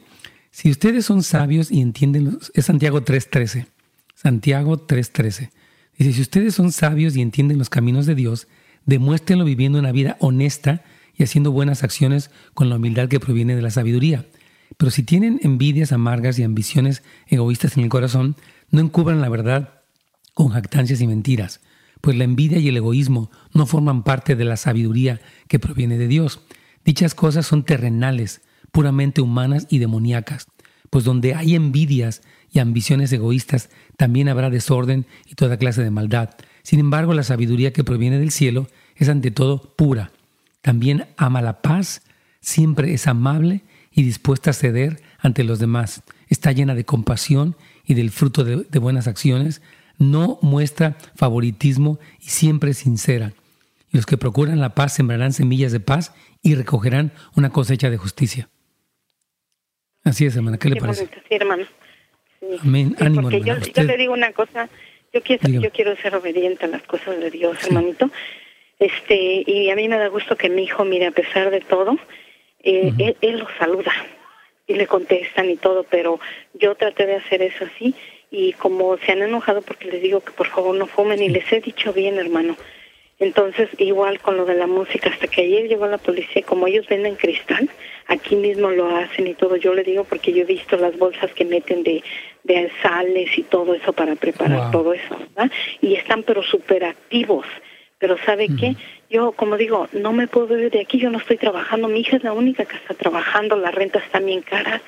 si 0.52 0.70
ustedes 0.70 1.04
son 1.04 1.24
sabios 1.24 1.72
y 1.72 1.80
entienden, 1.80 2.38
es 2.54 2.66
Santiago 2.66 3.04
3.13, 3.04 3.66
Santiago 4.14 4.86
3.13. 4.86 5.50
Dice, 5.98 6.12
si 6.12 6.20
ustedes 6.20 6.54
son 6.54 6.70
sabios 6.70 7.16
y 7.16 7.20
entienden 7.20 7.58
los 7.58 7.68
caminos 7.68 8.06
de 8.06 8.14
Dios, 8.14 8.46
demuéstrenlo 8.86 9.44
viviendo 9.44 9.80
una 9.80 9.90
vida 9.90 10.16
honesta 10.20 10.84
y 11.16 11.24
haciendo 11.24 11.50
buenas 11.50 11.82
acciones 11.82 12.30
con 12.54 12.68
la 12.68 12.76
humildad 12.76 13.08
que 13.08 13.18
proviene 13.18 13.56
de 13.56 13.62
la 13.62 13.72
sabiduría. 13.72 14.24
Pero 14.76 14.90
si 14.90 15.02
tienen 15.02 15.40
envidias 15.42 15.92
amargas 15.92 16.38
y 16.38 16.42
ambiciones 16.42 17.02
egoístas 17.26 17.76
en 17.76 17.84
el 17.84 17.88
corazón, 17.88 18.36
no 18.70 18.80
encubran 18.80 19.20
la 19.20 19.28
verdad 19.28 19.82
con 20.34 20.48
jactancias 20.48 21.00
y 21.00 21.06
mentiras, 21.06 21.60
pues 22.00 22.16
la 22.16 22.24
envidia 22.24 22.58
y 22.58 22.68
el 22.68 22.76
egoísmo 22.76 23.30
no 23.52 23.66
forman 23.66 24.02
parte 24.02 24.34
de 24.34 24.44
la 24.44 24.56
sabiduría 24.56 25.20
que 25.48 25.58
proviene 25.58 25.98
de 25.98 26.08
Dios. 26.08 26.40
Dichas 26.84 27.14
cosas 27.14 27.46
son 27.46 27.64
terrenales, 27.64 28.40
puramente 28.72 29.20
humanas 29.20 29.66
y 29.70 29.78
demoníacas, 29.78 30.48
pues 30.90 31.04
donde 31.04 31.34
hay 31.34 31.54
envidias 31.54 32.22
y 32.50 32.58
ambiciones 32.58 33.12
egoístas, 33.12 33.70
también 33.96 34.28
habrá 34.28 34.50
desorden 34.50 35.06
y 35.26 35.34
toda 35.34 35.56
clase 35.56 35.82
de 35.82 35.90
maldad. 35.90 36.30
Sin 36.62 36.80
embargo, 36.80 37.14
la 37.14 37.22
sabiduría 37.22 37.72
que 37.72 37.84
proviene 37.84 38.18
del 38.18 38.30
cielo 38.30 38.68
es 38.96 39.08
ante 39.08 39.30
todo 39.30 39.74
pura. 39.76 40.12
También 40.60 41.06
ama 41.16 41.42
la 41.42 41.62
paz, 41.62 42.02
siempre 42.40 42.92
es 42.94 43.06
amable 43.06 43.62
y 43.94 44.02
dispuesta 44.02 44.50
a 44.50 44.54
ceder 44.54 45.00
ante 45.18 45.44
los 45.44 45.58
demás. 45.58 46.02
Está 46.28 46.52
llena 46.52 46.74
de 46.74 46.84
compasión 46.84 47.56
y 47.86 47.94
del 47.94 48.10
fruto 48.10 48.44
de, 48.44 48.78
buenas 48.78 49.06
acciones. 49.06 49.62
No 49.98 50.38
muestra 50.42 50.96
favoritismo 51.14 51.98
y 52.20 52.28
siempre 52.28 52.70
es 52.70 52.78
sincera. 52.78 53.32
Y 53.92 53.96
los 53.96 54.06
que 54.06 54.16
procuran 54.16 54.60
la 54.60 54.74
paz 54.74 54.94
sembrarán 54.94 55.32
semillas 55.32 55.72
de 55.72 55.80
paz 55.80 56.14
y 56.42 56.54
recogerán 56.54 57.12
una 57.36 57.50
cosecha 57.50 57.90
de 57.90 57.98
justicia. 57.98 58.48
Así 60.04 60.26
es, 60.26 60.34
hermana. 60.34 60.58
¿Qué 60.58 60.70
le 60.70 60.76
parece? 60.76 61.06
Sí, 61.06 61.34
hermano. 61.34 61.64
Amén. 62.62 62.96
Ánimo, 62.98 63.22
porque 63.22 63.42
yo, 63.42 63.56
yo, 63.58 63.82
le 63.84 63.96
digo 63.96 64.12
una 64.12 64.32
cosa, 64.32 64.68
yo 65.12 65.22
quiero, 65.22 65.48
yo 65.48 65.70
quiero 65.70 65.94
ser 65.96 66.16
obediente 66.16 66.64
a 66.64 66.68
las 66.68 66.82
cosas 66.82 67.20
de 67.20 67.30
Dios, 67.30 67.56
hermanito. 67.64 68.10
Este, 68.80 69.44
y 69.46 69.70
a 69.70 69.76
mí 69.76 69.88
me 69.88 69.96
da 69.96 70.08
gusto 70.08 70.34
que 70.36 70.48
mi 70.48 70.64
hijo, 70.64 70.84
mire, 70.84 71.06
a 71.06 71.12
pesar 71.12 71.50
de 71.50 71.60
todo, 71.60 71.98
eh, 72.62 72.92
él, 72.98 73.16
él 73.20 73.38
lo 73.38 73.48
saluda 73.58 73.92
y 74.66 74.74
le 74.74 74.86
contestan 74.86 75.50
y 75.50 75.56
todo, 75.56 75.84
pero 75.84 76.20
yo 76.54 76.74
traté 76.74 77.06
de 77.06 77.16
hacer 77.16 77.42
eso 77.42 77.64
así 77.64 77.94
y 78.30 78.54
como 78.54 78.96
se 78.98 79.12
han 79.12 79.22
enojado 79.22 79.62
porque 79.62 79.88
les 79.88 80.02
digo 80.02 80.20
que 80.20 80.32
por 80.32 80.46
favor 80.48 80.74
no 80.74 80.86
fumen 80.86 81.22
y 81.22 81.28
les 81.28 81.50
he 81.52 81.60
dicho 81.60 81.92
bien, 81.92 82.18
hermano. 82.18 82.56
Entonces, 83.18 83.68
igual 83.78 84.20
con 84.20 84.36
lo 84.36 84.46
de 84.46 84.56
la 84.56 84.66
música, 84.66 85.10
hasta 85.10 85.28
que 85.28 85.42
ayer 85.42 85.68
llegó 85.68 85.86
la 85.86 85.98
policía, 85.98 86.42
como 86.42 86.66
ellos 86.66 86.88
venden 86.88 87.14
cristal, 87.14 87.70
aquí 88.08 88.34
mismo 88.34 88.70
lo 88.70 88.96
hacen 88.96 89.28
y 89.28 89.34
todo. 89.34 89.54
Yo 89.54 89.74
le 89.74 89.84
digo 89.84 90.02
porque 90.02 90.32
yo 90.32 90.42
he 90.42 90.44
visto 90.44 90.76
las 90.76 90.98
bolsas 90.98 91.32
que 91.32 91.44
meten 91.44 91.84
de, 91.84 92.02
de 92.42 92.70
sales 92.82 93.38
y 93.38 93.42
todo 93.44 93.74
eso 93.74 93.92
para 93.92 94.16
preparar 94.16 94.72
todo 94.72 94.92
eso, 94.92 95.16
¿verdad? 95.16 95.52
Y 95.80 95.94
están 95.94 96.24
pero 96.24 96.42
súper 96.42 96.84
activos. 96.84 97.46
Pero 98.02 98.18
¿sabe 98.26 98.48
qué? 98.58 98.74
Yo, 99.08 99.30
como 99.30 99.56
digo, 99.56 99.86
no 99.92 100.12
me 100.12 100.26
puedo 100.26 100.58
ir 100.58 100.72
de 100.72 100.80
aquí, 100.80 100.98
yo 100.98 101.08
no 101.08 101.18
estoy 101.18 101.36
trabajando. 101.36 101.86
Mi 101.86 102.00
hija 102.00 102.16
es 102.16 102.24
la 102.24 102.32
única 102.32 102.64
que 102.64 102.74
está 102.74 102.94
trabajando, 102.94 103.54
las 103.54 103.72
rentas 103.72 104.02
están 104.02 104.26
bien 104.26 104.42
caras. 104.42 104.82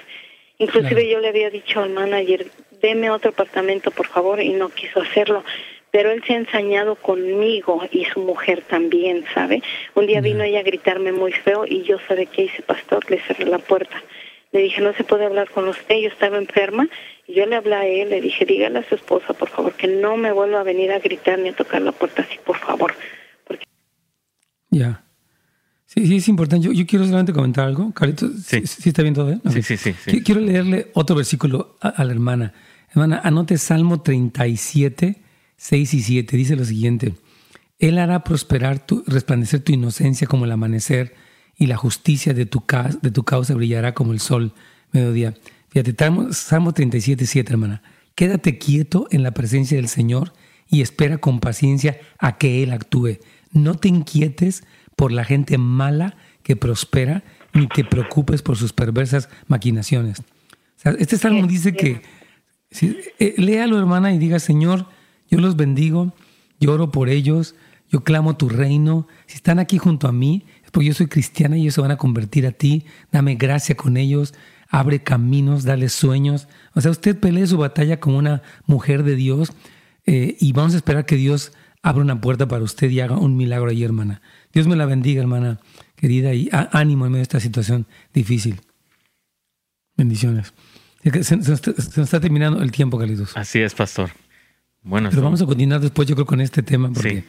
Inclusive 0.59 1.09
yo 1.09 1.21
le 1.21 1.29
había 1.29 1.49
dicho 1.49 1.81
al 1.81 1.91
manager, 1.91 2.45
deme 2.83 3.11
otro 3.11 3.31
apartamento, 3.31 3.93
por 3.93 4.09
favor, 4.09 4.43
y 4.43 4.49
no 4.49 4.69
quiso 4.69 5.01
hacerlo 5.01 5.45
pero 5.93 6.11
él 6.11 6.25
se 6.27 6.33
ha 6.33 6.39
ensañado 6.39 6.97
conmigo 6.97 7.87
y 7.93 8.05
su 8.07 8.19
mujer 8.19 8.63
también, 8.63 9.25
¿sabe? 9.33 9.63
Un 9.95 10.09
día 10.09 10.21
vino 10.21 10.43
ella 10.43 10.59
a 10.59 10.65
gritarme 10.65 11.13
muy 11.13 11.31
feo 11.31 11.67
y 11.69 11.85
yo, 11.85 11.99
¿sabe 12.09 12.27
qué 12.27 12.43
hice, 12.43 12.63
pastor? 12.63 13.09
Le 13.09 13.21
cerré 13.21 13.45
la 13.45 13.61
puerta. 13.61 14.03
Le 14.51 14.63
dije, 14.63 14.81
no 14.81 14.93
se 14.95 15.05
puede 15.05 15.25
hablar 15.25 15.49
con 15.51 15.69
usted, 15.69 15.95
yo 16.01 16.09
estaba 16.09 16.37
enferma. 16.37 16.89
Y 17.27 17.35
yo 17.35 17.47
le 17.47 17.57
hablé 17.57 17.75
a 17.75 17.87
él, 17.87 18.11
le 18.11 18.21
dije, 18.21 18.45
dígale 18.45 18.81
a 18.81 18.89
su 18.89 18.95
esposa, 18.95 19.33
por 19.33 19.49
favor, 19.49 19.75
que 19.75 19.87
no 19.87 20.17
me 20.17 20.33
vuelva 20.33 20.61
a 20.61 20.63
venir 20.63 20.93
a 20.93 20.99
gritar 20.99 21.39
ni 21.39 21.49
a 21.49 21.57
tocar 21.57 21.81
la 21.83 21.93
puerta 21.93 22.23
así, 22.23 22.39
por 22.45 22.59
favor. 22.59 22.95
Porque... 23.47 23.65
Ya. 24.71 25.05
Sí, 25.87 26.07
sí, 26.07 26.17
es 26.17 26.29
importante. 26.29 26.67
Yo, 26.67 26.73
yo, 26.73 26.87
quiero 26.87 27.05
solamente 27.05 27.33
comentar 27.33 27.67
algo. 27.67 27.93
Carito, 27.93 28.29
sí. 28.29 28.67
¿sí, 28.67 28.89
está 28.89 29.03
bien 29.03 29.15
todo? 29.15 29.31
Eh? 29.31 29.41
Sí, 29.51 29.63
sí, 29.63 29.77
sí, 29.77 30.23
Quiero 30.23 30.41
leerle 30.41 30.91
otro 30.95 31.17
versículo 31.17 31.77
a, 31.81 31.89
a 31.89 32.05
la 32.05 32.13
hermana. 32.13 32.53
Hermana, 32.91 33.21
anote 33.25 33.59
Salmo 33.59 34.03
37, 34.03 35.17
6 35.57 35.95
y 35.95 36.01
7 36.01 36.37
dice 36.37 36.57
lo 36.57 36.65
siguiente, 36.65 37.15
Él 37.79 37.99
hará 37.99 38.23
prosperar 38.23 38.85
tu, 38.85 39.03
resplandecer 39.07 39.61
tu 39.61 39.73
inocencia 39.73 40.27
como 40.27 40.45
el 40.45 40.53
amanecer 40.53 41.15
y 41.57 41.67
la 41.67 41.77
justicia 41.77 42.35
de 42.35 42.47
tu, 42.47 42.63
de 43.03 43.11
tu 43.11 43.25
causa 43.25 43.55
brillará 43.55 43.95
como 43.95 44.13
el 44.13 44.21
sol 44.21 44.53
mediodía. 44.93 45.35
Fíjate, 45.75 45.97
Salmo 46.31 46.73
37, 46.73 47.27
7, 47.27 47.53
hermana. 47.53 47.83
Quédate 48.15 48.59
quieto 48.59 49.09
en 49.11 49.25
la 49.25 49.33
presencia 49.33 49.77
del 49.77 49.89
Señor 49.89 50.33
y 50.69 50.83
espera 50.83 51.19
con 51.19 51.41
paciencia 51.41 51.99
a 52.21 52.39
que 52.39 52.63
Él 52.63 52.71
actúe. 52.71 53.19
No 53.51 53.75
te 53.75 53.89
inquietes 53.89 54.63
por 54.95 55.11
la 55.11 55.25
gente 55.25 55.59
mala 55.59 56.17
que 56.45 56.55
prospera, 56.55 57.25
ni 57.55 57.67
te 57.67 57.85
preocupes 57.85 58.41
por 58.41 58.57
sus 58.57 58.73
perversas 58.73 59.29
maquinaciones. 59.49 60.23
este 60.85 61.19
salmo 61.19 61.45
dice 61.49 61.75
que, 61.75 62.03
eh, 63.19 63.35
léalo 63.37 63.77
hermana 63.77 64.15
y 64.15 64.19
diga, 64.19 64.39
Señor, 64.39 64.87
yo 65.29 65.41
los 65.41 65.57
bendigo, 65.57 66.15
yo 66.61 66.73
oro 66.73 66.93
por 66.93 67.09
ellos, 67.09 67.57
Yo 67.91 68.03
clamo 68.03 68.37
tu 68.37 68.49
reino. 68.49 69.07
Si 69.27 69.37
están 69.37 69.61
aquí 69.61 69.79
junto 69.79 70.09
a 70.09 70.13
mí, 70.13 70.47
es 70.65 70.71
porque 70.73 70.89
yo 70.89 70.95
soy 70.95 71.07
cristiana 71.07 71.57
y 71.57 71.63
ellos 71.63 71.75
se 71.75 71.81
van 71.81 71.93
a 71.93 71.97
convertir 71.97 72.45
a 72.45 72.51
ti. 72.51 72.87
Dame 73.13 73.37
gracia 73.37 73.77
con 73.77 73.97
ellos. 73.97 74.35
Abre 74.75 75.05
caminos, 75.05 75.63
dale 75.63 75.89
sueños. 75.89 76.49
O 76.75 76.81
sea, 76.81 76.91
usted 76.91 77.17
pelee 77.17 77.47
su 77.47 77.59
batalla 77.59 78.01
como 78.01 78.19
una 78.19 78.43
mujer 78.67 79.05
de 79.05 79.15
Dios 79.15 79.53
eh, 80.05 80.37
y 80.41 80.53
vamos 80.53 80.75
a 80.75 80.79
esperar 80.79 81.07
que 81.07 81.15
Dios 81.15 81.53
abra 81.81 82.03
una 82.03 82.21
puerta 82.21 82.49
para 82.49 82.65
usted 82.65 82.91
y 82.91 82.99
haga 82.99 83.17
un 83.17 83.37
milagro 83.37 83.71
ahí, 83.71 83.85
hermana. 83.85 84.21
Dios 84.53 84.67
me 84.67 84.75
la 84.75 84.85
bendiga, 84.85 85.21
hermana 85.21 85.61
querida, 85.95 86.35
y 86.35 86.49
ánimo 86.73 87.07
en 87.07 87.13
medio 87.13 87.21
de 87.21 87.23
esta 87.23 87.39
situación 87.39 87.87
difícil. 88.13 88.61
Bendiciones. 89.97 90.53
Se, 91.23 91.37
nos 91.37 91.49
está 91.69 92.19
terminando 92.19 92.61
el 92.61 92.73
tiempo, 92.73 92.99
Carlitos. 92.99 93.37
Así 93.37 93.61
es, 93.61 93.75
pastor. 93.75 94.11
Bueno, 94.83 95.09
Pero 95.11 95.23
vamos 95.23 95.41
a 95.41 95.47
continuar 95.47 95.81
después, 95.81 96.09
yo 96.09 96.17
creo, 96.17 96.27
con 96.27 96.41
este 96.41 96.65
tema, 96.65 96.91
porque 96.93 97.25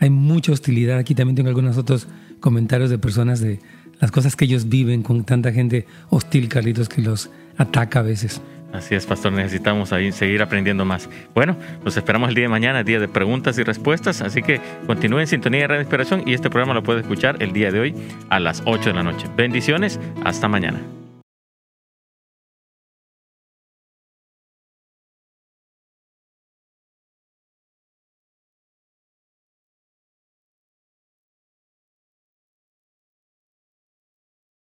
hay 0.00 0.10
mucha 0.10 0.50
hostilidad. 0.50 0.98
Aquí 0.98 1.14
también 1.14 1.36
tengo 1.36 1.50
algunos 1.50 1.76
otros 1.76 2.08
comentarios 2.40 2.90
de 2.90 2.98
personas 2.98 3.38
de 3.38 3.60
las 4.00 4.10
cosas 4.10 4.36
que 4.36 4.46
ellos 4.46 4.68
viven 4.68 5.02
con 5.02 5.24
tanta 5.24 5.52
gente 5.52 5.86
hostil, 6.08 6.48
Carlitos, 6.48 6.88
que 6.88 7.02
los 7.02 7.30
ataca 7.56 8.00
a 8.00 8.02
veces. 8.02 8.40
Así 8.72 8.94
es, 8.94 9.04
pastor, 9.04 9.32
necesitamos 9.32 9.92
ahí 9.92 10.12
seguir 10.12 10.42
aprendiendo 10.42 10.84
más. 10.84 11.08
Bueno, 11.34 11.56
los 11.84 11.96
esperamos 11.96 12.28
el 12.28 12.36
día 12.36 12.44
de 12.44 12.48
mañana, 12.48 12.84
día 12.84 13.00
de 13.00 13.08
preguntas 13.08 13.58
y 13.58 13.64
respuestas, 13.64 14.20
así 14.20 14.42
que 14.42 14.60
continúen 14.86 15.22
en 15.22 15.26
sintonía 15.26 15.62
de 15.62 15.66
Radio 15.66 15.82
Inspiración 15.82 16.22
y 16.24 16.34
este 16.34 16.50
programa 16.50 16.74
lo 16.74 16.82
puede 16.82 17.00
escuchar 17.00 17.42
el 17.42 17.52
día 17.52 17.72
de 17.72 17.80
hoy 17.80 17.94
a 18.28 18.38
las 18.38 18.62
8 18.66 18.90
de 18.90 18.94
la 18.94 19.02
noche. 19.02 19.26
Bendiciones, 19.36 19.98
hasta 20.24 20.46
mañana. 20.46 20.80